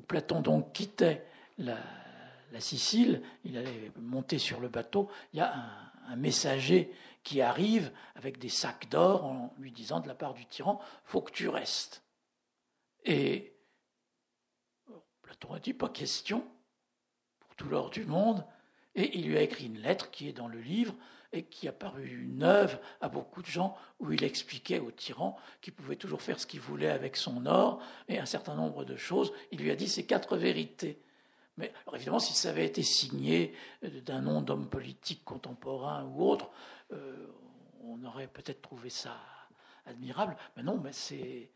Platon 0.00 0.40
donc 0.40 0.72
quittait 0.72 1.24
la, 1.58 1.76
Sicile, 2.58 3.22
il 3.44 3.58
allait 3.58 3.92
monter 3.96 4.38
sur 4.38 4.60
le 4.60 4.68
bateau, 4.68 5.10
il 5.34 5.38
y 5.38 5.42
a 5.42 5.52
un 6.08 6.16
messager 6.16 6.90
qui 7.22 7.42
arrive 7.42 7.92
avec 8.14 8.38
des 8.38 8.48
sacs 8.48 8.88
d'or 8.88 9.24
en 9.24 9.54
lui 9.58 9.72
disant 9.72 10.00
de 10.00 10.08
la 10.08 10.14
part 10.14 10.32
du 10.32 10.46
tyran 10.46 10.80
faut 11.04 11.20
que 11.20 11.32
tu 11.32 11.48
restes. 11.48 12.02
Et 13.04 13.52
Platon 15.22 15.52
a 15.52 15.58
dit 15.58 15.74
pas 15.74 15.88
question 15.88 16.46
pour 17.40 17.54
tout 17.56 17.68
l'or 17.68 17.90
du 17.90 18.04
monde. 18.04 18.46
Et 18.94 19.18
il 19.18 19.28
lui 19.28 19.36
a 19.36 19.42
écrit 19.42 19.66
une 19.66 19.80
lettre 19.80 20.10
qui 20.10 20.28
est 20.28 20.32
dans 20.32 20.48
le 20.48 20.60
livre 20.60 20.94
et 21.32 21.44
qui 21.44 21.68
a 21.68 21.72
paru 21.72 22.28
neuve 22.30 22.78
à 23.00 23.08
beaucoup 23.08 23.42
de 23.42 23.46
gens, 23.46 23.76
où 24.00 24.12
il 24.12 24.24
expliquait 24.24 24.78
au 24.78 24.90
tyran 24.90 25.36
qu'il 25.60 25.72
pouvait 25.72 25.96
toujours 25.96 26.22
faire 26.22 26.40
ce 26.40 26.46
qu'il 26.46 26.60
voulait 26.60 26.90
avec 26.90 27.16
son 27.16 27.46
or 27.46 27.80
et 28.08 28.18
un 28.18 28.26
certain 28.26 28.54
nombre 28.54 28.84
de 28.84 28.96
choses. 28.96 29.32
Il 29.52 29.60
lui 29.60 29.70
a 29.70 29.76
dit 29.76 29.88
ces 29.88 30.06
quatre 30.06 30.36
vérités. 30.36 31.00
Mais 31.56 31.72
évidemment, 31.94 32.18
si 32.18 32.34
ça 32.34 32.50
avait 32.50 32.66
été 32.66 32.82
signé 32.82 33.54
d'un 33.82 34.20
nom 34.20 34.42
d'homme 34.42 34.68
politique 34.68 35.24
contemporain 35.24 36.04
ou 36.04 36.28
autre, 36.28 36.50
euh, 36.92 37.26
on 37.82 38.04
aurait 38.04 38.28
peut-être 38.28 38.60
trouvé 38.60 38.90
ça 38.90 39.16
admirable. 39.86 40.36
Mais 40.56 40.62
non, 40.62 40.78
mais 40.78 40.92
c'est 40.92 41.50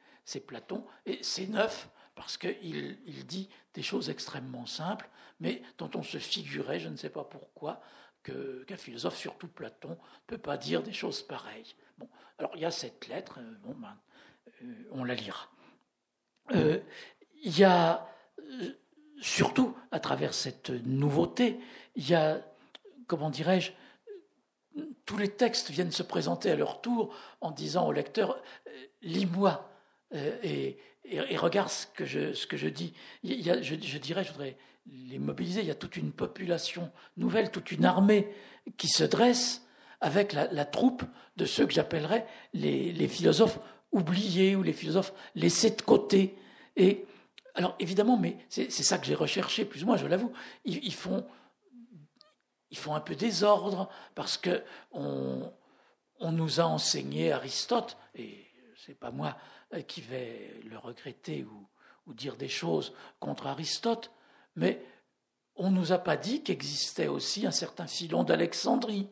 Platon 0.47 0.85
et 1.07 1.19
c'est 1.23 1.49
neuf 1.49 1.91
parce 2.15 2.37
qu'il 2.37 2.99
il 3.07 3.27
dit 3.27 3.49
des 3.75 3.83
choses 3.83 4.11
extrêmement 4.11 4.67
simples, 4.67 5.09
mais 5.41 5.63
dont 5.79 5.91
on 5.95 6.03
se 6.03 6.19
figurait, 6.19 6.79
je 6.79 6.89
ne 6.89 6.97
sais 6.97 7.11
pas 7.11 7.25
pourquoi, 7.25 7.81
qu'un 8.23 8.77
philosophe, 8.77 9.17
surtout 9.17 9.49
Platon, 9.49 9.91
ne 9.91 10.27
peut 10.27 10.39
pas 10.39 10.57
dire 10.57 10.83
des 10.83 10.93
choses 10.93 11.23
pareilles. 11.23 11.75
Bon, 11.99 12.09
alors 12.39 12.53
il 12.55 12.63
y 12.63 12.65
a 12.65 12.71
cette 12.71 13.09
lettre, 13.09 13.39
euh, 13.41 13.55
bon, 13.63 13.75
ben, 13.75 13.97
euh, 14.63 14.89
on 14.93 15.05
la 15.05 15.15
lira. 15.15 15.49
il 16.53 17.59
y 17.59 17.65
a 17.65 18.07
surtout 19.21 19.77
à 19.91 20.01
travers 20.01 20.35
cette 20.35 20.71
nouveauté, 20.71 21.61
il 21.95 22.09
y 22.09 22.15
a, 22.15 22.43
comment 23.07 23.31
dirais-je, 23.31 23.73
tous 25.05 25.17
les 25.17 25.31
textes 25.31 25.71
viennent 25.71 25.91
se 25.91 26.03
présenter 26.03 26.51
à 26.51 26.57
leur 26.57 26.81
tour 26.81 27.15
en 27.41 27.51
disant 27.51 27.87
au 27.89 27.93
lecteur 27.93 28.41
euh, 28.67 28.71
lis-moi 29.03 29.69
euh, 30.15 30.73
et, 31.05 31.37
regarde 31.37 31.69
ce 31.69 31.87
que 31.87 32.05
je, 32.05 32.33
ce 32.33 32.47
que 32.47 32.57
je 32.57 32.69
dis. 32.69 32.93
Je, 33.25 33.97
dirais, 33.97 34.25
je 34.25 34.33
voudrais 34.33 34.57
les 34.87 35.19
mobiliser. 35.19 35.61
Il 35.61 35.67
y 35.67 35.73
a 35.73 35.75
toute 35.75 35.97
une 35.97 36.13
population 36.13 36.91
nouvelle, 37.17 37.51
toute 37.51 37.73
une 37.73 37.85
armée 37.85 38.29
qui 38.77 38.89
se 38.89 39.05
dresse 39.05 39.67
avec 40.01 40.33
la, 40.33 40.65
troupe 40.65 41.03
de 41.37 41.45
ceux 41.45 41.67
que 41.67 41.73
j'appellerais 41.73 42.27
les, 42.55 42.93
les, 42.93 43.09
philosophes 43.09 43.59
oubliés 43.93 44.57
ou 44.57 44.63
les 44.63 44.73
philosophes 44.73 45.13
laissés 45.35 45.71
de 45.71 45.83
côté. 45.83 46.37
Et 46.77 47.05
alors 47.55 47.75
évidemment, 47.79 48.17
mais 48.17 48.37
c'est 48.49 48.71
ça 48.71 48.99
que 48.99 49.07
j'ai 49.07 49.15
recherché, 49.15 49.65
plus 49.65 49.83
ou 49.83 49.87
moins, 49.87 49.97
je 49.97 50.07
l'avoue, 50.07 50.33
ils, 50.65 50.95
font, 50.95 51.27
ils 52.71 52.79
font 52.79 52.95
un 52.95 53.01
peu 53.01 53.15
désordre 53.15 53.89
parce 54.15 54.39
que 54.39 54.63
on, 54.93 55.53
nous 56.33 56.61
a 56.61 56.65
enseigné 56.65 57.33
Aristote, 57.33 57.97
et 58.15 58.47
c'est 58.85 58.95
pas 58.95 59.11
moi 59.11 59.37
qui 59.87 60.01
vais 60.01 60.61
le 60.65 60.79
regretter 60.79 61.45
ou, 61.45 61.67
dire 62.15 62.37
des 62.37 62.49
choses 62.49 62.93
contre 63.21 63.47
Aristote, 63.47 64.11
mais 64.57 64.85
on 65.55 65.71
nous 65.71 65.93
a 65.93 65.99
pas 65.99 66.17
dit 66.17 66.43
qu'existait 66.43 67.07
aussi 67.07 67.47
un 67.47 67.53
certain 67.53 67.87
Philon 67.87 68.25
d'Alexandrie 68.25 69.09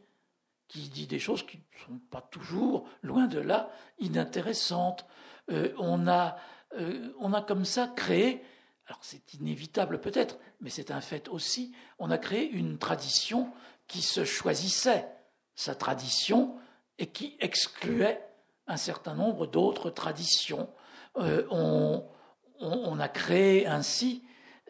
qui 0.67 0.89
dit 0.89 1.07
des 1.07 1.21
choses 1.21 1.47
qui 1.47 1.59
ne 1.59 1.87
sont 1.87 1.99
pas 2.11 2.23
toujours, 2.23 2.89
loin 3.03 3.29
de 3.29 3.39
là, 3.39 3.71
inintéressantes. 4.01 5.07
Euh, 5.53 5.73
on 5.79 6.09
a 6.09 6.39
euh, 6.75 7.13
on 7.19 7.33
a 7.33 7.41
comme 7.41 7.65
ça 7.65 7.87
créé, 7.87 8.43
alors 8.87 8.99
c'est 9.03 9.35
inévitable 9.35 10.01
peut-être, 10.01 10.39
mais 10.61 10.71
c'est 10.71 10.91
un 10.91 11.01
fait 11.01 11.29
aussi, 11.29 11.73
on 11.99 12.11
a 12.11 12.19
créé 12.19 12.49
une 12.51 12.79
tradition 12.79 13.53
qui 13.87 14.03
se 14.03 14.25
choisissait 14.25 15.09
sa 15.55 15.75
tradition 15.75 16.57
et 16.99 17.07
qui 17.07 17.37
excluait 17.41 18.28
un 18.69 18.77
certain 18.77 19.15
nombre 19.15 19.47
d'autres 19.47 19.91
traditions. 19.91 20.69
Euh, 21.17 21.45
on, 21.51 23.01
a 23.01 23.09
créé 23.09 23.67
ainsi 23.67 24.23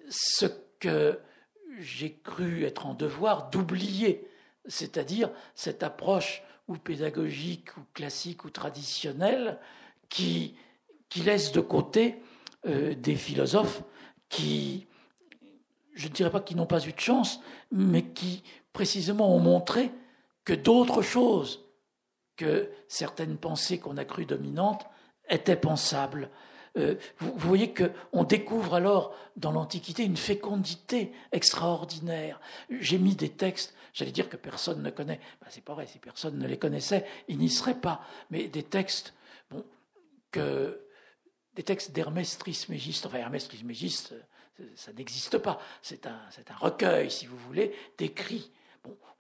ce 0.09 0.47
que 0.79 1.19
j'ai 1.79 2.15
cru 2.15 2.65
être 2.65 2.87
en 2.87 2.95
devoir 2.95 3.51
d'oublier, 3.51 4.27
c'est-à-dire 4.67 5.31
cette 5.55 5.83
approche 5.83 6.43
ou 6.69 6.77
pédagogique 6.77 7.77
ou 7.77 7.81
classique 7.95 8.45
ou 8.45 8.51
traditionnelle 8.51 9.59
qui 10.09 10.55
laisse 11.17 11.53
de 11.53 11.61
côté 11.61 12.23
euh, 12.67 12.95
des 12.95 13.17
philosophes 13.17 13.83
qui, 14.29 14.87
je 15.95 16.09
ne 16.09 16.13
dirais 16.13 16.31
pas 16.31 16.41
qu'ils 16.41 16.57
n'ont 16.57 16.67
pas 16.67 16.87
eu 16.87 16.93
de 16.93 17.01
chance, 17.01 17.41
mais 17.73 18.05
qui 18.05 18.43
précisément 18.73 19.35
ont 19.35 19.41
montré 19.41 19.91
que 20.45 20.53
d'autres 20.53 21.03
choses 21.03 21.68
que 22.39 22.71
certaines 22.87 23.37
pensées 23.37 23.79
qu'on 23.79 23.99
a 23.99 24.07
crues 24.07 24.25
dominantes 24.25 24.87
étaient 25.29 25.57
pensables. 25.57 26.31
Euh, 26.79 26.95
vous, 27.19 27.33
voyez 27.37 27.75
qu'on 27.75 28.25
découvre 28.25 28.75
alors 28.75 29.15
dans 29.37 29.53
l'Antiquité 29.53 30.05
une 30.05 30.17
fécondité 30.17 31.13
extraordinaire. 31.33 32.41
J'ai 32.71 32.99
mis 32.99 33.17
des 33.17 33.31
textes, 33.31 33.75
j'allais 33.93 34.13
dire 34.13 34.29
que 34.29 34.37
personne 34.37 34.83
ne 34.83 34.91
connaît. 34.91 35.21
Ben, 35.41 35.49
c'est 35.51 35.65
pas 35.65 35.75
vrai, 35.75 35.87
si 35.87 35.99
personne 35.99 36.39
ne 36.39 36.47
les 36.47 36.59
connaissait, 36.59 37.05
ils 37.27 37.39
n'y 37.39 37.51
seraient 37.51 37.81
pas. 37.81 38.01
Mais 38.31 38.49
des 38.49 38.63
textes 38.63 39.15
bon, 39.51 39.65
que 40.31 40.81
des 41.55 41.65
textes 41.65 41.91
d'Hermès 41.91 42.39
Trismégiste. 42.39 43.07
Enfin, 43.07 43.19
Hermès 43.19 43.49
Trismégiste, 43.49 44.15
euh, 44.61 44.65
ça 44.77 44.93
n'existe 44.93 45.39
pas. 45.39 45.61
C'est 45.83 46.07
un, 46.07 46.21
un, 46.51 46.57
recueil, 46.57 47.11
si 47.11 47.27
vous 47.27 47.39
voulez, 47.39 47.75
d'écrits. 47.99 48.53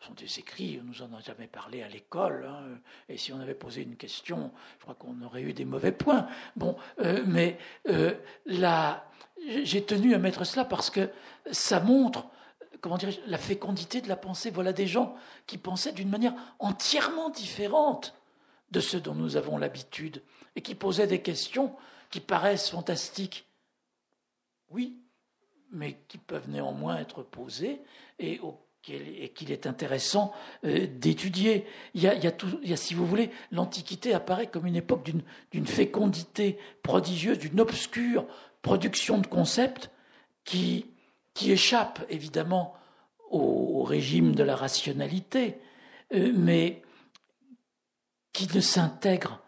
Ce 0.01 0.07
sont 0.07 0.15
des 0.15 0.39
écrits, 0.39 0.79
on 0.81 0.85
nous 0.85 1.03
en 1.03 1.13
a 1.17 1.21
jamais 1.21 1.49
parlé 1.49 1.83
à 1.83 1.89
l'école, 1.89 2.47
hein, 2.49 2.79
et 3.09 3.17
si 3.17 3.33
on 3.33 3.41
avait 3.41 3.55
posé 3.55 3.83
une 3.83 3.97
question, 3.97 4.53
je 4.79 4.83
crois 4.83 4.95
qu'on 4.95 5.21
aurait 5.23 5.43
eu 5.43 5.53
des 5.53 5.65
mauvais 5.65 5.93
points. 5.93 6.29
Bon, 6.55 6.77
euh, 7.01 7.25
mais 7.27 7.59
euh, 7.89 8.15
j'ai 9.63 9.85
tenu 9.85 10.15
à 10.15 10.19
mettre 10.19 10.45
cela 10.45 10.65
parce 10.65 10.91
que 10.91 11.11
ça 11.51 11.81
montre 11.81 12.27
comment 12.81 12.97
dirais 12.97 13.19
la 13.27 13.39
fécondité 13.39 14.01
de 14.01 14.09
la 14.09 14.17
pensée. 14.17 14.51
Voilà 14.51 14.73
des 14.73 14.87
gens 14.87 15.17
qui 15.47 15.59
pensaient 15.59 15.93
d'une 15.93 16.11
manière 16.11 16.35
entièrement 16.59 17.31
différente 17.31 18.15
de 18.71 18.81
ce 18.81 18.97
dont 18.97 19.15
nous 19.15 19.37
avons 19.37 19.59
l'habitude 19.59 20.23
et 20.57 20.63
qui 20.63 20.75
posaient 20.75 21.07
des 21.07 21.23
questions 21.23 21.75
qui 22.11 22.21
paraissent 22.21 22.71
fantastiques. 22.71 23.47
Oui, 24.71 24.99
mais 25.71 25.99
qui 26.09 26.19
peuvent 26.19 26.49
néanmoins 26.49 26.99
être 26.99 27.23
posées 27.23 27.83
et 28.19 28.41
qu'il 28.83 29.51
est 29.51 29.67
intéressant 29.67 30.33
euh, 30.65 30.87
d'étudier. 30.87 31.67
Il, 31.95 32.77
si 32.77 32.95
vous 32.95 33.07
voulez, 33.07 33.31
l'Antiquité 33.51 34.15
apparaît 34.15 34.47
comme 34.47 34.67
une 34.67 34.77
époque 34.77 35.09
d'une 35.51 35.67
fécondité 35.67 36.59
prodigieuse, 36.83 37.39
d'une 37.39 37.61
obscure 37.61 38.27
production 38.63 39.19
de 39.19 39.27
concepts 39.27 39.91
qui, 40.45 40.87
qui 41.35 41.53
échappe 41.53 42.05
évidemment 42.09 42.75
au, 43.31 43.83
régime 43.83 44.35
de 44.35 44.43
la 44.43 44.57
rationalité, 44.57 45.59
euh, 46.15 46.33
mais 46.35 46.83
qui 48.33 48.49
ne 48.55 48.61
s'intègre 48.61 49.43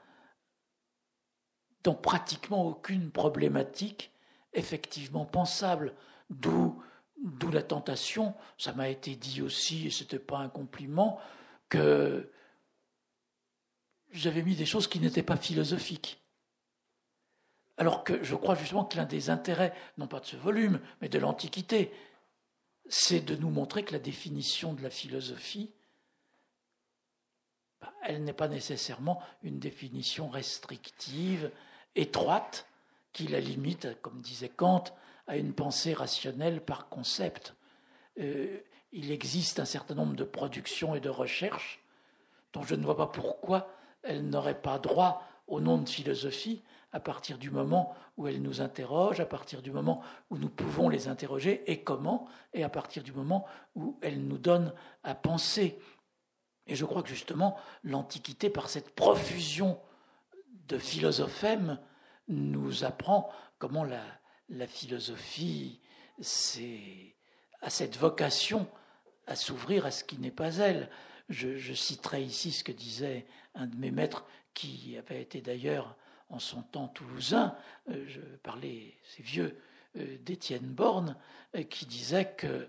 dans 1.82 1.94
pratiquement 1.94 2.66
aucune 2.66 3.10
problématique 3.10 4.12
effectivement 4.52 5.24
pensable, 5.24 5.94
d'où 6.28 6.82
d'où 7.22 7.50
la 7.50 7.62
tentation, 7.62 8.34
ça 8.58 8.72
m'a 8.72 8.88
été 8.88 9.16
dit 9.16 9.42
aussi, 9.42 9.86
et 9.86 9.90
ce 9.90 10.02
n'était 10.02 10.18
pas 10.18 10.38
un 10.38 10.48
compliment, 10.48 11.20
que 11.68 12.30
j'avais 14.10 14.42
mis 14.42 14.56
des 14.56 14.66
choses 14.66 14.88
qui 14.88 15.00
n'étaient 15.00 15.22
pas 15.22 15.36
philosophiques. 15.36 16.20
Alors 17.76 18.04
que 18.04 18.22
je 18.22 18.34
crois 18.34 18.54
justement 18.54 18.84
que 18.84 18.96
l'un 18.96 19.06
des 19.06 19.30
intérêts, 19.30 19.74
non 19.96 20.06
pas 20.06 20.20
de 20.20 20.26
ce 20.26 20.36
volume, 20.36 20.80
mais 21.00 21.08
de 21.08 21.18
l'Antiquité, 21.18 21.92
c'est 22.88 23.20
de 23.20 23.36
nous 23.36 23.50
montrer 23.50 23.84
que 23.84 23.92
la 23.92 23.98
définition 23.98 24.74
de 24.74 24.82
la 24.82 24.90
philosophie, 24.90 25.70
bah, 27.80 27.92
elle 28.02 28.24
n'est 28.24 28.32
pas 28.32 28.48
nécessairement 28.48 29.22
une 29.42 29.58
définition 29.58 30.28
restrictive, 30.28 31.50
étroite, 31.94 32.66
qui 33.12 33.28
la 33.28 33.40
limite, 33.40 34.00
comme 34.02 34.20
disait 34.20 34.48
Kant, 34.48 34.84
à 35.26 35.36
une 35.36 35.52
pensée 35.52 35.94
rationnelle 35.94 36.64
par 36.64 36.88
concept. 36.88 37.54
Euh, 38.18 38.58
il 38.92 39.10
existe 39.12 39.60
un 39.60 39.64
certain 39.64 39.94
nombre 39.94 40.16
de 40.16 40.24
productions 40.24 40.94
et 40.94 41.00
de 41.00 41.08
recherches 41.08 41.80
dont 42.52 42.62
je 42.62 42.74
ne 42.74 42.84
vois 42.84 42.96
pas 42.96 43.06
pourquoi 43.06 43.68
elles 44.02 44.28
n'auraient 44.28 44.60
pas 44.60 44.78
droit 44.78 45.22
au 45.46 45.60
nom 45.60 45.78
de 45.78 45.88
philosophie, 45.88 46.62
à 46.92 47.00
partir 47.00 47.38
du 47.38 47.50
moment 47.50 47.94
où 48.16 48.26
elles 48.26 48.42
nous 48.42 48.60
interrogent, 48.60 49.20
à 49.20 49.26
partir 49.26 49.62
du 49.62 49.70
moment 49.70 50.02
où 50.30 50.38
nous 50.38 50.48
pouvons 50.48 50.88
les 50.88 51.08
interroger 51.08 51.70
et 51.70 51.82
comment, 51.82 52.28
et 52.52 52.64
à 52.64 52.68
partir 52.68 53.02
du 53.02 53.12
moment 53.12 53.46
où 53.74 53.98
elles 54.02 54.20
nous 54.20 54.38
donnent 54.38 54.72
à 55.04 55.14
penser. 55.14 55.78
Et 56.66 56.74
je 56.74 56.84
crois 56.84 57.02
que 57.02 57.08
justement, 57.08 57.56
l'Antiquité, 57.84 58.50
par 58.50 58.68
cette 58.68 58.94
profusion 58.94 59.78
de 60.68 60.78
philosophèmes, 60.78 61.78
nous 62.28 62.84
apprend 62.84 63.28
comment 63.58 63.84
la, 63.84 64.02
la 64.50 64.66
philosophie 64.66 65.80
a 66.18 67.70
cette 67.70 67.96
vocation 67.96 68.68
à 69.26 69.36
s'ouvrir 69.36 69.86
à 69.86 69.90
ce 69.90 70.04
qui 70.04 70.18
n'est 70.18 70.30
pas 70.30 70.56
elle. 70.56 70.90
Je, 71.28 71.72
citerai 71.72 72.22
ici 72.22 72.50
ce 72.50 72.64
que 72.64 72.72
disait 72.72 73.26
un 73.54 73.66
de 73.66 73.76
mes 73.76 73.92
maîtres, 73.92 74.26
qui 74.52 74.96
avait 74.98 75.22
été 75.22 75.40
d'ailleurs 75.40 75.96
en 76.28 76.40
son 76.40 76.62
temps 76.62 76.88
toulousain, 76.88 77.56
euh, 77.88 78.04
je 78.08 78.20
parlais, 78.42 78.96
ces 79.04 79.22
vieux, 79.22 79.56
euh, 79.96 80.18
d'Étienne 80.18 80.66
Borne, 80.66 81.16
euh, 81.54 81.62
qui 81.62 81.86
disait 81.86 82.34
que 82.36 82.68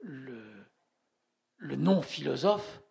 le, 0.00 0.42
le 1.56 1.76
non-philosophe, 1.76 2.82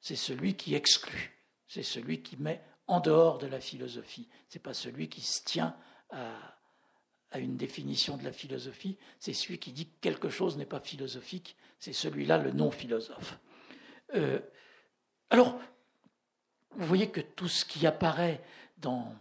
c'est 0.00 0.16
celui 0.16 0.54
qui 0.54 0.74
exclut, 0.74 1.36
c'est 1.68 1.82
celui 1.82 2.22
qui 2.22 2.36
met 2.36 2.64
en 2.86 3.00
dehors 3.00 3.38
de 3.38 3.46
la 3.46 3.60
philosophie, 3.60 4.28
c'est 4.48 4.62
pas 4.62 4.74
celui 4.74 5.08
qui 5.08 5.20
se 5.20 5.44
tient 5.44 5.76
à, 6.10 6.59
à 7.30 7.38
une 7.38 7.56
définition 7.56 8.16
de 8.16 8.24
la 8.24 8.32
philosophie, 8.32 8.96
c'est 9.18 9.32
celui 9.32 9.58
qui 9.58 9.72
dit 9.72 9.86
que 9.86 10.00
quelque 10.00 10.28
chose 10.28 10.56
n'est 10.56 10.66
pas 10.66 10.80
philosophique, 10.80 11.56
c'est 11.78 11.92
celui-là 11.92 12.38
le 12.38 12.50
non-philosophe. 12.50 13.38
alors, 15.30 15.58
vous 16.76 16.86
voyez 16.86 17.08
que 17.08 17.20
tout 17.20 17.48
ce 17.48 17.64
qui 17.64 17.86
apparaît 17.86 18.42
dans 18.78 19.14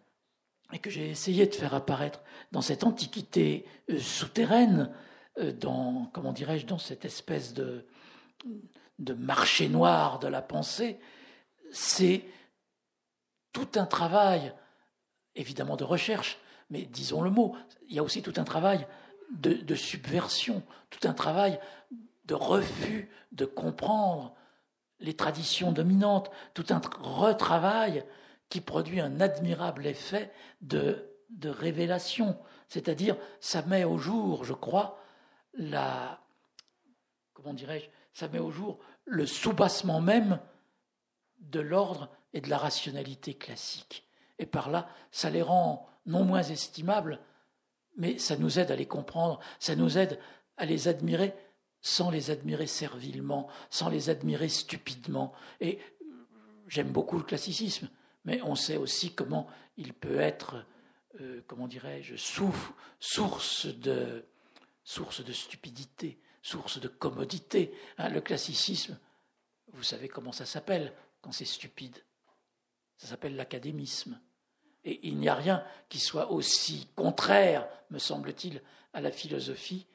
et 0.72 0.80
que 0.80 0.90
j'ai 0.90 1.10
essayé 1.10 1.48
de 1.48 1.56
faire 1.56 1.74
apparaître 1.74 2.22
dans 2.52 2.62
cette 2.62 2.84
antiquité 2.84 3.66
euh, 3.90 4.00
souterraine, 4.00 4.94
euh, 5.40 5.52
dans, 5.52 6.10
comment 6.14 6.32
dirais-je, 6.34 6.66
dans 6.66 6.78
cette 6.78 7.06
espèce 7.06 7.54
de, 7.54 7.88
de 9.00 9.14
marché 9.14 9.68
noir 9.68 10.20
de 10.20 10.28
la 10.28 10.42
pensée, 10.42 11.00
c'est 11.72 12.24
tout 13.52 13.70
un 13.76 13.86
travail, 13.86 14.54
évidemment 15.36 15.76
de 15.76 15.84
recherche, 15.84 16.38
mais 16.70 16.86
disons 16.86 17.22
le 17.22 17.30
mot, 17.30 17.56
il 17.88 17.96
y 17.96 18.00
a 18.00 18.04
aussi 18.04 18.22
tout 18.22 18.34
un 18.38 18.44
travail 18.44 18.88
de, 19.32 19.76
subversion, 19.76 20.64
tout 20.90 21.08
un 21.08 21.14
travail 21.14 21.60
de 22.26 22.34
refus 22.34 23.10
de 23.32 23.46
comprendre 23.46 24.36
les 25.00 25.16
traditions 25.16 25.72
dominantes, 25.72 26.32
tout 26.54 26.66
un 26.70 26.82
retravail 27.00 28.04
qui 28.50 28.62
produit 28.62 29.00
un 29.00 29.22
admirable 29.22 29.86
effet 29.86 30.32
de, 30.62 31.10
de 31.30 31.50
révélation. 31.50 32.38
C'est-à-dire, 32.68 33.16
ça 33.40 33.62
met 33.64 33.84
au 33.84 33.98
jour, 33.98 34.44
je 34.44 34.54
crois, 34.54 35.00
la. 35.54 36.22
Comment 37.34 37.54
dirais-je 37.54 37.88
Ça 38.14 38.28
met 38.28 38.40
au 38.40 38.52
jour 38.52 38.80
le 39.06 39.26
soubassement 39.26 40.02
même 40.02 40.40
de 41.40 41.60
l'ordre 41.60 42.10
et 42.34 42.42
de 42.42 42.50
la 42.50 42.58
rationalité 42.58 43.34
classique. 43.34 44.06
Et 44.38 44.46
par 44.46 44.70
là, 44.70 44.90
ça 45.12 45.30
les 45.30 45.42
rend 45.42 45.88
non 46.10 46.26
moins 46.26 46.44
estimables, 46.44 47.20
mais 47.98 48.18
ça 48.18 48.36
nous 48.36 48.60
aide 48.60 48.72
à 48.72 48.76
les 48.76 48.88
comprendre, 48.88 49.40
ça 49.60 49.76
nous 49.76 49.98
aide 49.98 50.20
à 50.58 50.66
les 50.66 50.88
admirer 50.88 51.34
sans 51.82 52.10
les 52.10 52.30
admirer 52.30 52.68
servilement, 52.68 53.48
sans 53.70 53.90
les 53.90 54.10
admirer 54.10 54.50
stupidement. 54.50 55.34
Et 55.62 55.80
j'aime 56.68 56.92
beaucoup 56.92 57.18
le 57.18 57.24
classicisme, 57.24 57.90
mais 58.26 58.42
on 58.42 58.56
sait 58.56 58.78
aussi 58.78 59.14
comment 59.14 59.48
il 59.78 59.94
peut 59.94 60.20
être, 60.20 60.66
euh, 61.22 61.42
comment 61.48 61.68
dirais-je, 61.68 62.16
source 62.16 63.66
de, 63.66 64.26
source 64.84 65.24
de 65.24 65.32
stupidité, 65.32 66.20
source 66.42 66.82
de 66.82 66.88
commodité. 66.88 67.74
Hein, 67.98 68.10
le 68.10 68.22
classicisme, 68.22 69.00
vous 69.72 69.84
savez 69.84 70.10
comment 70.10 70.34
ça 70.34 70.46
s'appelle 70.46 70.94
quand 71.22 71.32
c'est 71.32 71.46
stupide? 71.46 72.04
Ça 72.98 73.08
s'appelle 73.08 73.38
l'académisme. 73.38 74.20
Et 74.90 75.00
il 75.04 75.18
n'y 75.18 75.30
a 75.30 75.36
rien 75.36 75.64
qui 75.88 76.00
soit 76.00 76.32
aussi 76.32 76.88
contraire, 76.96 77.68
me 77.92 78.00
semble-t-il, 78.00 78.60
à 78.94 79.02
la 79.02 79.12
philosophie 79.12 79.86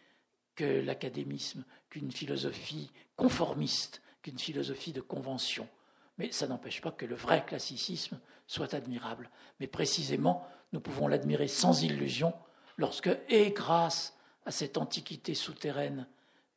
que 0.54 0.80
l'académisme, 0.80 1.64
qu'une 1.90 2.12
philosophie 2.12 2.92
conformiste, 3.16 4.02
qu'une 4.22 4.38
philosophie 4.38 4.92
de 4.92 5.00
convention. 5.00 5.68
Mais 6.16 6.30
ça 6.30 6.46
n'empêche 6.46 6.80
pas 6.80 6.92
que 6.92 7.06
le 7.06 7.16
vrai 7.16 7.44
classicisme 7.44 8.20
soit 8.46 8.72
admirable. 8.72 9.30
Mais 9.58 9.66
précisément, 9.66 10.46
nous 10.72 10.78
pouvons 10.78 11.08
l'admirer 11.08 11.48
sans 11.48 11.82
illusion 11.82 12.32
lorsque, 12.76 13.10
et 13.28 13.50
grâce 13.50 14.16
à 14.46 14.52
cette 14.52 14.78
antiquité 14.78 15.34
souterraine, 15.34 16.06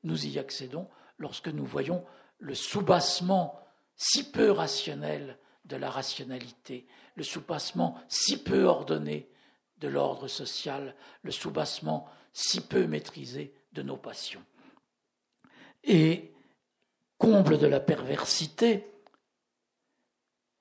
nous 0.03 0.27
y 0.27 0.37
accédons, 0.37 0.87
lorsque 1.17 1.47
nous 1.47 1.65
voyons 1.65 2.05
le 2.37 2.53
soubassement 2.53 3.59
si 3.95 4.29
peu 4.29 4.51
rationnel 4.51 5.39
de 5.65 5.75
la 5.75 5.89
rationalité, 5.89 6.85
le 7.17 7.23
soubassement 7.23 7.99
si 8.07 8.41
peu 8.41 8.63
ordonné 8.63 9.27
de 9.79 9.87
l'ordre 9.87 10.27
social, 10.27 10.95
le 11.23 11.31
soubassement 11.31 12.07
si 12.31 12.61
peu 12.61 12.85
maîtrisé 12.85 13.53
de 13.73 13.81
nos 13.81 13.97
passions. 13.97 14.43
Et 15.83 16.31
comble 17.17 17.57
de 17.57 17.65
la 17.65 17.79
perversité, 17.79 18.87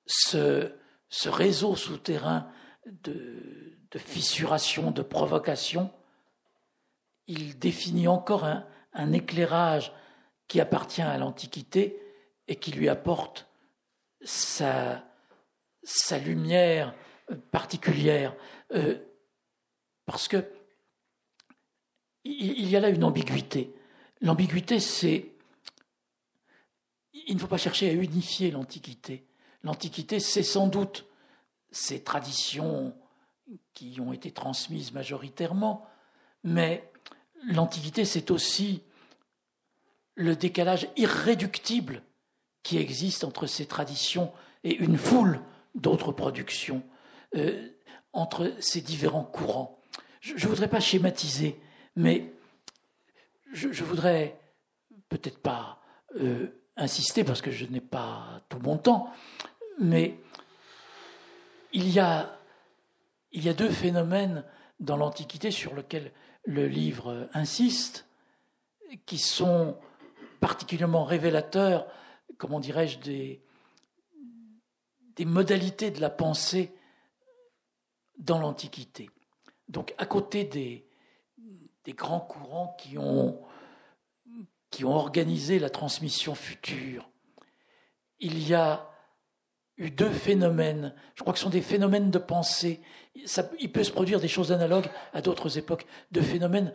ce, 0.07 0.71
réseau 1.25 1.75
souterrain 1.75 2.51
de, 2.87 3.85
fissuration, 3.95 4.89
de 4.89 5.03
provocation, 5.03 5.91
il 7.27 7.59
définit 7.59 8.07
encore 8.07 8.45
un 8.45 9.13
éclairage 9.13 9.91
qui 10.47 10.59
appartient 10.59 11.01
à 11.01 11.17
l'Antiquité 11.17 12.01
et 12.47 12.55
qui 12.55 12.71
lui 12.71 12.89
apporte 12.89 13.47
sa, 14.21 15.03
sa 15.87 16.19
lumière 16.19 16.93
particulière. 17.51 18.35
Euh, 18.73 18.97
parce 20.05 20.27
que 20.27 20.51
il 22.23 22.69
y 22.69 22.75
a 22.75 22.81
là 22.81 22.89
une 22.89 23.05
ambiguïté. 23.05 23.73
L'ambiguïté, 24.19 24.81
c'est. 24.81 25.31
Il 27.13 27.35
ne 27.35 27.39
faut 27.39 27.47
pas 27.47 27.57
chercher 27.57 27.89
à 27.89 27.93
unifier 27.93 28.51
l'Antiquité. 28.51 29.25
L'Antiquité, 29.63 30.19
c'est 30.19 30.43
sans 30.43 30.67
doute 30.67 31.05
ces 31.71 32.03
traditions 32.03 32.93
qui 33.73 33.99
ont 34.01 34.11
été 34.11 34.31
transmises 34.31 34.91
majoritairement, 34.91 35.87
mais 36.43 36.91
l'Antiquité, 37.47 38.03
c'est 38.03 38.29
aussi 38.29 38.83
le 40.15 40.35
décalage 40.35 40.89
irréductible 40.97 42.03
qui 42.63 42.77
existe 42.77 43.23
entre 43.23 43.47
ces 43.47 43.65
traditions 43.65 44.33
et 44.65 44.75
une 44.75 44.97
foule 44.97 45.39
d'autres 45.77 46.11
productions, 46.11 46.83
euh, 47.35 47.69
entre 48.13 48.53
ces 48.59 48.81
différents 48.81 49.23
courants. 49.23 49.79
Je 50.21 50.33
ne 50.33 50.49
voudrais 50.49 50.67
pas 50.67 50.79
schématiser, 50.79 51.59
mais 51.95 52.33
je, 53.53 53.83
voudrais 53.83 54.39
peut-être 55.09 55.39
pas 55.39 55.79
euh, 56.19 56.47
insister 56.75 57.23
parce 57.23 57.41
que 57.41 57.51
je 57.51 57.65
n'ai 57.65 57.81
pas 57.81 58.41
tout 58.49 58.59
mon 58.59 58.77
temps, 58.77 59.11
mais 59.79 60.19
il 61.71 61.89
y 61.89 61.99
a, 61.99 62.39
il 63.31 63.43
y 63.43 63.49
a 63.49 63.53
deux 63.53 63.69
phénomènes 63.69 64.43
dans 64.79 64.97
l'Antiquité 64.97 65.51
sur 65.51 65.75
lesquels 65.75 66.11
le 66.45 66.67
livre 66.67 67.29
insiste, 67.33 68.07
qui 69.05 69.17
sont 69.17 69.77
particulièrement 70.39 71.03
révélateurs, 71.03 71.87
comment 72.37 72.59
dirais-je, 72.59 72.99
des, 72.99 73.41
des 75.17 75.25
modalités 75.25 75.91
de 75.91 75.99
la 75.99 76.09
pensée 76.09 76.73
dans 78.17 78.39
l'Antiquité. 78.39 79.09
Donc 79.67 79.93
à 79.97 80.05
côté 80.05 80.43
des, 80.45 80.85
grands 81.89 82.19
courants 82.19 82.75
qui 82.79 82.97
ont, 82.97 83.41
organisé 84.83 85.57
la 85.57 85.71
transmission 85.71 86.35
future, 86.35 87.09
il 88.19 88.47
y 88.47 88.53
a 88.53 88.91
eu 89.77 89.89
deux 89.89 90.11
phénomènes, 90.11 90.93
je 91.15 91.21
crois 91.21 91.33
que 91.33 91.39
ce 91.39 91.45
sont 91.45 91.49
des 91.49 91.61
phénomènes 91.61 92.11
de 92.11 92.19
pensée. 92.19 92.81
Il 93.59 93.71
peut 93.71 93.83
se 93.83 93.91
produire 93.91 94.19
des 94.19 94.27
choses 94.27 94.51
analogues 94.51 94.89
à 95.13 95.21
d'autres 95.21 95.57
époques, 95.57 95.87
de 96.11 96.21
phénomènes 96.21 96.73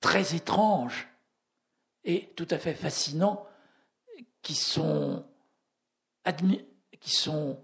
très 0.00 0.34
étranges 0.36 1.08
et 2.04 2.32
tout 2.36 2.48
à 2.50 2.58
fait 2.58 2.74
fascinants 2.74 3.46
qui 4.42 4.54
sont, 4.54 5.24
admis, 6.24 6.64
qui 7.00 7.10
sont 7.10 7.58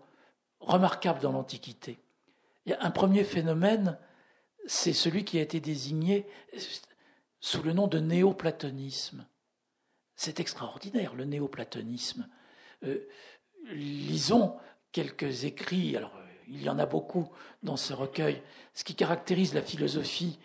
remarquables 0.69 1.21
dans 1.21 1.33
l'Antiquité. 1.33 1.99
Un 2.81 2.91
premier 2.91 3.25
phénomène, 3.25 3.99
c'est 4.67 4.93
celui 4.93 5.25
qui 5.25 5.39
a 5.39 5.43
été 5.43 5.61
désigné 5.61 6.27
sous 7.41 7.63
le 7.63 7.73
nom 7.73 7.87
de 7.87 7.99
néoplatonisme. 7.99 9.27
C'est 10.15 10.41
extraordinaire, 10.41 11.15
le 11.15 11.25
néoplatonisme. 11.25 12.29
Euh, 12.85 13.09
lisons 13.71 14.57
quelques 14.93 15.45
écrits, 15.45 15.97
euh, 15.97 16.05
il 16.49 16.63
y 16.63 16.69
en 16.69 16.79
a 16.79 16.87
beaucoup 16.87 17.29
dans 17.63 17.77
ce 17.77 17.93
recueil, 17.93 18.43
ce 18.75 18.85
qui 18.85 18.95
caractérise 18.95 19.55
la 19.55 19.63
philosophie, 19.63 20.39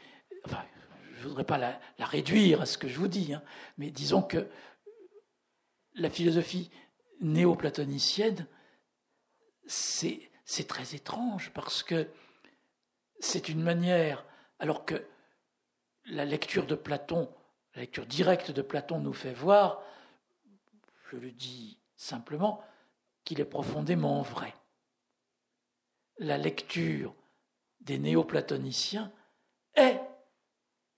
je 0.46 1.24
ne 1.24 1.28
voudrais 1.28 1.46
pas 1.46 1.58
la, 1.58 1.80
réduire 2.00 2.62
à 2.62 2.66
ce 2.66 2.78
que 2.78 2.88
je 2.88 3.00
vous 3.00 3.08
dis, 3.08 3.34
hein, 3.34 3.42
mais 3.78 3.90
disons 3.92 4.22
que 4.22 4.48
la 5.96 6.10
philosophie 6.10 6.70
néoplatonicienne, 7.22 8.46
c'est, 9.66 10.30
très 10.68 10.96
étrange 10.96 11.52
parce 11.54 11.84
que 11.84 12.10
c'est 13.20 13.50
une 13.50 13.62
manière, 13.62 14.26
alors 14.60 14.86
que 14.86 15.06
la 16.06 16.26
lecture 16.26 16.66
de 16.66 16.76
Platon, 16.76 17.30
la 17.76 17.82
lecture 17.82 18.06
directe 18.06 18.52
de 18.52 18.62
Platon 18.62 19.00
nous 19.00 19.14
fait 19.14 19.34
voir, 19.34 19.82
je 21.12 21.18
le 21.18 21.32
dis 21.32 21.80
simplement, 21.96 22.64
qu'il 23.24 23.40
est 23.40 23.46
profondément 23.46 24.22
vrai. 24.22 24.54
La 26.18 26.38
lecture 26.38 27.16
des 27.82 27.98
néoplatoniciens 27.98 29.12
est 29.76 30.00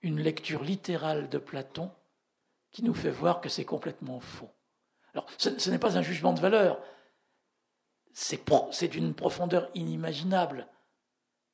une 0.01 0.19
lecture 0.19 0.63
littérale 0.63 1.29
de 1.29 1.37
Platon 1.37 1.91
qui 2.71 2.83
nous 2.83 2.93
fait 2.93 3.11
voir 3.11 3.41
que 3.41 3.49
c'est 3.49 3.65
complètement 3.65 4.19
faux. 4.19 4.51
Alors, 5.13 5.25
ce, 5.37 5.69
n'est 5.69 5.79
pas 5.79 5.97
un 5.97 6.01
jugement 6.01 6.33
de 6.33 6.41
valeur, 6.41 6.81
c'est 8.17 8.87
d'une 8.87 9.13
profondeur 9.13 9.69
inimaginable, 9.73 10.69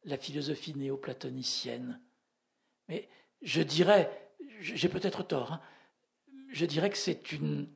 la 0.04 0.18
philosophie 0.18 0.76
néoplatonicienne. 0.76 2.00
Mais 2.88 3.10
je 3.42 3.64
dirais, 3.64 4.32
j'ai 4.60 4.88
peut-être 4.88 5.24
tort, 5.24 5.54
hein, 5.54 5.62
je 6.50 6.66
dirais 6.66 6.92
que 6.92 6.98
c'est 6.98 7.32
une, 7.32 7.68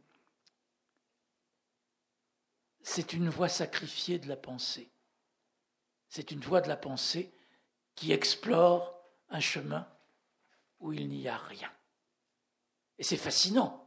c'est 2.84 3.14
une 3.14 3.30
voie 3.30 3.50
sacrifiée 3.50 4.20
de 4.20 4.28
la 4.28 4.38
pensée. 4.38 4.92
C'est 6.08 6.30
une 6.30 6.42
voie 6.42 6.62
de 6.62 6.68
la 6.68 6.78
pensée 6.78 7.34
qui 7.96 8.12
explore 8.12 9.02
un 9.30 9.40
chemin 9.40 9.88
où 10.80 10.94
il 10.94 11.10
n'y 11.10 11.28
a 11.28 11.38
rien. 11.38 11.72
Et 13.00 13.04
c'est 13.04 13.18
fascinant. 13.18 13.85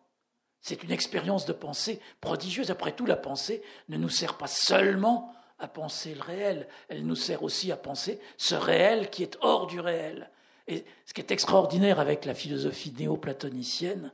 C'est 0.60 0.82
une 0.82 0.90
expérience 0.90 1.46
de 1.46 1.52
pensée 1.52 2.00
prodigieuse. 2.20 2.70
Après 2.70 2.92
tout, 2.92 3.06
la 3.06 3.16
pensée 3.16 3.62
ne 3.88 3.96
nous 3.96 4.08
sert 4.08 4.36
pas 4.36 4.46
seulement 4.46 5.32
à 5.58 5.66
penser 5.66 6.14
le 6.14 6.22
réel, 6.22 6.68
elle 6.88 7.04
nous 7.04 7.16
sert 7.16 7.42
aussi 7.42 7.72
à 7.72 7.76
penser 7.76 8.20
ce 8.36 8.54
réel 8.54 9.10
qui 9.10 9.24
est 9.24 9.36
hors 9.40 9.66
du 9.66 9.80
réel. 9.80 10.30
Et 10.68 10.84
ce 11.04 11.12
qui 11.14 11.20
est 11.20 11.32
extraordinaire 11.32 11.98
avec 11.98 12.24
la 12.24 12.34
philosophie 12.34 12.94
néoplatonicienne, 12.96 14.12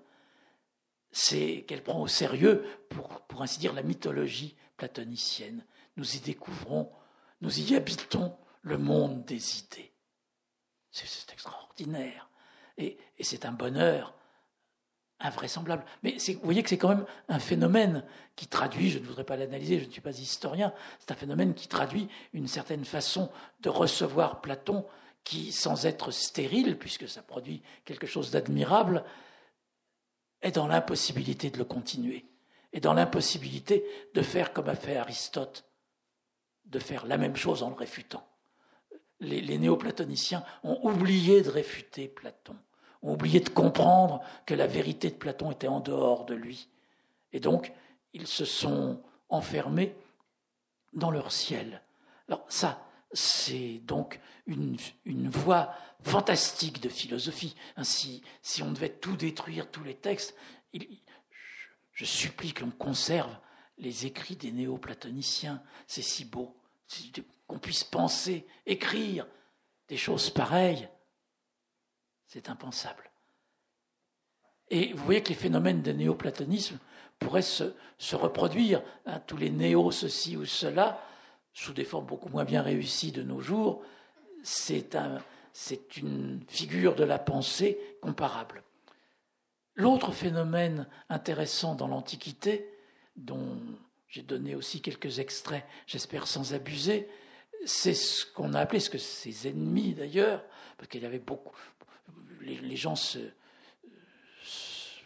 c'est 1.10 1.64
qu'elle 1.68 1.82
prend 1.82 2.00
au 2.00 2.08
sérieux, 2.08 2.64
pour, 2.88 3.08
pour 3.22 3.42
ainsi 3.42 3.58
dire, 3.58 3.74
la 3.74 3.82
mythologie 3.82 4.56
platonicienne. 4.76 5.64
Nous 5.96 6.16
y 6.16 6.20
découvrons, 6.20 6.90
nous 7.40 7.60
y 7.60 7.76
habitons 7.76 8.36
le 8.62 8.78
monde 8.78 9.24
des 9.24 9.58
idées. 9.58 9.92
C'est 10.90 11.32
extraordinaire. 11.32 12.30
Et, 12.78 12.96
c'est 13.20 13.44
un 13.44 13.52
bonheur 13.52 14.14
invraisemblable. 15.20 15.84
Mais 16.02 16.16
vous 16.18 16.40
voyez 16.42 16.62
que 16.62 16.68
c'est 16.68 16.78
quand 16.78 16.88
même 16.88 17.06
un 17.28 17.38
phénomène 17.38 18.04
qui 18.36 18.46
traduit, 18.46 18.90
je 18.90 18.98
ne 18.98 19.04
voudrais 19.04 19.24
pas 19.24 19.36
l'analyser, 19.36 19.78
je 19.78 19.86
ne 19.86 19.90
suis 19.90 20.00
pas 20.00 20.18
historien, 20.18 20.72
c'est 20.98 21.12
un 21.12 21.16
phénomène 21.16 21.54
qui 21.54 21.68
traduit 21.68 22.08
une 22.32 22.48
certaine 22.48 22.84
façon 22.84 23.30
de 23.60 23.68
recevoir 23.68 24.40
Platon 24.40 24.84
qui, 25.22 25.52
sans 25.52 25.86
être 25.86 26.10
stérile, 26.10 26.78
puisque 26.78 27.08
ça 27.08 27.22
produit 27.22 27.62
quelque 27.84 28.06
chose 28.06 28.30
d'admirable, 28.30 29.04
est 30.42 30.52
dans 30.52 30.66
l'impossibilité 30.66 31.50
de 31.50 31.58
le 31.58 31.64
continuer 31.64 32.26
et 32.72 32.80
dans 32.80 32.92
l'impossibilité 32.92 33.84
de 34.14 34.22
faire 34.22 34.52
comme 34.52 34.68
a 34.68 34.74
fait 34.74 34.96
Aristote, 34.96 35.64
de 36.66 36.78
faire 36.78 37.06
la 37.06 37.16
même 37.16 37.36
chose 37.36 37.62
en 37.62 37.70
le 37.70 37.76
réfutant. 37.76 38.28
Les, 39.20 39.58
néoplatoniciens 39.58 40.44
ont 40.64 40.78
oublié 40.82 41.40
de 41.40 41.48
réfuter 41.48 42.08
Platon, 42.08 42.56
ont 43.04 43.12
oublié 43.12 43.38
de 43.40 43.48
comprendre 43.48 44.20
que 44.46 44.54
la 44.54 44.66
vérité 44.66 45.10
de 45.10 45.14
Platon 45.14 45.52
était 45.52 45.68
en 45.68 45.80
dehors 45.80 46.24
de 46.24 46.34
lui. 46.34 46.68
Et 47.32 47.38
donc, 47.38 47.72
ils 48.12 48.26
se 48.26 48.44
sont 48.44 49.00
enfermés 49.28 49.94
dans 50.92 51.10
leur 51.10 51.30
ciel. 51.30 51.82
Alors 52.28 52.44
ça, 52.48 52.84
c'est 53.12 53.80
donc 53.84 54.20
une, 54.46 54.76
une, 55.04 55.28
voie 55.28 55.74
fantastique 56.02 56.80
de 56.80 56.88
philosophie. 56.88 57.54
Ainsi, 57.76 58.22
si 58.42 58.62
on 58.62 58.72
devait 58.72 58.88
tout 58.88 59.16
détruire, 59.16 59.70
tous 59.70 59.84
les 59.84 59.94
textes, 59.94 60.34
je 61.92 62.04
supplie 62.04 62.52
que 62.52 62.64
l'on 62.64 62.70
conserve 62.70 63.36
les 63.78 64.06
écrits 64.06 64.36
des 64.36 64.52
néoplatoniciens. 64.52 65.62
C'est 65.86 66.02
si 66.02 66.24
beau 66.24 66.56
qu'on 67.46 67.58
puisse 67.58 67.84
penser, 67.84 68.46
écrire 68.66 69.26
des 69.88 69.96
choses 69.96 70.30
pareilles. 70.30 70.88
C'est 72.34 72.50
impensable. 72.50 73.12
Et 74.68 74.92
vous 74.92 75.04
voyez 75.04 75.22
que 75.22 75.28
les 75.28 75.36
phénomènes 75.36 75.82
de 75.82 75.92
néoplatonisme 75.92 76.80
pourraient 77.20 77.42
se, 77.42 77.72
reproduire. 78.12 78.82
Hein, 79.06 79.20
tous 79.20 79.36
les 79.36 79.50
néo 79.50 79.92
ceci 79.92 80.36
ou 80.36 80.44
cela, 80.44 81.00
sous 81.52 81.72
des 81.72 81.84
formes 81.84 82.06
beaucoup 82.06 82.28
moins 82.28 82.42
bien 82.42 82.60
réussies 82.60 83.12
de 83.12 83.22
nos 83.22 83.40
jours, 83.40 83.84
c'est 84.42 84.96
un, 84.96 85.22
une 85.96 86.44
figure 86.48 86.96
de 86.96 87.04
la 87.04 87.20
pensée 87.20 87.78
comparable. 88.02 88.64
L'autre 89.76 90.10
phénomène 90.10 90.88
intéressant 91.08 91.76
dans 91.76 91.86
l'Antiquité, 91.86 92.68
dont 93.14 93.60
j'ai 94.08 94.22
donné 94.22 94.56
aussi 94.56 94.82
quelques 94.82 95.20
extraits, 95.20 95.64
j'espère 95.86 96.26
sans 96.26 96.52
abuser, 96.52 97.08
c'est 97.64 97.94
ce 97.94 98.26
qu'on 98.26 98.54
a 98.54 98.60
appelé, 98.60 98.80
ce 98.80 98.90
que 98.90 98.98
ses 98.98 99.46
ennemis 99.46 99.94
d'ailleurs, 99.94 100.44
parce 100.76 100.88
qu'il 100.88 101.02
y 101.02 101.06
avait 101.06 101.18
beaucoup, 101.18 101.54
les, 102.40 102.76
gens 102.76 102.94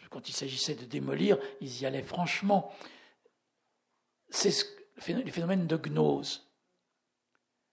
quand 0.09 0.27
il 0.27 0.33
s'agissait 0.33 0.75
de 0.75 0.85
démolir, 0.85 1.37
ils 1.61 1.81
y 1.81 1.85
allaient 1.85 2.03
franchement. 2.03 2.73
C'est 4.29 4.51
ce, 4.51 4.65
le 5.07 5.31
phénomène 5.31 5.67
de 5.67 5.77
gnose, 5.77 6.47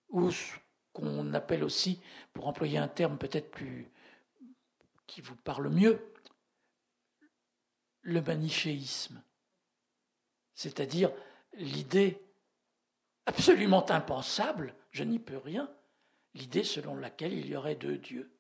ou 0.09 0.31
ce 0.31 0.55
qu'on 0.93 1.35
appelle 1.35 1.65
aussi, 1.65 2.01
pour 2.33 2.47
employer 2.47 2.79
un 2.79 2.89
terme 2.89 3.19
peut-être 3.19 3.51
plus 3.51 3.91
qui 5.07 5.21
vous 5.21 5.37
parle 5.37 5.69
mieux, 5.69 6.13
le 8.03 8.23
manichéisme, 8.23 9.23
c'est-à-dire 10.55 11.13
l'idée 11.55 12.23
absolument 13.27 13.89
impensable, 13.91 14.75
je 14.91 15.03
n'y 15.03 15.19
peux 15.19 15.39
rien, 15.39 15.71
l'idée 16.35 16.65
selon 16.65 16.97
laquelle 16.97 17.33
il 17.33 17.47
y 17.47 17.57
aurait 17.57 17.75
deux 17.75 17.99
dieux. 17.99 18.31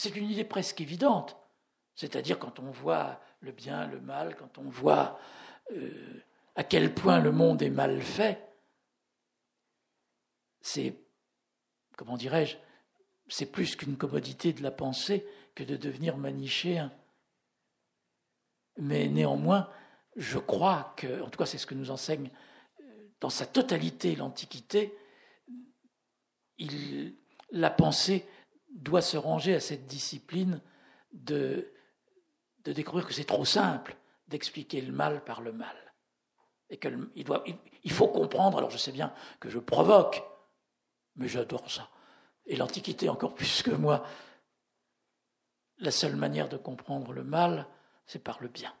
C'est 0.00 0.16
une 0.16 0.30
idée 0.30 0.44
presque 0.44 0.80
évidente. 0.80 1.36
C'est-à-dire 1.94 2.38
quand 2.38 2.58
on 2.58 2.70
voit 2.70 3.20
le 3.40 3.52
bien, 3.52 3.86
le 3.86 4.00
mal, 4.00 4.34
quand 4.34 4.56
on 4.56 4.66
voit 4.70 5.20
euh, 5.72 6.24
à 6.56 6.64
quel 6.64 6.94
point 6.94 7.20
le 7.20 7.32
monde 7.32 7.60
est 7.60 7.68
mal 7.68 8.00
fait, 8.00 8.42
c'est, 10.62 10.94
comment 11.98 12.16
dirais-je, 12.16 12.56
c'est 13.28 13.44
plus 13.44 13.76
qu'une 13.76 13.98
commodité 13.98 14.54
de 14.54 14.62
la 14.62 14.70
pensée 14.70 15.26
que 15.54 15.64
de 15.64 15.76
devenir 15.76 16.16
manichéen. 16.16 16.90
Mais 18.78 19.06
néanmoins, 19.08 19.68
je 20.16 20.38
crois 20.38 20.94
que, 20.96 21.20
en 21.20 21.28
tout 21.28 21.36
cas 21.36 21.44
c'est 21.44 21.58
ce 21.58 21.66
que 21.66 21.74
nous 21.74 21.90
enseigne 21.90 22.30
euh, 22.80 22.84
dans 23.20 23.28
sa 23.28 23.44
totalité 23.44 24.16
l'Antiquité, 24.16 24.96
la 27.50 27.68
pensée 27.68 28.24
doit 28.80 29.02
se 29.02 29.16
ranger 29.16 29.54
à 29.54 29.60
cette 29.60 29.86
discipline 29.86 30.60
de, 31.12 31.72
de 32.64 32.72
découvrir 32.72 33.06
que 33.06 33.12
c'est 33.12 33.24
trop 33.24 33.44
simple 33.44 33.96
d'expliquer 34.28 34.80
le 34.80 34.92
mal 34.92 35.24
par 35.24 35.42
le 35.42 35.52
mal. 35.52 35.76
Et 36.70 36.78
qu'il 36.78 37.08
il, 37.16 37.92
faut 37.92 38.06
comprendre, 38.06 38.58
alors 38.58 38.70
je 38.70 38.78
sais 38.78 38.92
bien 38.92 39.12
que 39.40 39.50
je 39.50 39.58
provoque, 39.58 40.22
mais 41.16 41.28
j'adore 41.28 41.68
ça. 41.68 41.88
Et 42.46 42.56
l'Antiquité 42.56 43.08
encore 43.08 43.34
plus 43.34 43.62
que 43.62 43.72
moi, 43.72 44.06
la 45.78 45.90
seule 45.90 46.16
manière 46.16 46.48
de 46.48 46.56
comprendre 46.56 47.12
le 47.12 47.24
mal, 47.24 47.66
c'est 48.06 48.22
par 48.22 48.40
le 48.40 48.48
bien. 48.48 48.72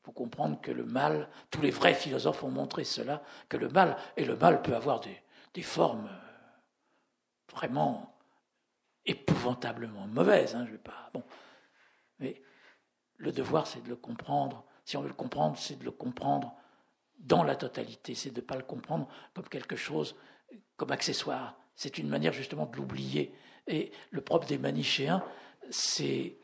Il 0.00 0.06
faut 0.06 0.12
comprendre 0.12 0.60
que 0.60 0.70
le 0.70 0.84
mal, 0.84 1.28
tous 1.50 1.60
les 1.60 1.70
vrais 1.70 1.94
philosophes 1.94 2.44
ont 2.44 2.50
montré 2.50 2.84
cela, 2.84 3.22
que 3.48 3.56
le 3.56 3.68
mal, 3.68 3.96
et 4.16 4.24
le 4.24 4.36
mal 4.36 4.62
peut 4.62 4.76
avoir 4.76 5.00
des, 5.00 5.20
des 5.54 5.62
formes 5.62 6.08
vraiment 7.50 8.17
épouvantablement 9.08 10.06
mauvaises. 10.06 10.54
Hein, 10.54 10.64
je 10.66 10.72
vais 10.72 10.78
pas. 10.78 11.10
Bon, 11.12 11.24
mais 12.20 12.40
le 13.16 13.32
devoir, 13.32 13.66
c'est 13.66 13.82
de 13.82 13.88
le 13.88 13.96
comprendre. 13.96 14.64
Si 14.84 14.96
on 14.96 15.02
veut 15.02 15.08
le 15.08 15.14
comprendre, 15.14 15.58
c'est 15.58 15.78
de 15.78 15.84
le 15.84 15.90
comprendre 15.90 16.54
dans 17.18 17.42
la 17.42 17.56
totalité. 17.56 18.14
C'est 18.14 18.30
de 18.30 18.40
ne 18.40 18.46
pas 18.46 18.56
le 18.56 18.62
comprendre 18.62 19.08
comme 19.34 19.48
quelque 19.48 19.76
chose, 19.76 20.14
comme 20.76 20.92
accessoire. 20.92 21.58
C'est 21.74 21.98
une 21.98 22.08
manière 22.08 22.32
justement 22.32 22.66
de 22.66 22.76
l'oublier. 22.76 23.34
Et 23.66 23.90
le 24.10 24.20
propre 24.20 24.46
des 24.46 24.58
manichéens, 24.58 25.24
c'est 25.70 26.38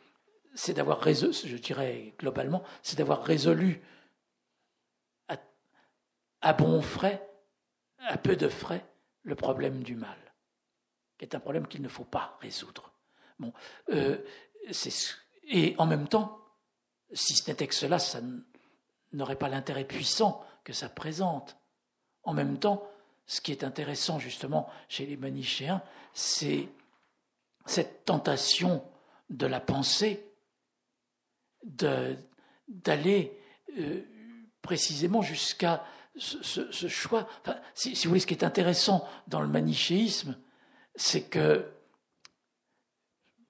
c'est 0.55 0.75
d'avoir 0.75 1.01
résolu, 1.01 1.35
je 1.45 1.57
dirais 1.57 2.15
globalement, 2.19 2.63
c'est 2.83 2.97
d'avoir 2.97 3.25
résolu 3.25 3.83
à, 5.29 5.37
à, 6.41 6.53
bon 6.53 6.81
frais, 6.81 7.29
à 7.99 8.17
peu 8.17 8.37
de 8.37 8.49
frais, 8.49 8.87
le 9.25 9.35
problème 9.35 9.83
du 9.83 9.97
mal, 9.97 10.17
qui 11.19 11.25
est 11.25 11.35
un 11.35 11.41
problème 11.41 11.67
qu'il 11.67 11.83
ne 11.83 11.89
faut 11.89 12.05
pas 12.05 12.39
résoudre. 12.41 12.93
Bon, 13.39 13.53
euh, 13.91 14.19
et 15.49 15.75
en 15.79 15.87
même 15.87 16.09
temps, 16.09 16.39
si 17.13 17.35
ce 17.35 17.51
n'était 17.51 17.67
que 17.67 17.75
cela, 17.75 17.99
ça 17.99 18.21
n'aurait 19.13 19.37
pas 19.37 19.49
l'intérêt 19.49 19.85
puissant 19.85 20.45
que 20.65 20.73
ça 20.73 20.89
présente. 20.89 21.57
En 22.23 22.33
même 22.33 22.59
temps, 22.59 22.89
ce 23.27 23.41
qui 23.41 23.53
est 23.53 23.65
intéressant 23.65 24.19
justement 24.19 24.69
chez 24.89 25.07
les 25.07 25.17
manichéens, 25.17 25.83
c'est 26.13 26.69
cette 27.67 28.05
tentation 28.05 28.85
de 29.31 29.47
la 29.47 29.61
pensée 29.61 30.27
d'aller 32.69 33.41
euh, 33.79 34.03
précisément 34.61 35.23
jusqu'à 35.23 35.85
ce, 36.17 36.89
choix. 36.89 37.27
si, 37.75 37.95
vous 37.95 38.11
voulez, 38.11 38.21
ce 38.21 38.27
qui 38.27 38.35
est 38.35 38.45
intéressant 38.45 39.09
dans 39.27 39.41
le 39.41 39.49
manichéisme, 39.49 40.37
c'est 40.97 41.23
que 41.23 41.71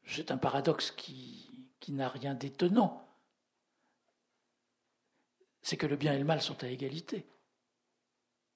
c'est 0.06 0.30
un 0.30 0.38
paradoxe 0.38 0.90
qui, 0.90 1.40
n'a 1.88 2.08
rien 2.08 2.32
d'étonnant. 2.32 3.06
C'est 5.60 5.76
que 5.76 5.86
le 5.86 5.96
bien 5.96 6.14
et 6.14 6.18
le 6.18 6.24
mal 6.24 6.40
sont 6.40 6.64
à 6.64 6.68
égalité. 6.68 7.26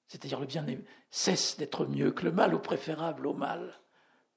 C'est-à-dire 0.07 0.39
le 0.39 0.47
bien 0.47 0.65
cesse 1.11 1.57
d'être 1.57 1.85
mieux 1.85 2.11
que 2.11 2.23
le 2.23 2.31
mal, 2.31 2.55
ou 2.55 2.59
préférable 2.59 3.27
au 3.27 3.35
mal 3.35 3.79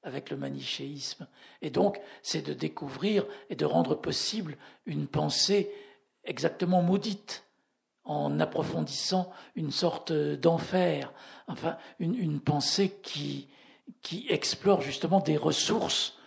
avec 0.03 0.29
le 0.29 0.37
manichéisme. 0.37 1.27
Et 1.61 1.71
donc, 1.71 1.99
c'est 2.21 2.43
de 2.43 2.53
découvrir 2.53 3.25
et 3.49 3.55
de 3.55 3.65
rendre 3.65 3.95
possible 3.95 4.57
une 4.85 5.07
pensée 5.07 5.73
exactement 6.23 6.83
maudite, 6.83 7.43
en 8.03 8.39
approfondissant 8.39 9.31
une 9.55 9.71
sorte 9.71 10.11
d'enfer, 10.11 11.13
enfin, 11.47 11.77
une, 11.99 12.39
pensée 12.41 12.99
qui, 13.01 13.47
qui 14.01 14.25
explore 14.29 14.81
justement 14.81 15.19
des 15.19 15.37
ressources. 15.37 16.17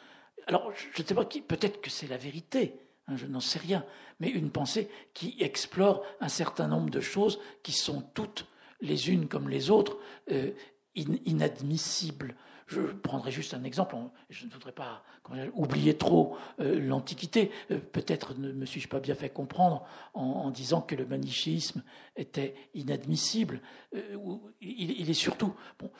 Alors, 0.46 0.72
je 0.74 1.02
ne 1.02 1.06
sais 1.06 1.14
pas, 1.14 1.24
peut-être 1.24 1.80
que 1.80 1.90
c'est 1.90 2.06
la 2.06 2.16
vérité, 2.16 2.78
hein, 3.08 3.16
je 3.16 3.26
n'en 3.26 3.40
sais 3.40 3.58
rien, 3.58 3.84
mais 4.20 4.28
une 4.28 4.50
pensée 4.50 4.88
qui 5.14 5.36
explore 5.40 6.04
un 6.20 6.28
certain 6.28 6.68
nombre 6.68 6.90
de 6.90 7.00
choses 7.00 7.40
qui 7.62 7.72
sont 7.72 8.02
toutes, 8.14 8.46
les 8.80 9.10
unes 9.10 9.26
comme 9.26 9.48
les 9.48 9.70
autres, 9.70 9.98
euh, 10.30 10.52
inadmissibles 10.94 12.36
je 12.66 12.80
prendrai 12.80 13.30
juste 13.30 13.54
un 13.54 13.62
exemple. 13.62 13.96
Je 14.28 14.44
ne 14.44 14.50
voudrais 14.50 14.72
pas 14.72 15.02
oublier 15.54 15.96
trop 15.96 16.36
euh, 16.60 16.80
l'Antiquité. 16.80 17.50
Euh, 17.70 17.78
peut-être 17.78 18.34
ne 18.38 18.52
me 18.52 18.66
suis-je 18.66 18.88
pas 18.88 19.00
bien 19.00 19.14
fait 19.14 19.30
comprendre 19.30 19.84
en, 20.14 20.50
disant 20.50 20.80
que 20.80 20.94
le 20.94 21.06
manichéisme 21.06 21.82
était 22.16 22.54
inadmissible. 22.74 23.60
Euh, 23.94 24.16
il, 24.60 25.08
est 25.08 25.14
surtout. 25.14 25.54
Bon, 25.78 25.90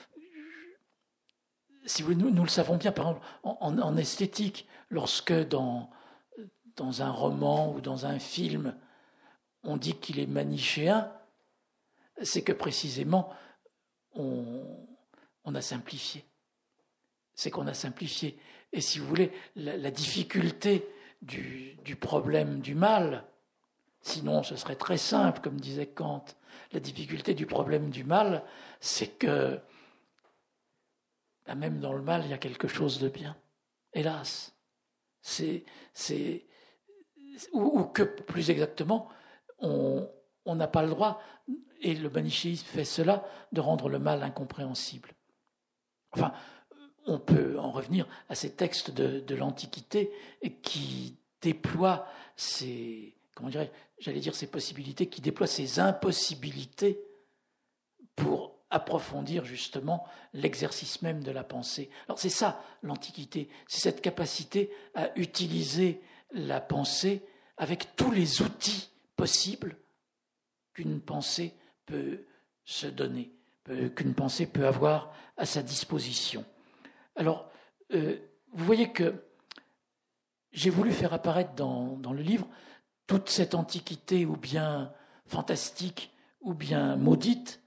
si 1.86 2.04
nous, 2.04 2.42
le 2.42 2.48
savons 2.48 2.76
bien, 2.76 2.92
par 2.92 3.06
exemple, 3.08 3.26
en, 3.42 3.96
esthétique, 3.96 4.68
lorsque 4.90 5.32
dans, 5.32 5.90
dans 6.76 7.02
un 7.02 7.10
roman 7.10 7.72
ou 7.72 7.80
dans 7.80 8.06
un 8.06 8.18
film, 8.18 8.76
on 9.62 9.76
dit 9.76 9.94
qu'il 9.94 10.18
est 10.18 10.26
manichéen, 10.26 11.10
c'est 12.22 12.42
que 12.42 12.52
précisément, 12.52 13.30
on, 14.14 14.64
on 15.44 15.54
a 15.54 15.62
simplifié 15.62 16.24
c'est 17.36 17.50
qu'on 17.50 17.68
a 17.68 17.74
simplifié. 17.74 18.36
Et 18.72 18.80
si 18.80 18.98
vous 18.98 19.06
voulez, 19.06 19.30
la, 19.54 19.90
difficulté 19.90 20.88
du, 21.22 21.76
problème 22.00 22.60
du 22.60 22.74
mal, 22.74 23.24
sinon 24.00 24.42
ce 24.42 24.56
serait 24.56 24.74
très 24.74 24.96
simple, 24.96 25.40
comme 25.40 25.60
disait 25.60 25.86
Kant, 25.86 26.24
la 26.72 26.80
difficulté 26.80 27.34
du 27.34 27.46
problème 27.46 27.90
du 27.90 28.02
mal, 28.02 28.42
c'est 28.80 29.18
que 29.18 29.60
même 31.54 31.80
dans 31.80 31.92
le 31.92 32.02
mal, 32.02 32.22
il 32.24 32.30
y 32.30 32.34
a 32.34 32.38
quelque 32.38 32.68
chose 32.68 32.98
de 32.98 33.08
bien. 33.08 33.36
Hélas. 33.92 34.54
C'est, 35.22 35.64
c'est, 35.92 36.46
ou, 37.52 37.84
que 37.84 38.02
plus 38.02 38.50
exactement, 38.50 39.08
on 39.58 40.08
n'a 40.54 40.68
pas 40.68 40.82
le 40.82 40.90
droit, 40.90 41.20
et 41.80 41.94
le 41.94 42.10
manichéisme 42.10 42.66
fait 42.66 42.84
cela, 42.84 43.24
de 43.52 43.60
rendre 43.60 43.88
le 43.88 43.98
mal 43.98 44.22
incompréhensible. 44.22 45.14
Enfin, 46.12 46.32
on 47.06 47.18
peut 47.18 47.58
en 47.58 47.70
revenir 47.70 48.06
à 48.28 48.34
ces 48.34 48.54
textes 48.54 48.90
de, 48.90 49.34
l'Antiquité 49.34 50.12
qui 50.62 51.18
déploient 51.40 52.06
ces, 52.36 53.16
comment 53.34 53.50
dirais 53.50 53.72
j'allais 53.98 54.20
dire 54.20 54.34
ces 54.34 54.48
possibilités, 54.48 55.08
qui 55.08 55.20
déploient 55.20 55.46
ces 55.46 55.80
impossibilités 55.80 57.00
pour 58.14 58.55
approfondir 58.70 59.44
justement 59.44 60.06
l'exercice 60.32 61.02
même 61.02 61.22
de 61.22 61.30
la 61.30 61.44
pensée. 61.44 61.90
Alors 62.08 62.18
c'est 62.18 62.28
ça 62.28 62.62
l'Antiquité, 62.82 63.48
c'est 63.68 63.80
cette 63.80 64.02
capacité 64.02 64.70
à 64.94 65.16
utiliser 65.18 66.00
la 66.32 66.60
pensée 66.60 67.22
avec 67.56 67.96
tous 67.96 68.10
les 68.10 68.42
outils 68.42 68.90
possibles 69.16 69.76
qu'une 70.74 71.00
pensée 71.00 71.54
peut 71.86 72.24
se 72.64 72.86
donner, 72.86 73.32
qu'une 73.94 74.14
pensée 74.14 74.46
peut 74.46 74.66
avoir 74.66 75.14
à 75.36 75.46
sa 75.46 75.62
disposition. 75.62 76.44
Alors, 77.14 77.50
euh, 77.92 78.18
vous 78.52 78.64
voyez 78.64 78.90
que 78.90 79.24
j'ai 80.52 80.70
voulu 80.70 80.92
faire 80.92 81.12
apparaître 81.12 81.54
dans, 81.54 82.12
le 82.12 82.22
livre 82.22 82.48
toute 83.06 83.28
cette 83.28 83.54
antiquité 83.54 84.26
ou 84.26 84.36
bien 84.36 84.92
fantastique 85.26 86.12
ou 86.40 86.54
bien 86.54 86.96
maudite, 86.96 87.62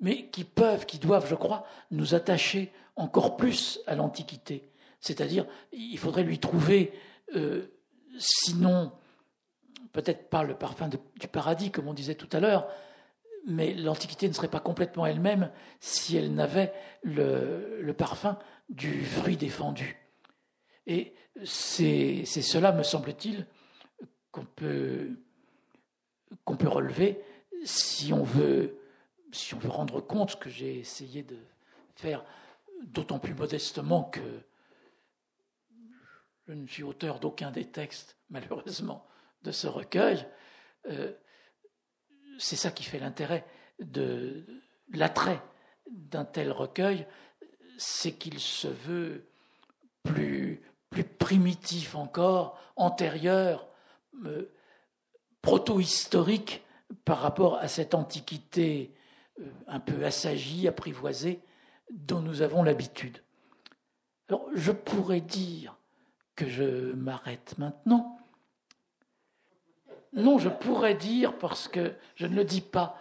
mais 0.00 0.28
qui 0.28 0.44
peuvent, 0.44 0.86
qui 0.86 0.98
doivent, 0.98 1.28
je 1.28 1.34
crois, 1.34 1.64
nous 1.90 2.14
attacher 2.14 2.72
encore 2.96 3.36
plus 3.36 3.80
à 3.86 3.94
l'Antiquité. 3.94 4.70
C'est-à-dire, 5.00 5.46
il 5.72 5.98
faudrait 5.98 6.24
lui 6.24 6.38
trouver, 6.38 6.92
euh, 7.34 7.66
sinon, 8.18 8.92
peut-être 9.92 10.28
pas 10.28 10.42
le 10.42 10.54
parfum 10.54 10.88
du 10.88 11.28
paradis, 11.28 11.70
comme 11.70 11.88
on 11.88 11.94
disait 11.94 12.14
tout 12.14 12.28
à 12.32 12.40
l'heure, 12.40 12.68
mais 13.46 13.72
l'Antiquité 13.74 14.28
ne 14.28 14.32
serait 14.32 14.48
pas 14.48 14.60
complètement 14.60 15.06
elle-même 15.06 15.50
si 15.80 16.16
elle 16.16 16.34
n'avait 16.34 16.72
le, 17.02 17.92
parfum 17.96 18.38
du 18.68 19.04
fruit 19.04 19.36
défendu. 19.36 19.96
Et 20.86 21.14
c'est 21.44 22.24
cela, 22.24 22.72
me 22.72 22.82
semble-t-il, 22.82 23.46
qu'on 24.30 24.44
peut, 24.44 25.18
qu'on 26.44 26.56
peut 26.56 26.68
relever 26.68 27.22
si 27.64 28.12
on, 28.12 28.22
veut, 28.22 28.77
si 29.32 29.54
on 29.54 29.58
veut 29.58 29.68
rendre 29.68 30.00
compte, 30.00 30.30
ce 30.30 30.36
que 30.36 30.50
j'ai 30.50 30.78
essayé 30.78 31.22
de 31.22 31.38
faire 31.94 32.24
d'autant 32.82 33.18
plus 33.18 33.34
modestement 33.34 34.04
que 34.04 34.20
je 36.46 36.54
ne 36.54 36.66
suis 36.66 36.82
auteur 36.82 37.20
d'aucun 37.20 37.50
des 37.50 37.66
textes, 37.66 38.16
malheureusement, 38.30 39.06
de 39.42 39.52
ce 39.52 39.66
recueil. 39.66 40.26
Euh, 40.86 41.12
c'est 42.38 42.56
ça 42.56 42.70
qui 42.70 42.84
fait 42.84 42.98
l'intérêt 42.98 43.44
de 43.80 44.44
l'attrait 44.92 45.42
d'un 45.90 46.24
tel 46.24 46.52
recueil, 46.52 47.06
c'est 47.76 48.12
qu'il 48.12 48.38
se 48.38 48.68
veut 48.68 49.26
plus, 50.02 50.62
primitif 51.18 51.94
encore, 51.94 52.58
antérieur, 52.76 53.68
euh, 54.24 54.50
proto-historique 55.42 56.62
par 57.04 57.18
rapport 57.18 57.56
à 57.56 57.68
cette 57.68 57.94
antiquité 57.94 58.94
un 59.66 59.80
peu 59.80 60.04
assagie, 60.04 60.68
apprivoisée, 60.68 61.40
dont 61.90 62.20
nous 62.20 62.42
avons 62.42 62.62
l'habitude. 62.62 63.22
Alors, 64.28 64.46
je 64.54 64.72
pourrais 64.72 65.20
dire 65.20 65.76
que 66.34 66.48
je 66.48 66.92
m'arrête 66.92 67.56
maintenant. 67.58 68.18
Non, 70.12 70.38
je 70.38 70.48
pourrais 70.48 70.94
dire, 70.94 71.38
parce 71.38 71.68
que 71.68 71.94
je 72.14 72.26
ne 72.26 72.34
le 72.34 72.44
dis 72.44 72.60
pas, 72.60 72.96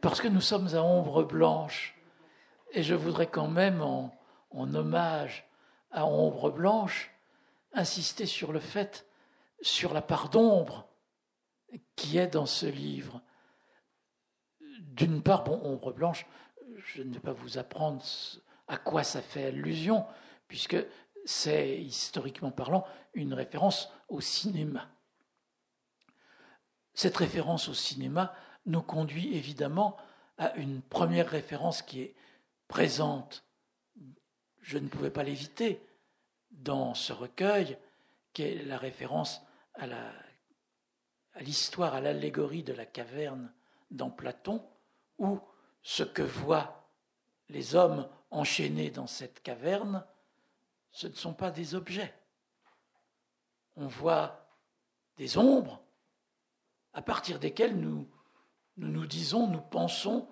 parce 0.00 0.20
que 0.20 0.28
nous 0.28 0.40
sommes 0.40 0.74
à 0.74 0.82
ombre 0.82 1.22
blanche, 1.22 1.96
et 2.72 2.82
je 2.82 2.94
voudrais 2.94 3.26
quand 3.26 3.48
même, 3.48 3.82
en 3.82 4.74
hommage 4.74 5.46
à 5.90 6.06
ombre 6.06 6.50
blanche, 6.50 7.10
insister 7.74 8.26
sur 8.26 8.52
le 8.52 8.60
fait, 8.60 9.06
sur 9.60 9.94
la 9.94 10.02
part 10.02 10.28
d'ombre 10.28 10.86
qui 11.96 12.18
est 12.18 12.28
dans 12.28 12.46
ce 12.46 12.66
livre. 12.66 13.22
D'une 14.92 15.22
part, 15.22 15.44
bon, 15.44 15.58
ombre 15.64 15.92
blanche, 15.92 16.26
je 16.76 17.02
ne 17.02 17.14
vais 17.14 17.20
pas 17.20 17.32
vous 17.32 17.56
apprendre 17.56 18.02
à 18.68 18.76
quoi 18.76 19.02
ça 19.04 19.22
fait 19.22 19.46
allusion, 19.46 20.04
puisque 20.48 20.76
c'est, 21.24 21.80
historiquement 21.80 22.50
parlant, 22.50 22.84
une 23.14 23.32
référence 23.32 23.90
au 24.08 24.20
cinéma. 24.20 24.90
Cette 26.92 27.16
référence 27.16 27.68
au 27.68 27.74
cinéma 27.74 28.34
nous 28.66 28.82
conduit 28.82 29.34
évidemment 29.34 29.96
à 30.36 30.54
une 30.56 30.82
première 30.82 31.28
référence 31.28 31.80
qui 31.80 32.02
est 32.02 32.14
présente, 32.68 33.46
je 34.60 34.76
ne 34.76 34.88
pouvais 34.88 35.10
pas 35.10 35.22
l'éviter, 35.22 35.80
dans 36.50 36.92
ce 36.92 37.14
recueil, 37.14 37.78
qui 38.34 38.42
est 38.42 38.62
la 38.64 38.76
référence 38.76 39.40
à 39.74 39.86
l'histoire, 41.40 41.94
à 41.94 42.02
l'allégorie 42.02 42.62
de 42.62 42.74
la 42.74 42.84
caverne 42.84 43.50
dans 43.90 44.10
Platon, 44.10 44.62
où 45.22 45.40
ce 45.82 46.02
que 46.02 46.22
voient 46.22 46.86
les 47.48 47.74
hommes 47.74 48.08
enchaînés 48.30 48.90
dans 48.90 49.06
cette 49.06 49.42
caverne, 49.42 50.04
ce 50.90 51.06
ne 51.06 51.14
sont 51.14 51.34
pas 51.34 51.50
des 51.50 51.74
objets. 51.74 52.14
On 53.76 53.86
voit 53.86 54.46
des 55.16 55.38
ombres 55.38 55.80
à 56.92 57.00
partir 57.02 57.38
desquelles 57.38 57.78
nous 57.78 58.06
nous, 58.76 58.88
nous 58.88 59.06
disons, 59.06 59.46
nous 59.48 59.60
pensons 59.60 60.28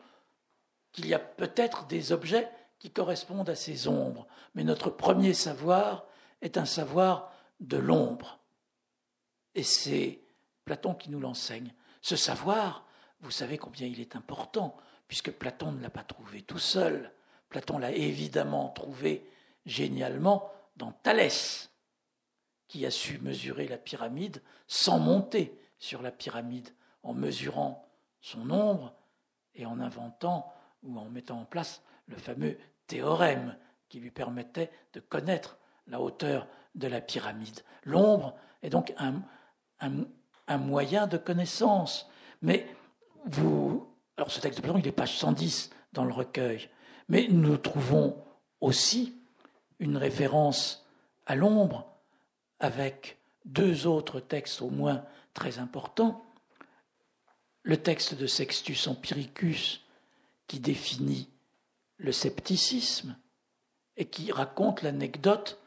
qu'il 0.92 1.06
y 1.06 1.14
a 1.14 1.18
peut-être 1.18 1.86
des 1.86 2.12
objets 2.12 2.50
qui 2.78 2.90
correspondent 2.90 3.50
à 3.50 3.54
ces 3.54 3.86
ombres. 3.86 4.26
Mais 4.54 4.64
notre 4.64 4.90
premier 4.90 5.34
savoir 5.34 6.06
est 6.40 6.56
un 6.56 6.64
savoir 6.64 7.32
de 7.60 7.76
l'ombre. 7.76 8.38
Et 9.54 9.62
c'est 9.62 10.22
Platon 10.64 10.94
qui 10.94 11.10
nous 11.10 11.20
l'enseigne. 11.20 11.74
Ce 12.00 12.16
savoir, 12.16 12.86
vous 13.20 13.30
savez 13.30 13.58
combien 13.58 13.86
il 13.86 14.00
est 14.00 14.16
important, 14.16 14.76
puisque 15.08 15.32
Platon 15.32 15.72
ne 15.72 15.82
l'a 15.82 15.90
pas 15.90 16.04
trouvé 16.04 16.42
tout 16.42 16.58
seul. 16.58 17.12
Platon 17.48 17.78
l'a 17.78 17.92
évidemment 17.92 18.68
trouvé 18.70 19.28
génialement 19.66 20.50
dans 20.76 20.92
Thalès, 20.92 21.70
qui 22.68 22.86
a 22.86 22.90
su 22.90 23.18
mesurer 23.18 23.68
la 23.68 23.78
pyramide 23.78 24.42
sans 24.66 24.98
monter 24.98 25.58
sur 25.78 26.02
la 26.02 26.12
pyramide, 26.12 26.70
en 27.02 27.14
mesurant 27.14 27.88
son 28.20 28.50
ombre 28.50 28.94
et 29.54 29.66
en 29.66 29.80
inventant 29.80 30.52
ou 30.82 30.98
en 30.98 31.06
mettant 31.06 31.40
en 31.40 31.44
place 31.44 31.82
le 32.06 32.16
fameux 32.16 32.58
théorème 32.86 33.56
qui 33.88 34.00
lui 34.00 34.10
permettait 34.10 34.70
de 34.92 35.00
connaître 35.00 35.58
la 35.86 36.00
hauteur 36.00 36.46
de 36.74 36.86
la 36.86 37.00
pyramide. 37.00 37.60
L'ombre 37.84 38.34
est 38.62 38.70
donc 38.70 38.92
un, 38.98 39.22
un, 39.80 40.58
moyen 40.58 41.06
de 41.06 41.16
connaissance. 41.16 42.08
Mais 42.42 42.66
Alors, 43.26 44.30
ce 44.30 44.40
texte 44.40 44.58
de 44.58 44.62
Platon, 44.62 44.78
il 44.78 44.86
est 44.86 44.92
page 44.92 45.16
110 45.18 45.70
dans 45.92 46.04
le 46.04 46.12
recueil. 46.12 46.68
Mais 47.08 47.26
nous 47.28 47.56
trouvons 47.56 48.22
aussi 48.60 49.16
une 49.78 49.96
référence 49.96 50.86
à 51.26 51.34
l'ombre 51.34 51.90
avec 52.58 53.18
deux 53.44 53.86
autres 53.86 54.20
textes 54.20 54.62
au 54.62 54.70
moins 54.70 55.04
très 55.34 55.58
importants. 55.58 56.24
Le 57.62 57.76
texte 57.76 58.14
de 58.14 58.26
Sextus 58.26 58.86
Empiricus 58.86 59.82
qui 60.46 60.60
définit 60.60 61.28
le 61.96 62.12
scepticisme 62.12 63.16
et 63.96 64.06
qui 64.06 64.32
raconte 64.32 64.82
l'anecdote 64.82 65.60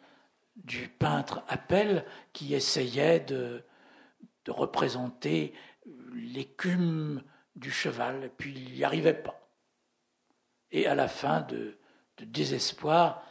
du 0.55 0.87
peintre 0.87 1.43
Appel 1.47 2.05
qui 2.31 2.53
essayait 2.53 3.19
de 3.19 3.63
représenter 4.47 5.53
l'écume 6.13 7.23
du 7.55 7.71
cheval, 7.71 8.23
et 8.23 8.29
puis 8.29 8.53
il 8.53 8.73
n'y 8.73 8.83
arrivait 8.83 9.13
pas. 9.13 9.39
Et 10.71 10.87
à 10.87 10.95
la 10.95 11.07
fin 11.07 11.41
de, 11.41 11.77
désespoir, 12.19 13.23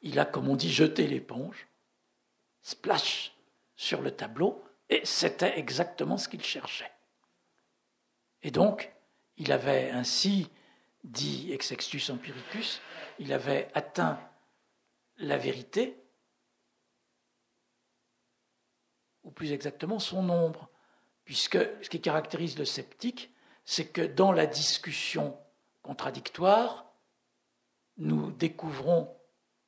il 0.00 0.18
a, 0.18 0.24
comme 0.24 0.48
on 0.48 0.56
dit, 0.56 0.72
jeté 0.72 1.06
l'éponge, 1.06 1.66
splash 2.62 3.34
sur 3.76 4.00
le 4.00 4.10
tableau, 4.10 4.64
et 4.88 5.04
c'était 5.04 5.58
exactement 5.58 6.16
ce 6.16 6.28
qu'il 6.28 6.42
cherchait. 6.42 6.92
Et 8.42 8.50
donc, 8.50 8.92
il 9.36 9.52
avait 9.52 9.90
ainsi, 9.90 10.50
dit 11.04 11.52
Exextus 11.52 12.10
Empiricus, 12.10 12.80
il 13.18 13.32
avait 13.32 13.68
atteint 13.74 14.18
la 15.18 15.36
vérité, 15.36 15.96
ou 19.24 19.30
plus 19.30 19.52
exactement 19.52 19.98
son 19.98 20.22
nombre, 20.22 20.70
puisque 21.24 21.58
ce 21.82 21.90
qui 21.90 22.00
caractérise 22.00 22.58
le 22.58 22.64
sceptique, 22.64 23.30
c'est 23.70 23.84
que 23.84 24.00
dans 24.00 24.32
la 24.32 24.46
discussion 24.46 25.38
contradictoire, 25.82 26.90
nous 27.98 28.30
découvrons, 28.30 29.14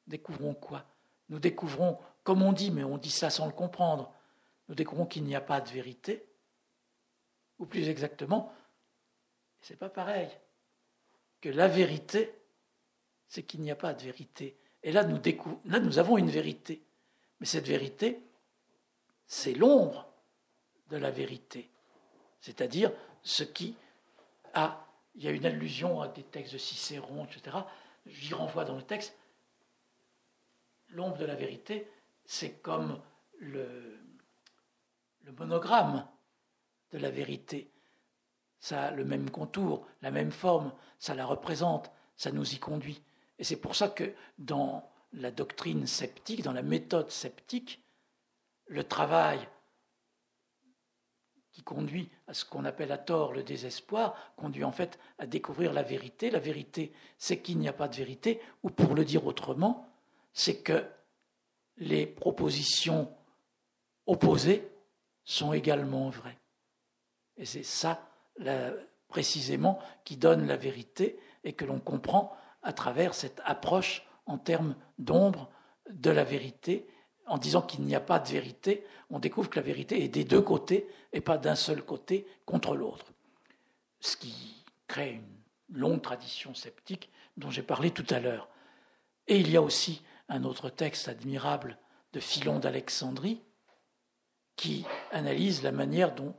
découvrons 0.06 0.54
quoi? 0.54 0.86
Nous 1.28 1.38
découvrons, 1.38 1.98
comme 2.24 2.40
on 2.40 2.54
dit, 2.54 2.70
mais 2.70 2.82
on 2.82 2.96
dit 2.96 3.10
ça 3.10 3.28
sans 3.28 3.44
le 3.44 3.52
comprendre, 3.52 4.10
nous 4.68 4.74
découvrons 4.74 5.04
qu'il 5.04 5.24
n'y 5.24 5.36
a 5.36 5.42
pas 5.42 5.60
de 5.60 5.68
vérité, 5.68 6.24
ou 7.58 7.66
plus 7.66 7.90
exactement, 7.90 8.50
c'est 9.60 9.76
pas 9.76 9.90
pareil, 9.90 10.30
que 11.42 11.50
la 11.50 11.68
vérité, 11.68 12.34
c'est 13.28 13.42
qu'il 13.42 13.60
n'y 13.60 13.70
a 13.70 13.76
pas 13.76 13.92
de 13.92 14.02
vérité. 14.02 14.56
Et 14.82 14.92
là 14.92 15.04
nous, 15.04 15.20
là, 15.66 15.78
nous 15.78 15.98
avons 15.98 16.16
une 16.16 16.30
vérité. 16.30 16.82
Mais 17.38 17.46
cette 17.46 17.68
vérité, 17.68 18.22
c'est 19.26 19.52
l'ombre 19.52 20.10
de 20.88 20.96
la 20.96 21.10
vérité. 21.10 21.68
C'est-à-dire 22.40 22.92
ce 23.22 23.44
qui 23.44 23.76
a. 24.54 24.86
Il 25.16 25.24
y 25.24 25.28
a 25.28 25.32
une 25.32 25.46
allusion 25.46 26.00
à 26.00 26.08
des 26.08 26.22
textes 26.22 26.52
de 26.52 26.58
Cicéron, 26.58 27.24
etc. 27.24 27.56
J'y 28.06 28.32
renvoie 28.34 28.64
dans 28.64 28.76
le 28.76 28.82
texte. 28.82 29.16
L'ombre 30.90 31.18
de 31.18 31.24
la 31.24 31.34
vérité, 31.34 31.90
c'est 32.24 32.60
comme 32.62 33.00
le 33.38 34.00
monogramme 35.38 36.06
de 36.92 36.98
la 36.98 37.10
vérité. 37.10 37.70
Ça 38.58 38.84
a 38.84 38.90
le 38.90 39.04
même 39.04 39.30
contour, 39.30 39.86
la 40.02 40.10
même 40.10 40.32
forme, 40.32 40.72
ça 40.98 41.14
la 41.14 41.24
représente, 41.24 41.90
ça 42.16 42.30
nous 42.30 42.54
y 42.54 42.58
conduit. 42.58 43.02
Et 43.38 43.44
c'est 43.44 43.56
pour 43.56 43.74
ça 43.74 43.88
que 43.88 44.12
dans 44.38 44.88
la 45.12 45.30
doctrine 45.30 45.86
sceptique, 45.86 46.42
dans 46.42 46.52
la 46.52 46.62
méthode 46.62 47.10
sceptique, 47.10 47.82
le 48.66 48.84
travail 48.84 49.48
qui 51.52 51.62
conduit 51.62 52.10
à 52.28 52.34
ce 52.34 52.44
qu'on 52.44 52.64
appelle 52.64 52.92
à 52.92 52.98
tort 52.98 53.32
le 53.32 53.42
désespoir, 53.42 54.14
conduit 54.36 54.64
en 54.64 54.72
fait 54.72 54.98
à 55.18 55.26
découvrir 55.26 55.72
la 55.72 55.82
vérité. 55.82 56.30
La 56.30 56.38
vérité, 56.38 56.92
c'est 57.18 57.40
qu'il 57.40 57.58
n'y 57.58 57.68
a 57.68 57.72
pas 57.72 57.88
de 57.88 57.96
vérité, 57.96 58.40
ou 58.62 58.70
pour 58.70 58.94
le 58.94 59.04
dire 59.04 59.26
autrement, 59.26 59.88
c'est 60.32 60.62
que 60.62 60.84
les 61.76 62.06
propositions 62.06 63.12
opposées 64.06 64.70
sont 65.24 65.52
également 65.52 66.10
vraies. 66.10 66.38
Et 67.36 67.46
c'est 67.46 67.62
ça, 67.62 68.08
précisément, 69.08 69.78
qui 70.04 70.16
donne 70.16 70.46
la 70.46 70.56
vérité 70.56 71.18
et 71.44 71.52
que 71.52 71.64
l'on 71.64 71.80
comprend 71.80 72.36
à 72.62 72.72
travers 72.72 73.14
cette 73.14 73.40
approche 73.44 74.06
en 74.26 74.38
termes 74.38 74.76
d'ombre 74.98 75.50
de 75.90 76.10
la 76.10 76.24
vérité 76.24 76.86
en 77.30 77.38
disant 77.38 77.62
qu'il 77.62 77.84
n'y 77.84 77.94
a 77.94 78.00
pas 78.00 78.18
de 78.18 78.28
vérité, 78.28 78.84
on 79.08 79.20
découvre 79.20 79.48
que 79.48 79.60
la 79.60 79.64
vérité 79.64 80.02
est 80.02 80.08
des 80.08 80.24
deux 80.24 80.42
côtés 80.42 80.88
et 81.12 81.20
pas 81.20 81.38
d'un 81.38 81.54
seul 81.54 81.80
côté 81.80 82.26
contre 82.44 82.74
l'autre. 82.74 83.06
Ce 84.00 84.16
qui 84.16 84.64
crée 84.88 85.12
une 85.12 85.78
longue 85.78 86.02
tradition 86.02 86.54
sceptique 86.54 87.08
dont 87.36 87.48
j'ai 87.48 87.62
parlé 87.62 87.92
tout 87.92 88.06
à 88.10 88.18
l'heure. 88.18 88.48
Et 89.28 89.38
il 89.38 89.48
y 89.48 89.56
a 89.56 89.62
aussi 89.62 90.02
un 90.28 90.42
autre 90.42 90.70
texte 90.70 91.06
admirable 91.06 91.78
de 92.12 92.18
Philon 92.18 92.58
d'Alexandrie, 92.58 93.40
qui 94.56 94.84
analyse 95.12 95.62
la 95.62 95.70
manière 95.70 96.12
dont 96.12 96.34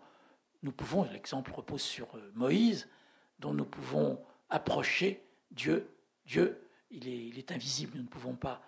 nous 0.61 0.73
pouvons, 0.73 1.05
l'exemple 1.05 1.53
repose 1.53 1.81
sur 1.81 2.13
euh, 2.15 2.31
Moïse, 2.35 2.89
dont 3.39 3.53
nous 3.53 3.65
pouvons 3.65 4.21
approcher 4.49 5.23
Dieu. 5.51 5.89
Dieu, 6.25 6.67
il 6.89 7.07
est, 7.07 7.27
il 7.27 7.39
est 7.39 7.53
invisible, 7.53 7.93
nous 7.95 8.03
ne 8.03 8.09
pouvons 8.09 8.35
pas 8.35 8.61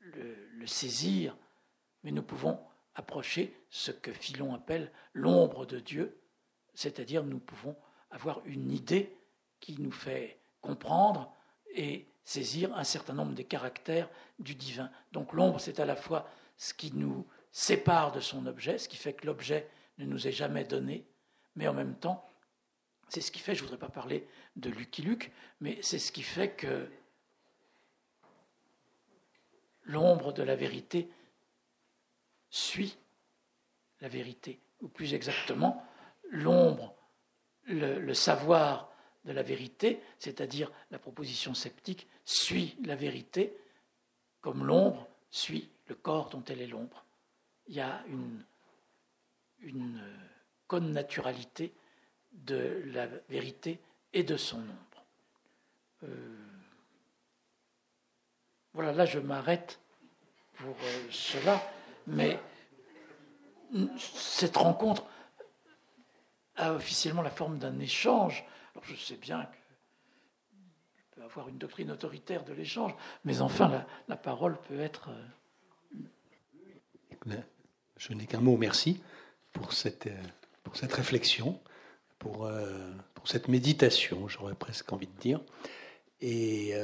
le, 0.00 0.66
saisir, 0.66 1.36
mais 2.02 2.10
nous 2.10 2.22
pouvons 2.22 2.60
approcher 2.94 3.56
ce 3.70 3.90
que 3.90 4.12
Philon 4.12 4.54
appelle 4.54 4.92
l'ombre 5.14 5.66
de 5.66 5.78
Dieu, 5.78 6.20
c'est-à-dire 6.74 7.24
nous 7.24 7.38
pouvons 7.38 7.76
avoir 8.10 8.44
une 8.44 8.70
idée 8.70 9.16
qui 9.60 9.80
nous 9.80 9.92
fait 9.92 10.40
comprendre 10.60 11.34
et 11.74 12.08
saisir 12.24 12.74
un 12.76 12.84
certain 12.84 13.14
nombre 13.14 13.32
des 13.32 13.44
caractères 13.44 14.08
du 14.38 14.54
divin. 14.54 14.90
Donc 15.12 15.32
l'ombre, 15.32 15.60
c'est 15.60 15.80
à 15.80 15.86
la 15.86 15.96
fois 15.96 16.28
ce 16.56 16.74
qui 16.74 16.92
nous 16.94 17.26
sépare 17.52 18.12
de 18.12 18.20
son 18.20 18.46
objet, 18.46 18.78
ce 18.78 18.88
qui 18.88 18.96
fait 18.96 19.14
que 19.14 19.26
l'objet 19.26 19.68
ne 19.98 20.04
nous 20.04 20.26
est 20.26 20.32
jamais 20.32 20.64
donné, 20.64 21.06
mais 21.56 21.68
en 21.68 21.74
même 21.74 21.96
temps, 21.96 22.26
c'est 23.08 23.20
ce 23.20 23.32
qui 23.32 23.40
fait, 23.40 23.54
je 23.54 23.62
ne 23.62 23.66
voudrais 23.66 23.78
pas 23.78 23.88
parler 23.88 24.26
de 24.56 24.70
Lucky 24.70 25.02
Luke, 25.02 25.32
mais 25.60 25.78
c'est 25.82 25.98
ce 25.98 26.12
qui 26.12 26.22
fait 26.22 26.50
que 26.50 26.88
l'ombre 29.90 30.32
de 30.32 30.42
la 30.42 30.56
vérité 30.56 31.08
suit 32.48 32.96
la 34.00 34.08
vérité, 34.08 34.60
ou 34.80 34.88
plus 34.88 35.14
exactement, 35.14 35.84
l'ombre, 36.30 36.94
le, 37.64 38.14
savoir 38.14 38.90
de 39.24 39.32
la 39.32 39.42
vérité, 39.42 40.00
c'est-à-dire 40.18 40.70
la 40.90 40.98
proposition 40.98 41.54
sceptique, 41.54 42.08
suit 42.24 42.76
la 42.84 42.96
vérité 42.96 43.56
comme 44.40 44.64
l'ombre 44.64 45.06
suit 45.30 45.68
le 45.86 45.94
corps 45.94 46.30
dont 46.30 46.42
elle 46.48 46.62
est 46.62 46.66
l'ombre. 46.66 47.04
Il 47.66 47.74
y 47.74 47.80
a 47.80 48.02
une, 48.08 48.44
une 49.60 50.02
connaturalité 50.66 51.74
de 52.32 52.82
la 52.86 53.06
vérité 53.28 53.80
et 54.12 54.22
de 54.22 54.36
son 54.36 54.58
ombre. 54.58 55.04
Euh, 56.04 56.49
voilà, 58.74 58.92
là 58.92 59.04
je 59.04 59.18
m'arrête 59.18 59.80
pour 60.54 60.76
euh, 60.84 61.06
cela, 61.10 61.60
mais 62.06 62.38
cette 63.98 64.56
rencontre 64.56 65.06
a 66.56 66.74
officiellement 66.74 67.22
la 67.22 67.30
forme 67.30 67.58
d'un 67.58 67.78
échange. 67.78 68.44
Alors 68.74 68.84
je 68.84 68.94
sais 68.94 69.16
bien 69.16 69.44
que 69.44 69.56
je 70.96 71.16
peux 71.16 71.22
avoir 71.22 71.48
une 71.48 71.58
doctrine 71.58 71.90
autoritaire 71.90 72.44
de 72.44 72.52
l'échange, 72.52 72.94
mais 73.24 73.40
enfin 73.40 73.84
la, 74.08 74.16
parole 74.16 74.58
peut 74.68 74.80
être. 74.80 75.10
Euh, 77.26 77.36
je 77.96 78.12
n'ai 78.12 78.26
qu'un 78.26 78.40
mot, 78.40 78.56
merci 78.56 79.02
pour 79.52 79.72
cette, 79.72 80.06
euh, 80.06 80.22
réflexion, 80.92 81.60
pour 82.18 82.48
cette 83.24 83.48
méditation, 83.48 84.28
j'aurais 84.28 84.54
presque 84.54 84.92
envie 84.92 85.06
de 85.06 85.18
dire. 85.20 85.40
Et 86.22 86.74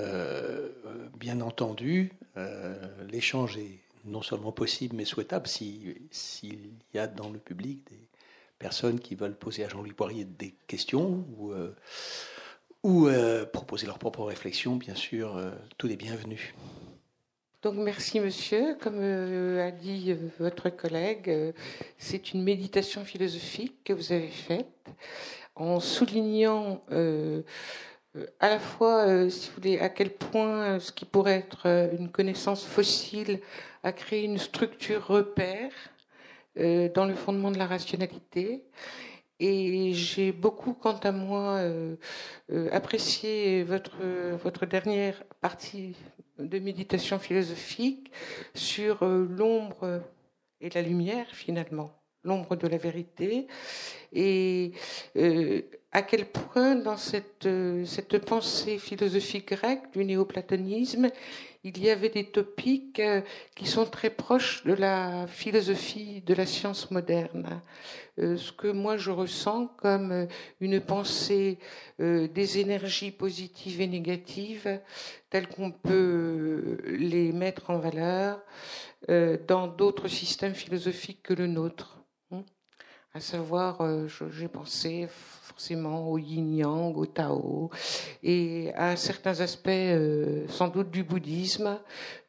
bien 1.19 1.41
entendu, 1.41 2.13
l'échange 3.11 3.59
est 3.59 3.81
non 4.07 4.23
seulement 4.23 4.53
possible, 4.53 4.97
mais 4.97 5.05
souhaitable 5.05 5.47
s'il 5.47 6.71
y 6.95 6.99
a 6.99 7.07
dans 7.07 7.29
le 7.29 7.39
public 7.39 7.81
des 7.91 8.09
personnes 8.59 9.01
qui 9.01 9.15
veulent 9.15 9.37
poser 9.37 9.65
à 9.65 9.69
Jean-Louis 9.69 9.93
Poirier 9.93 10.25
des 10.25 10.55
questions 10.67 11.25
ou, 11.37 11.53
euh, 11.53 11.75
ou 12.83 13.09
euh, 13.09 13.45
proposer 13.45 13.87
leurs 13.87 13.99
propres 13.99 14.25
réflexions, 14.25 14.77
bien 14.77 14.95
sûr, 14.95 15.37
euh, 15.37 15.51
tout 15.77 15.89
est 15.89 15.97
bienvenu. 15.97 16.55
Donc 17.63 17.75
merci 17.75 18.21
monsieur, 18.21 18.77
comme 18.81 19.01
a 19.01 19.71
dit 19.73 20.15
votre 20.39 20.71
collègue, 20.71 21.53
c'est 21.99 22.33
une 22.33 22.45
méditation 22.45 23.05
philosophique 23.05 23.83
que 23.83 23.93
vous 23.93 24.13
avez 24.13 24.29
faite 24.29 24.89
en 25.57 25.81
soulignant 25.81 26.85
à 28.41 28.49
la 28.49 28.59
fois, 28.59 29.29
si 29.31 29.49
vous 29.49 29.55
voulez, 29.57 29.79
à 29.79 29.89
quel 29.89 30.11
point 30.11 30.79
ce 30.81 30.93
qui 30.93 31.05
pourrait 31.05 31.45
être 31.47 31.67
une 31.99 32.11
connaissance 32.11 32.65
fossile 32.65 33.41
a 33.83 33.93
créé 33.93 34.25
une 34.25 34.39
structure 34.39 35.07
repère 35.07 35.73
euh, 36.59 36.89
dans 36.93 37.05
le 37.05 37.15
fondement 37.15 37.51
de 37.51 37.59
la 37.59 37.67
rationalité. 37.67 38.65
Et 39.39 39.93
j'ai 39.93 40.33
beaucoup, 40.33 40.73
quant 40.73 40.97
à 40.97 41.13
moi, 41.13 41.57
euh, 41.57 41.97
euh, 42.51 42.69
apprécié 42.73 43.63
votre, 43.63 43.99
votre 44.43 44.65
dernière 44.65 45.23
partie 45.43 45.95
de 46.39 46.59
méditation 46.59 47.19
philosophique 47.19 48.11
sur 48.55 49.05
l'ombre 49.05 50.03
et 50.63 50.71
la 50.71 50.81
lumière, 50.81 51.27
finalement, 51.31 51.93
l'ombre 52.25 52.57
de 52.57 52.67
la 52.67 52.79
vérité, 52.79 53.47
et 54.13 54.73
à 55.97 56.03
quel 56.03 56.27
point 56.27 56.75
dans 56.75 56.99
cette, 56.99 57.49
cette 57.87 58.19
pensée 58.19 58.77
philosophique 58.77 59.49
grecque 59.49 59.91
du 59.95 60.05
néoplatonisme, 60.05 61.09
il 61.65 61.83
y 61.83 61.89
avait 61.89 62.11
des 62.11 62.27
topiques 62.27 63.01
euh, 63.01 63.23
qui 63.55 63.65
sont 63.65 63.87
très 63.87 64.11
proches 64.11 64.63
de 64.65 64.75
la 64.75 65.27
philosophie 65.27 66.21
de 66.21 66.35
la 66.35 66.45
science 66.45 66.91
moderne? 66.91 67.63
Euh, 68.19 68.37
ce 68.37 68.53
que 68.53 68.69
moi 68.69 68.99
je 68.99 69.11
ressens 69.11 69.69
comme 69.79 70.13
euh, 70.13 70.27
une 70.61 70.83
pensée 70.83 71.59
des 71.99 72.59
énergies 72.59 73.11
positives 73.11 73.81
et 73.81 73.87
négatives 73.87 74.81
telles 75.31 75.49
qu'on 75.49 75.71
peut 75.71 76.77
les 76.85 77.33
mettre 77.33 77.71
en 77.71 77.79
valeur 77.79 78.39
dans 79.09 79.67
d'autres 79.67 80.09
systèmes 80.09 80.55
philosophiques 80.55 81.23
que 81.23 81.33
le 81.33 81.47
nôtre. 81.47 81.96
À 83.17 83.21
savoir, 83.21 83.79
j'ai 84.31 84.47
pensé 84.47 85.09
forcément 85.09 86.11
au 86.11 86.19
yin-yang, 86.19 86.95
au 86.99 87.07
Tao, 87.07 87.71
et 88.23 88.71
à 88.75 88.95
certains 88.97 89.41
aspects 89.41 89.69
euh, 89.69 90.47
sans 90.49 90.69
doute 90.69 90.91
du 90.91 91.03
bouddhisme, 91.03 91.81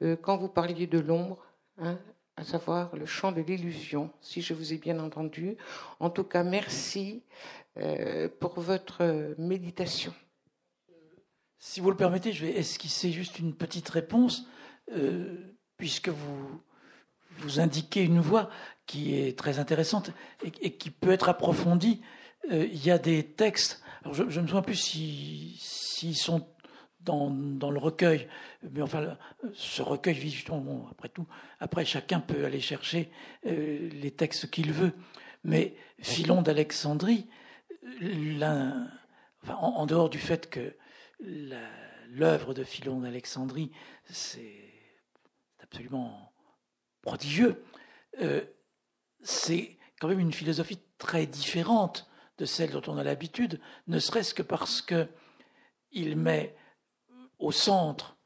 euh, 0.01 0.15
quand 0.15 0.37
vous 0.37 0.47
parliez 0.47 0.87
de 0.87 0.99
l'ombre, 0.99 1.43
hein, 1.77 1.99
à 2.37 2.45
savoir 2.45 2.95
le 2.95 3.05
champ 3.05 3.33
de 3.33 3.41
l'illusion, 3.41 4.11
si 4.21 4.41
je 4.41 4.53
vous 4.53 4.71
ai 4.71 4.77
bien 4.77 4.97
entendu. 4.99 5.57
En 5.99 6.09
tout 6.09 6.23
cas, 6.23 6.43
merci 6.43 7.21
euh, 7.75 8.29
pour 8.39 8.57
votre 8.57 9.35
méditation. 9.37 10.13
Si 11.59 11.81
vous 11.81 11.91
le 11.91 11.97
permettez, 11.97 12.31
je 12.31 12.45
vais 12.45 12.53
esquisser 12.53 13.11
juste 13.11 13.39
une 13.39 13.53
petite 13.53 13.89
réponse, 13.89 14.47
puisque 15.75 16.07
vous, 16.07 16.61
vous 17.39 17.59
indiquez 17.59 18.03
une 18.03 18.19
voie 18.19 18.49
qui 18.85 19.15
est 19.15 19.37
très 19.37 19.59
intéressante 19.59 20.11
et 20.61 20.77
qui 20.77 20.91
peut 20.91 21.11
être 21.11 21.29
approfondie 21.29 22.01
euh, 22.51 22.67
il 22.71 22.85
y 22.85 22.91
a 22.91 22.97
des 22.97 23.23
textes, 23.23 23.81
je, 24.11 24.23
ne 24.23 24.27
me 24.27 24.47
souviens 24.47 24.61
plus 24.61 24.75
s'ils 24.75 26.15
sont 26.15 26.47
dans, 27.01 27.29
dans, 27.29 27.71
le 27.71 27.79
recueil, 27.79 28.27
mais 28.71 28.81
enfin, 28.81 29.17
ce 29.53 29.81
recueil, 29.81 30.15
justement, 30.15 30.87
après 30.91 31.09
tout, 31.09 31.27
après 31.59 31.85
chacun 31.85 32.19
peut 32.19 32.45
aller 32.45 32.59
chercher 32.59 33.11
euh, 33.45 33.89
les 33.89 34.11
textes 34.11 34.49
qu'il 34.49 34.71
veut. 34.71 34.93
Mais 35.43 35.75
Philon 35.99 36.41
d'Alexandrie, 36.41 37.27
enfin, 39.43 39.55
en, 39.55 39.85
dehors 39.85 40.09
du 40.09 40.19
fait 40.19 40.49
que 40.49 40.75
l'œuvre 42.09 42.53
de 42.53 42.63
Philon 42.63 43.01
d'Alexandrie, 43.01 43.71
c'est 44.05 44.73
absolument 45.61 46.26
prodigieux, 47.01 47.63
euh, 48.21 48.43
c'est 49.21 49.77
quand 49.99 50.07
même 50.07 50.19
une 50.19 50.33
philosophie 50.33 50.79
très 50.97 51.25
différente 51.25 52.09
de 52.37 52.45
celle 52.45 52.71
dont 52.71 52.81
on 52.87 52.97
a 52.97 53.03
l'habitude, 53.03 53.59
ne 53.87 53.99
serait-ce 53.99 54.33
que 54.33 54.43
parce 54.43 54.81
que 54.81 55.07
il 55.91 56.15
met 56.15 56.55
au 57.39 57.51
centre, 57.51 58.17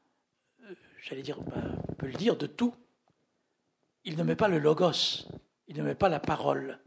euh, 0.64 0.74
j'allais 1.02 1.22
dire, 1.22 1.38
on 1.40 1.94
peut 1.94 2.06
le 2.06 2.12
dire, 2.12 2.36
de 2.36 2.46
tout. 2.46 2.74
Il 4.04 4.16
ne 4.16 4.22
met 4.22 4.36
pas 4.36 4.48
le 4.48 4.58
logos, 4.58 5.26
il 5.68 5.76
ne 5.76 5.82
met 5.82 5.94
pas 5.94 6.08
la 6.08 6.20
parole. 6.20 6.80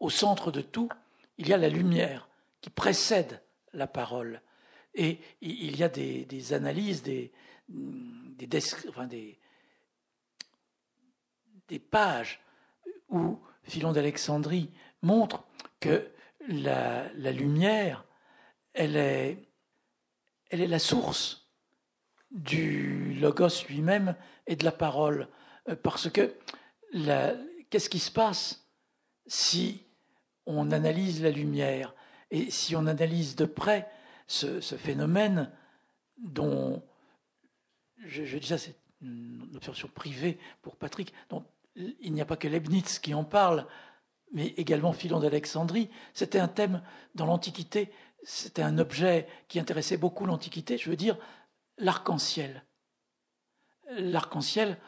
Au 0.00 0.10
centre 0.10 0.50
de 0.50 0.60
tout, 0.60 0.88
il 1.38 1.48
y 1.48 1.52
a 1.52 1.56
la 1.56 1.68
lumière 1.68 2.28
qui 2.60 2.70
précède 2.70 3.42
la 3.72 3.86
parole. 3.86 4.40
Et 4.94 5.20
il 5.40 5.76
y 5.76 5.82
a 5.82 5.88
des, 5.88 6.52
analyses, 6.52 7.02
des, 7.02 7.32
des, 7.68 8.46
des, 8.46 9.38
des 11.72 11.78
pages 11.78 12.38
où 13.08 13.38
Philon 13.62 13.92
d'Alexandrie 13.92 14.70
montre 15.00 15.44
que 15.80 16.06
la, 16.46 17.08
lumière, 17.32 18.04
elle 18.74 18.96
est, 18.96 19.48
elle 20.50 20.60
est 20.60 20.66
la 20.66 20.78
source 20.78 21.48
du 22.30 23.14
logos 23.14 23.64
lui-même 23.70 24.16
et 24.46 24.54
de 24.54 24.64
la 24.64 24.72
parole. 24.72 25.28
Euh, 25.70 25.76
parce 25.76 26.10
que 26.10 26.34
qu'est-ce 27.70 27.88
qui 27.88 28.00
se 28.00 28.10
passe 28.10 28.68
si 29.26 29.86
on 30.44 30.72
analyse 30.72 31.22
la 31.22 31.30
lumière 31.30 31.94
et 32.30 32.50
si 32.50 32.76
on 32.76 32.86
analyse 32.86 33.34
de 33.34 33.46
près 33.46 33.88
ce, 34.26 34.60
phénomène 34.60 35.50
dont, 36.18 36.82
je, 38.04 38.24
je 38.24 38.36
dis 38.36 38.48
ça, 38.48 38.58
c'est 38.58 38.76
une 39.00 39.56
observation 39.56 39.88
privée 39.88 40.38
pour 40.60 40.76
Patrick. 40.76 41.14
Donc, 41.30 41.46
il 41.76 42.12
n'y 42.12 42.20
a 42.20 42.26
pas 42.26 42.36
que 42.36 42.48
Leibniz 42.48 42.98
qui 42.98 43.14
en 43.14 43.24
parle, 43.24 43.66
mais 44.32 44.48
également 44.56 44.92
Philon 44.92 45.20
d'Alexandrie. 45.20 45.90
C'était 46.14 46.38
un 46.38 46.48
thème 46.48 46.82
dans 47.14 47.26
l'Antiquité, 47.26 47.92
c'était 48.22 48.62
un 48.62 48.78
objet 48.78 49.26
qui 49.48 49.58
intéressait 49.58 49.96
beaucoup 49.96 50.26
l'Antiquité, 50.26 50.78
je 50.78 50.90
veux 50.90 50.96
dire 50.96 51.18
l'arc-en-ciel. 51.78 52.64
L'arc-en-ciel, 53.90 54.78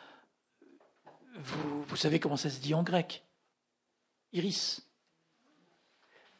vous, 1.36 1.96
savez 1.96 2.20
comment 2.20 2.36
ça 2.36 2.50
se 2.50 2.60
dit 2.60 2.74
en 2.74 2.82
grec 2.82 3.24
Iris. 4.32 4.88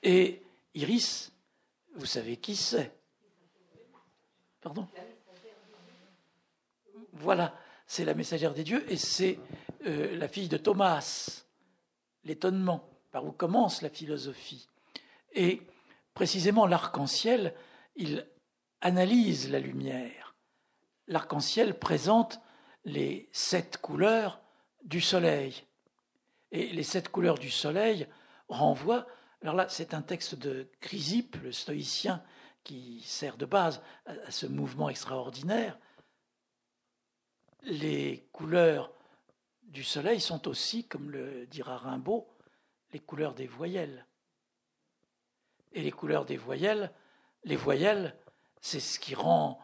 Et 0.03 0.43
Iris, 0.75 1.33
vous 1.95 2.07
savez 2.07 2.37
qui 2.37 2.57
c'est 2.57 2.97
Pardon 4.61 4.89
Voilà, 7.13 7.57
c'est 7.87 8.05
la 8.05 8.15
messagère 8.15 8.55
des 8.55 8.65
dieux 8.65 8.91
et 8.91 8.97
c'est 8.97 9.39
euh, 9.87 10.17
la 10.17 10.29
fille 10.29 10.49
de 10.49 10.57
Thomas, 10.57 11.45
l'étonnement, 12.25 12.89
par 13.11 13.25
où 13.25 13.33
commence 13.33 13.83
la 13.83 13.91
philosophie. 13.91 14.69
Et 15.33 15.63
précisément 16.15 16.67
l'arc-en-ciel, 16.67 17.55
il 17.97 18.27
analyse 18.81 19.51
la 19.51 19.59
lumière. 19.59 20.35
L'arc-en-ciel 21.07 21.79
présente 21.79 22.41
les 22.85 23.29
sept 23.33 23.79
couleurs 23.79 24.41
du 24.85 25.01
soleil. 25.01 25.65
Et 26.51 26.69
les 26.73 26.83
sept 26.83 27.09
couleurs 27.09 27.39
du 27.39 27.51
soleil 27.51 28.07
renvoient, 28.49 29.07
alors 29.43 29.55
là 29.55 29.67
c'est 29.69 29.95
un 29.95 30.03
texte 30.03 30.35
de 30.35 30.69
Chrysippe, 30.81 31.37
le 31.43 31.53
stoïcien, 31.53 32.23
qui 32.63 33.03
sert 33.05 33.37
de 33.37 33.45
base 33.47 33.83
à 34.07 34.31
ce 34.31 34.47
mouvement 34.47 34.89
extraordinaire, 34.89 35.79
les 37.63 38.27
couleurs 38.33 38.91
du 39.75 39.83
soleil 39.83 40.21
sont 40.21 40.47
aussi, 40.47 40.87
comme 40.87 41.11
le 41.11 41.47
dira 41.47 41.77
Rimbaud, 41.77 42.29
les 42.93 43.01
couleurs 43.01 43.35
des 43.35 43.49
voyelles. 43.49 44.07
Et 45.73 45.83
les 45.83 45.91
couleurs 45.91 46.25
des 46.25 46.37
voyelles, 46.37 46.93
les 47.43 47.57
voyelles, 47.57 48.17
c'est 48.61 48.79
ce 48.79 49.01
qui 49.01 49.17
rend 49.17 49.61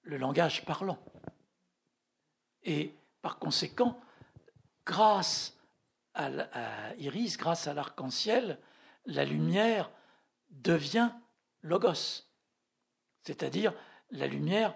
le 0.00 0.16
langage 0.16 0.64
parlant. 0.64 0.98
Et 2.62 2.94
par 3.20 3.38
conséquent, 3.38 4.00
grâce 4.86 5.58
à, 6.14 6.94
Iris, 6.96 7.36
grâce 7.36 7.66
à 7.66 7.74
l'arc-en-ciel, 7.74 8.58
la 9.04 9.26
lumière 9.26 9.90
devient 10.48 11.10
logos, 11.60 12.24
c'est-à-dire 13.24 13.74
la 14.10 14.26
lumière 14.26 14.74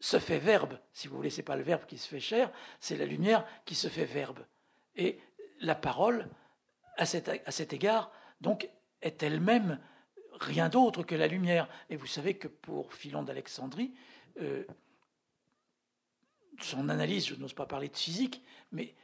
se 0.00 0.18
fait 0.18 0.38
verbe. 0.38 0.78
Si 0.92 1.08
vous 1.08 1.16
voulez, 1.16 1.30
c'est 1.30 1.42
pas 1.42 1.56
le 1.56 1.62
verbe 1.62 1.86
qui 1.86 1.98
se 1.98 2.08
fait 2.08 2.20
chair, 2.20 2.52
c'est 2.80 2.96
la 2.96 3.06
lumière 3.06 3.44
qui 3.64 3.74
se 3.74 3.88
fait 3.88 4.04
verbe. 4.04 4.44
Et 4.96 5.20
la 5.60 5.74
parole, 5.74 6.28
à 6.96 7.06
cet, 7.06 7.28
à 7.28 7.50
cet 7.50 7.72
égard, 7.72 8.12
donc, 8.40 8.68
est 9.02 9.22
elle-même 9.22 9.80
rien 10.40 10.68
d'autre 10.68 11.02
que 11.02 11.14
la 11.14 11.26
lumière. 11.26 11.68
Et 11.90 11.96
vous 11.96 12.06
savez 12.06 12.34
que 12.34 12.48
pour 12.48 12.92
Philon 12.94 13.22
d'Alexandrie, 13.22 13.94
euh, 14.40 14.64
son 16.60 16.88
analyse, 16.88 17.26
je 17.26 17.34
n'ose 17.34 17.52
pas 17.52 17.66
parler 17.66 17.88
de 17.88 17.96
physique, 17.96 18.42
mais 18.72 18.94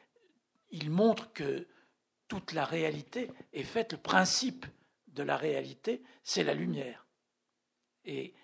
il 0.70 0.90
montre 0.90 1.32
que 1.32 1.66
toute 2.28 2.52
la 2.52 2.64
réalité 2.64 3.30
est 3.52 3.64
faite, 3.64 3.92
le 3.92 3.98
principe 3.98 4.66
de 5.08 5.22
la 5.22 5.36
réalité, 5.36 6.02
c'est 6.22 6.42
la 6.42 6.54
lumière. 6.54 7.06
Et 8.04 8.34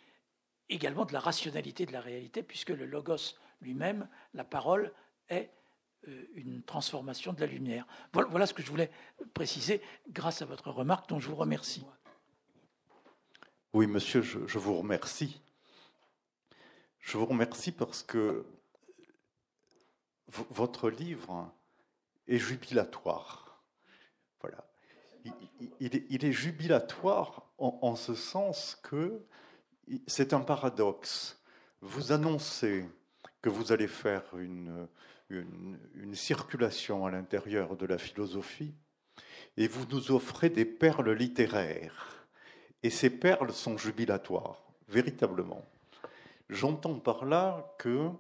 également 0.71 1.05
de 1.05 1.13
la 1.13 1.21
rationalité 1.21 1.85
de 1.85 1.93
la 1.93 2.01
réalité, 2.01 2.43
puisque 2.43 2.71
le 2.71 2.87
logos 2.87 3.37
lui-même, 3.61 4.09
la 4.35 4.45
parole, 4.45 4.93
est 5.29 5.51
euh, 6.09 6.25
une 6.35 6.63
transformation 6.63 7.33
de 7.33 7.41
la 7.41 7.47
lumière. 7.47 7.87
Voilà, 8.13 8.47
ce 8.47 8.55
que 8.55 8.63
je 8.63 8.71
voulais 8.71 8.91
préciser 9.35 9.83
grâce 10.09 10.41
à 10.41 10.47
votre 10.47 10.71
remarque 10.71 11.09
dont 11.09 11.21
je 11.21 11.29
vous 11.29 11.37
remercie. 11.37 11.85
Oui, 13.73 13.87
monsieur, 13.87 14.23
je, 14.23 14.59
vous 14.59 14.79
remercie. 14.79 15.41
Je 17.01 17.19
vous 17.19 17.27
remercie 17.27 17.71
parce 17.71 18.03
que 18.03 18.45
votre 20.29 20.91
livre 20.91 21.53
est 22.27 22.39
jubilatoire. 22.39 23.63
Voilà. 24.41 24.67
Il, 25.81 26.25
est, 26.25 26.33
jubilatoire 26.33 27.47
en, 27.59 27.95
ce 27.95 28.15
sens 28.15 28.79
que 28.83 29.23
c'est 30.07 30.33
un 30.33 30.41
paradoxe. 30.41 31.41
Vous 31.81 32.13
annoncez 32.13 32.87
que 33.43 33.49
vous 33.49 33.73
allez 33.73 33.89
faire 33.89 34.23
une, 34.37 34.89
circulation 36.13 37.07
à 37.07 37.11
l'intérieur 37.11 37.77
de 37.77 37.87
la 37.87 37.97
philosophie 37.97 38.75
et 39.57 39.69
vous 39.69 39.87
nous 39.87 40.11
offrez 40.11 40.51
des 40.51 40.65
perles 40.65 41.13
littéraires. 41.13 42.27
Et 42.83 42.91
ces 42.91 43.11
perles 43.11 43.53
sont 43.53 43.79
jubilatoires, 43.79 44.61
véritablement. 44.89 45.65
J'entends 46.49 46.99
par 46.99 47.27
là 47.27 47.75
que 47.79 48.11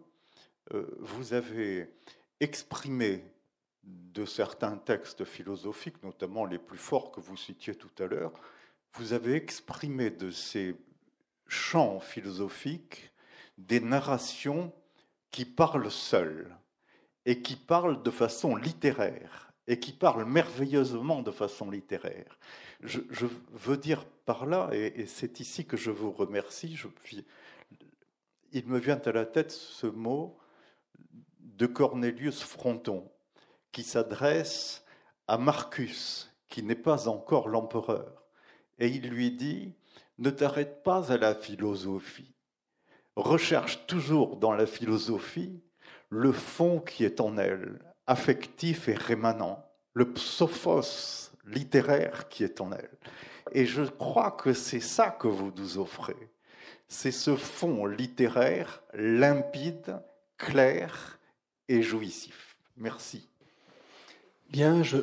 euh, 0.73 0.87
vous 1.01 1.33
avez 1.33 1.93
exprimé 2.39 3.25
de 3.83 4.25
certains 4.25 4.77
textes 4.77 5.25
philosophiques, 5.25 6.03
notamment 6.05 6.45
les 6.45 6.59
plus 6.59 6.79
forts 6.79 7.11
que 7.11 7.21
vous 7.21 7.37
citiez 7.37 7.75
tout 7.75 8.03
à 8.03 8.07
l'heure, 8.07 8.33
vous 8.95 9.13
avez 9.13 9.35
exprimé 9.35 10.11
de 10.11 10.31
ces 10.31 10.77
chants 11.51 12.01
philosophiques 12.01 13.13
des 13.59 13.81
narrations 13.81 14.73
qui 15.31 15.45
parlent 15.45 15.91
seules 15.91 16.57
et 17.27 17.43
qui 17.43 17.57
parlent 17.57 18.03
de 18.03 18.11
façon 18.11 18.57
littéraire 18.57 19.53
et 19.67 19.79
qui 19.79 19.93
parlent 19.93 20.25
merveilleusement 20.25 21.23
de 21.23 21.31
façon 21.31 21.71
littéraire. 21.71 22.39
Je, 22.81 23.27
veux 23.53 23.77
dire 23.77 24.05
par 24.25 24.47
là, 24.47 24.71
et, 24.73 25.07
c'est 25.07 25.41
ici 25.41 25.67
que 25.67 25.77
je 25.77 25.91
vous 25.91 26.11
remercie, 26.11 26.79
il 28.53 28.67
me 28.67 28.79
vient 28.79 29.01
à 29.05 29.13
la 29.13 29.27
tête 29.27 29.53
ce 29.53 29.87
mot 29.87 30.39
de 31.39 31.67
Cornelius 31.67 32.43
Fronton, 32.43 33.11
qui 33.71 33.83
s'adresse 33.83 34.85
à 35.29 35.37
Marcus, 35.37 36.35
qui 36.49 36.63
n'est 36.63 36.75
pas 36.75 37.07
encore 37.07 37.49
l'empereur. 37.49 38.25
Et 38.79 38.89
il 38.89 39.09
lui 39.11 39.31
dit, 39.31 39.75
ne 40.21 40.31
t'arrête 40.31 40.83
pas 40.83 41.13
à 41.13 41.17
la 41.17 41.35
philosophie. 41.35 42.35
Recherche 43.17 43.87
toujours 43.87 44.37
dans 44.37 44.53
la 44.53 44.67
philosophie 44.67 45.61
le 46.11 46.33
fond 46.33 46.81
qui 46.81 47.05
est 47.05 47.21
en 47.21 47.39
elle, 47.39 47.81
affectif 48.07 48.89
et 48.89 48.95
rémanent, 48.95 49.65
le 49.95 50.13
psophos 50.13 51.31
littéraire 51.47 52.29
qui 52.29 52.45
est 52.45 52.61
en 52.61 52.73
elle. 52.73 52.99
Et 53.53 53.67
je 53.67 53.83
crois 53.83 54.33
que 54.33 54.53
c'est 54.53 54.81
ça 54.81 55.11
que 55.11 55.29
vous 55.29 55.53
nous 55.57 55.79
offrez. 55.79 56.31
C'est 56.87 57.13
ce 57.13 57.37
fond 57.37 57.87
littéraire 57.87 58.83
limpide, 58.93 60.01
clair 60.37 61.19
et 61.69 61.83
jouissif. 61.83 62.57
Merci. 62.77 63.30
Bien, 64.51 64.83
je, 64.83 64.97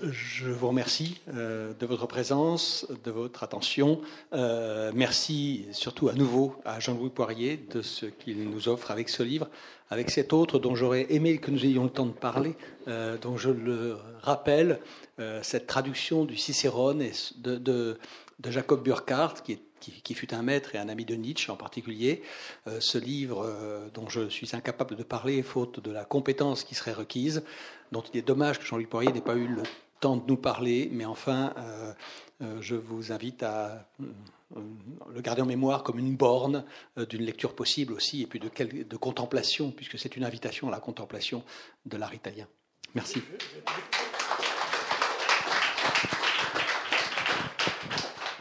vous 0.49 0.67
remercie 0.67 1.21
euh, 1.33 1.71
de 1.79 1.85
votre 1.85 2.05
présence, 2.05 2.85
de 3.05 3.11
votre 3.11 3.43
attention. 3.43 4.01
Euh, 4.33 4.91
merci 4.93 5.65
surtout 5.71 6.09
à 6.09 6.13
nouveau 6.13 6.57
à 6.65 6.81
Jean-Louis 6.81 7.11
Poirier 7.11 7.55
de 7.55 7.81
ce 7.81 8.07
qu'il 8.07 8.49
nous 8.49 8.67
offre 8.67 8.91
avec 8.91 9.07
ce 9.07 9.23
livre, 9.23 9.47
avec 9.89 10.09
cet 10.11 10.33
autre 10.33 10.59
dont 10.59 10.75
j'aurais 10.75 11.07
aimé 11.11 11.37
que 11.37 11.49
nous 11.49 11.63
ayons 11.63 11.85
le 11.85 11.89
temps 11.89 12.07
de 12.07 12.11
parler, 12.11 12.57
euh, 12.89 13.17
dont 13.17 13.37
je 13.37 13.49
le 13.49 13.95
rappelle, 14.21 14.81
cette 15.41 15.65
traduction 15.65 16.25
du 16.25 16.35
Cicérone 16.35 17.01
et 17.01 17.13
de, 17.37 17.55
de, 17.57 17.97
Jacob 18.51 18.83
Burckhardt, 18.83 19.41
qui 19.79 20.13
fut 20.13 20.33
un 20.33 20.41
maître 20.41 20.75
et 20.75 20.77
un 20.77 20.89
ami 20.89 21.05
de 21.05 21.15
Nietzsche 21.15 21.51
en 21.51 21.55
particulier. 21.55 22.21
Euh, 22.67 22.77
ce 22.79 22.97
livre 22.97 23.43
euh, 23.45 23.87
dont 23.93 24.09
je 24.09 24.29
suis 24.29 24.55
incapable 24.55 24.95
de 24.95 25.03
parler 25.03 25.41
faute 25.43 25.79
de 25.79 25.91
la 25.91 26.05
compétence 26.05 26.63
qui 26.63 26.75
serait 26.75 26.93
requise, 26.93 27.43
dont 27.91 28.01
il 28.01 28.17
est 28.17 28.23
dommage 28.23 28.59
que 28.59 28.65
Jean-Louis 28.65 28.85
Poirier 28.85 29.11
n'ait 29.11 29.21
pas 29.21 29.35
eu 29.35 29.47
le 29.47 29.63
temps 29.99 30.17
de 30.17 30.23
nous 30.27 30.37
parler, 30.37 30.89
mais 30.91 31.05
enfin, 31.05 31.53
euh, 32.41 32.61
je 32.61 32.75
vous 32.75 33.11
invite 33.11 33.43
à 33.43 33.87
le 34.55 35.21
garder 35.21 35.41
en 35.41 35.45
mémoire 35.45 35.83
comme 35.83 35.99
une 35.99 36.15
borne 36.15 36.63
d'une 37.09 37.23
lecture 37.23 37.55
possible 37.55 37.93
aussi, 37.93 38.21
et 38.21 38.27
puis 38.27 38.39
de, 38.39 38.97
contemplation, 38.97 39.71
puisque 39.71 39.97
c'est 39.99 40.15
une 40.15 40.23
invitation 40.23 40.67
à 40.67 40.71
la 40.71 40.79
contemplation 40.79 41.43
de 41.85 41.97
l'art 41.97 42.13
italien. 42.13 42.47
Merci. 42.95 43.21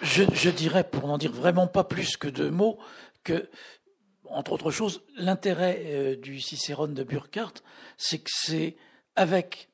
Je, 0.02 0.50
dirais, 0.50 0.84
pour 0.84 1.08
n'en 1.08 1.18
dire 1.18 1.32
vraiment 1.32 1.66
pas 1.66 1.84
plus 1.84 2.16
que 2.16 2.28
deux 2.28 2.50
mots, 2.50 2.78
que, 3.22 3.50
entre 4.30 4.52
autres 4.52 4.70
choses, 4.70 5.02
l'intérêt 5.16 5.82
euh, 5.86 6.16
du 6.16 6.40
Cicérone 6.40 6.94
de 6.94 7.02
Burkhardt, 7.02 7.60
c'est 7.98 8.18
que 8.18 8.30
c'est 8.32 8.76
avec 9.16 9.70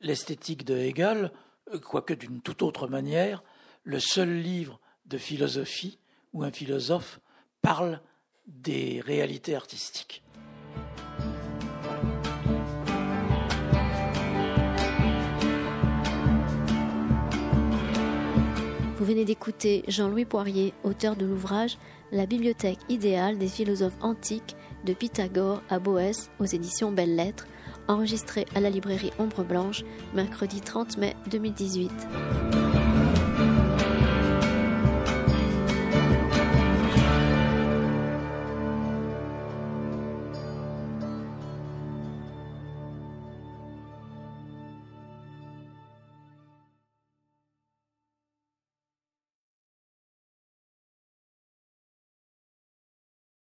l'esthétique 0.00 0.64
de 0.64 0.76
Hegel, 0.76 1.32
euh, 1.74 1.78
quoique 1.78 2.14
d'une 2.14 2.40
toute 2.40 2.62
autre 2.62 2.88
manière, 2.88 3.42
le 3.84 4.00
seul 4.00 4.40
livre 4.40 4.80
de 5.04 5.18
philosophie 5.18 5.98
où 6.32 6.44
un 6.44 6.52
philosophe 6.52 7.20
parle 7.60 8.00
des 8.46 9.00
réalités 9.00 9.56
artistiques. 9.56 10.22
Vous 18.96 19.04
venez 19.04 19.24
d'écouter 19.24 19.84
Jean-Louis 19.88 20.24
Poirier, 20.24 20.72
auteur 20.82 21.16
de 21.16 21.26
l'ouvrage 21.26 21.78
La 22.12 22.26
bibliothèque 22.26 22.78
idéale 22.88 23.38
des 23.38 23.48
philosophes 23.48 23.96
antiques 24.00 24.56
de 24.84 24.94
Pythagore 24.94 25.62
à 25.68 25.78
Boès 25.78 26.30
aux 26.40 26.44
éditions 26.44 26.92
Belles 26.92 27.14
Lettres 27.14 27.46
enregistré 27.88 28.46
à 28.54 28.60
la 28.60 28.70
librairie 28.70 29.12
Ombre 29.18 29.44
Blanche, 29.44 29.84
mercredi 30.14 30.60
30 30.60 30.98
mai 30.98 31.14
2018. 31.30 32.65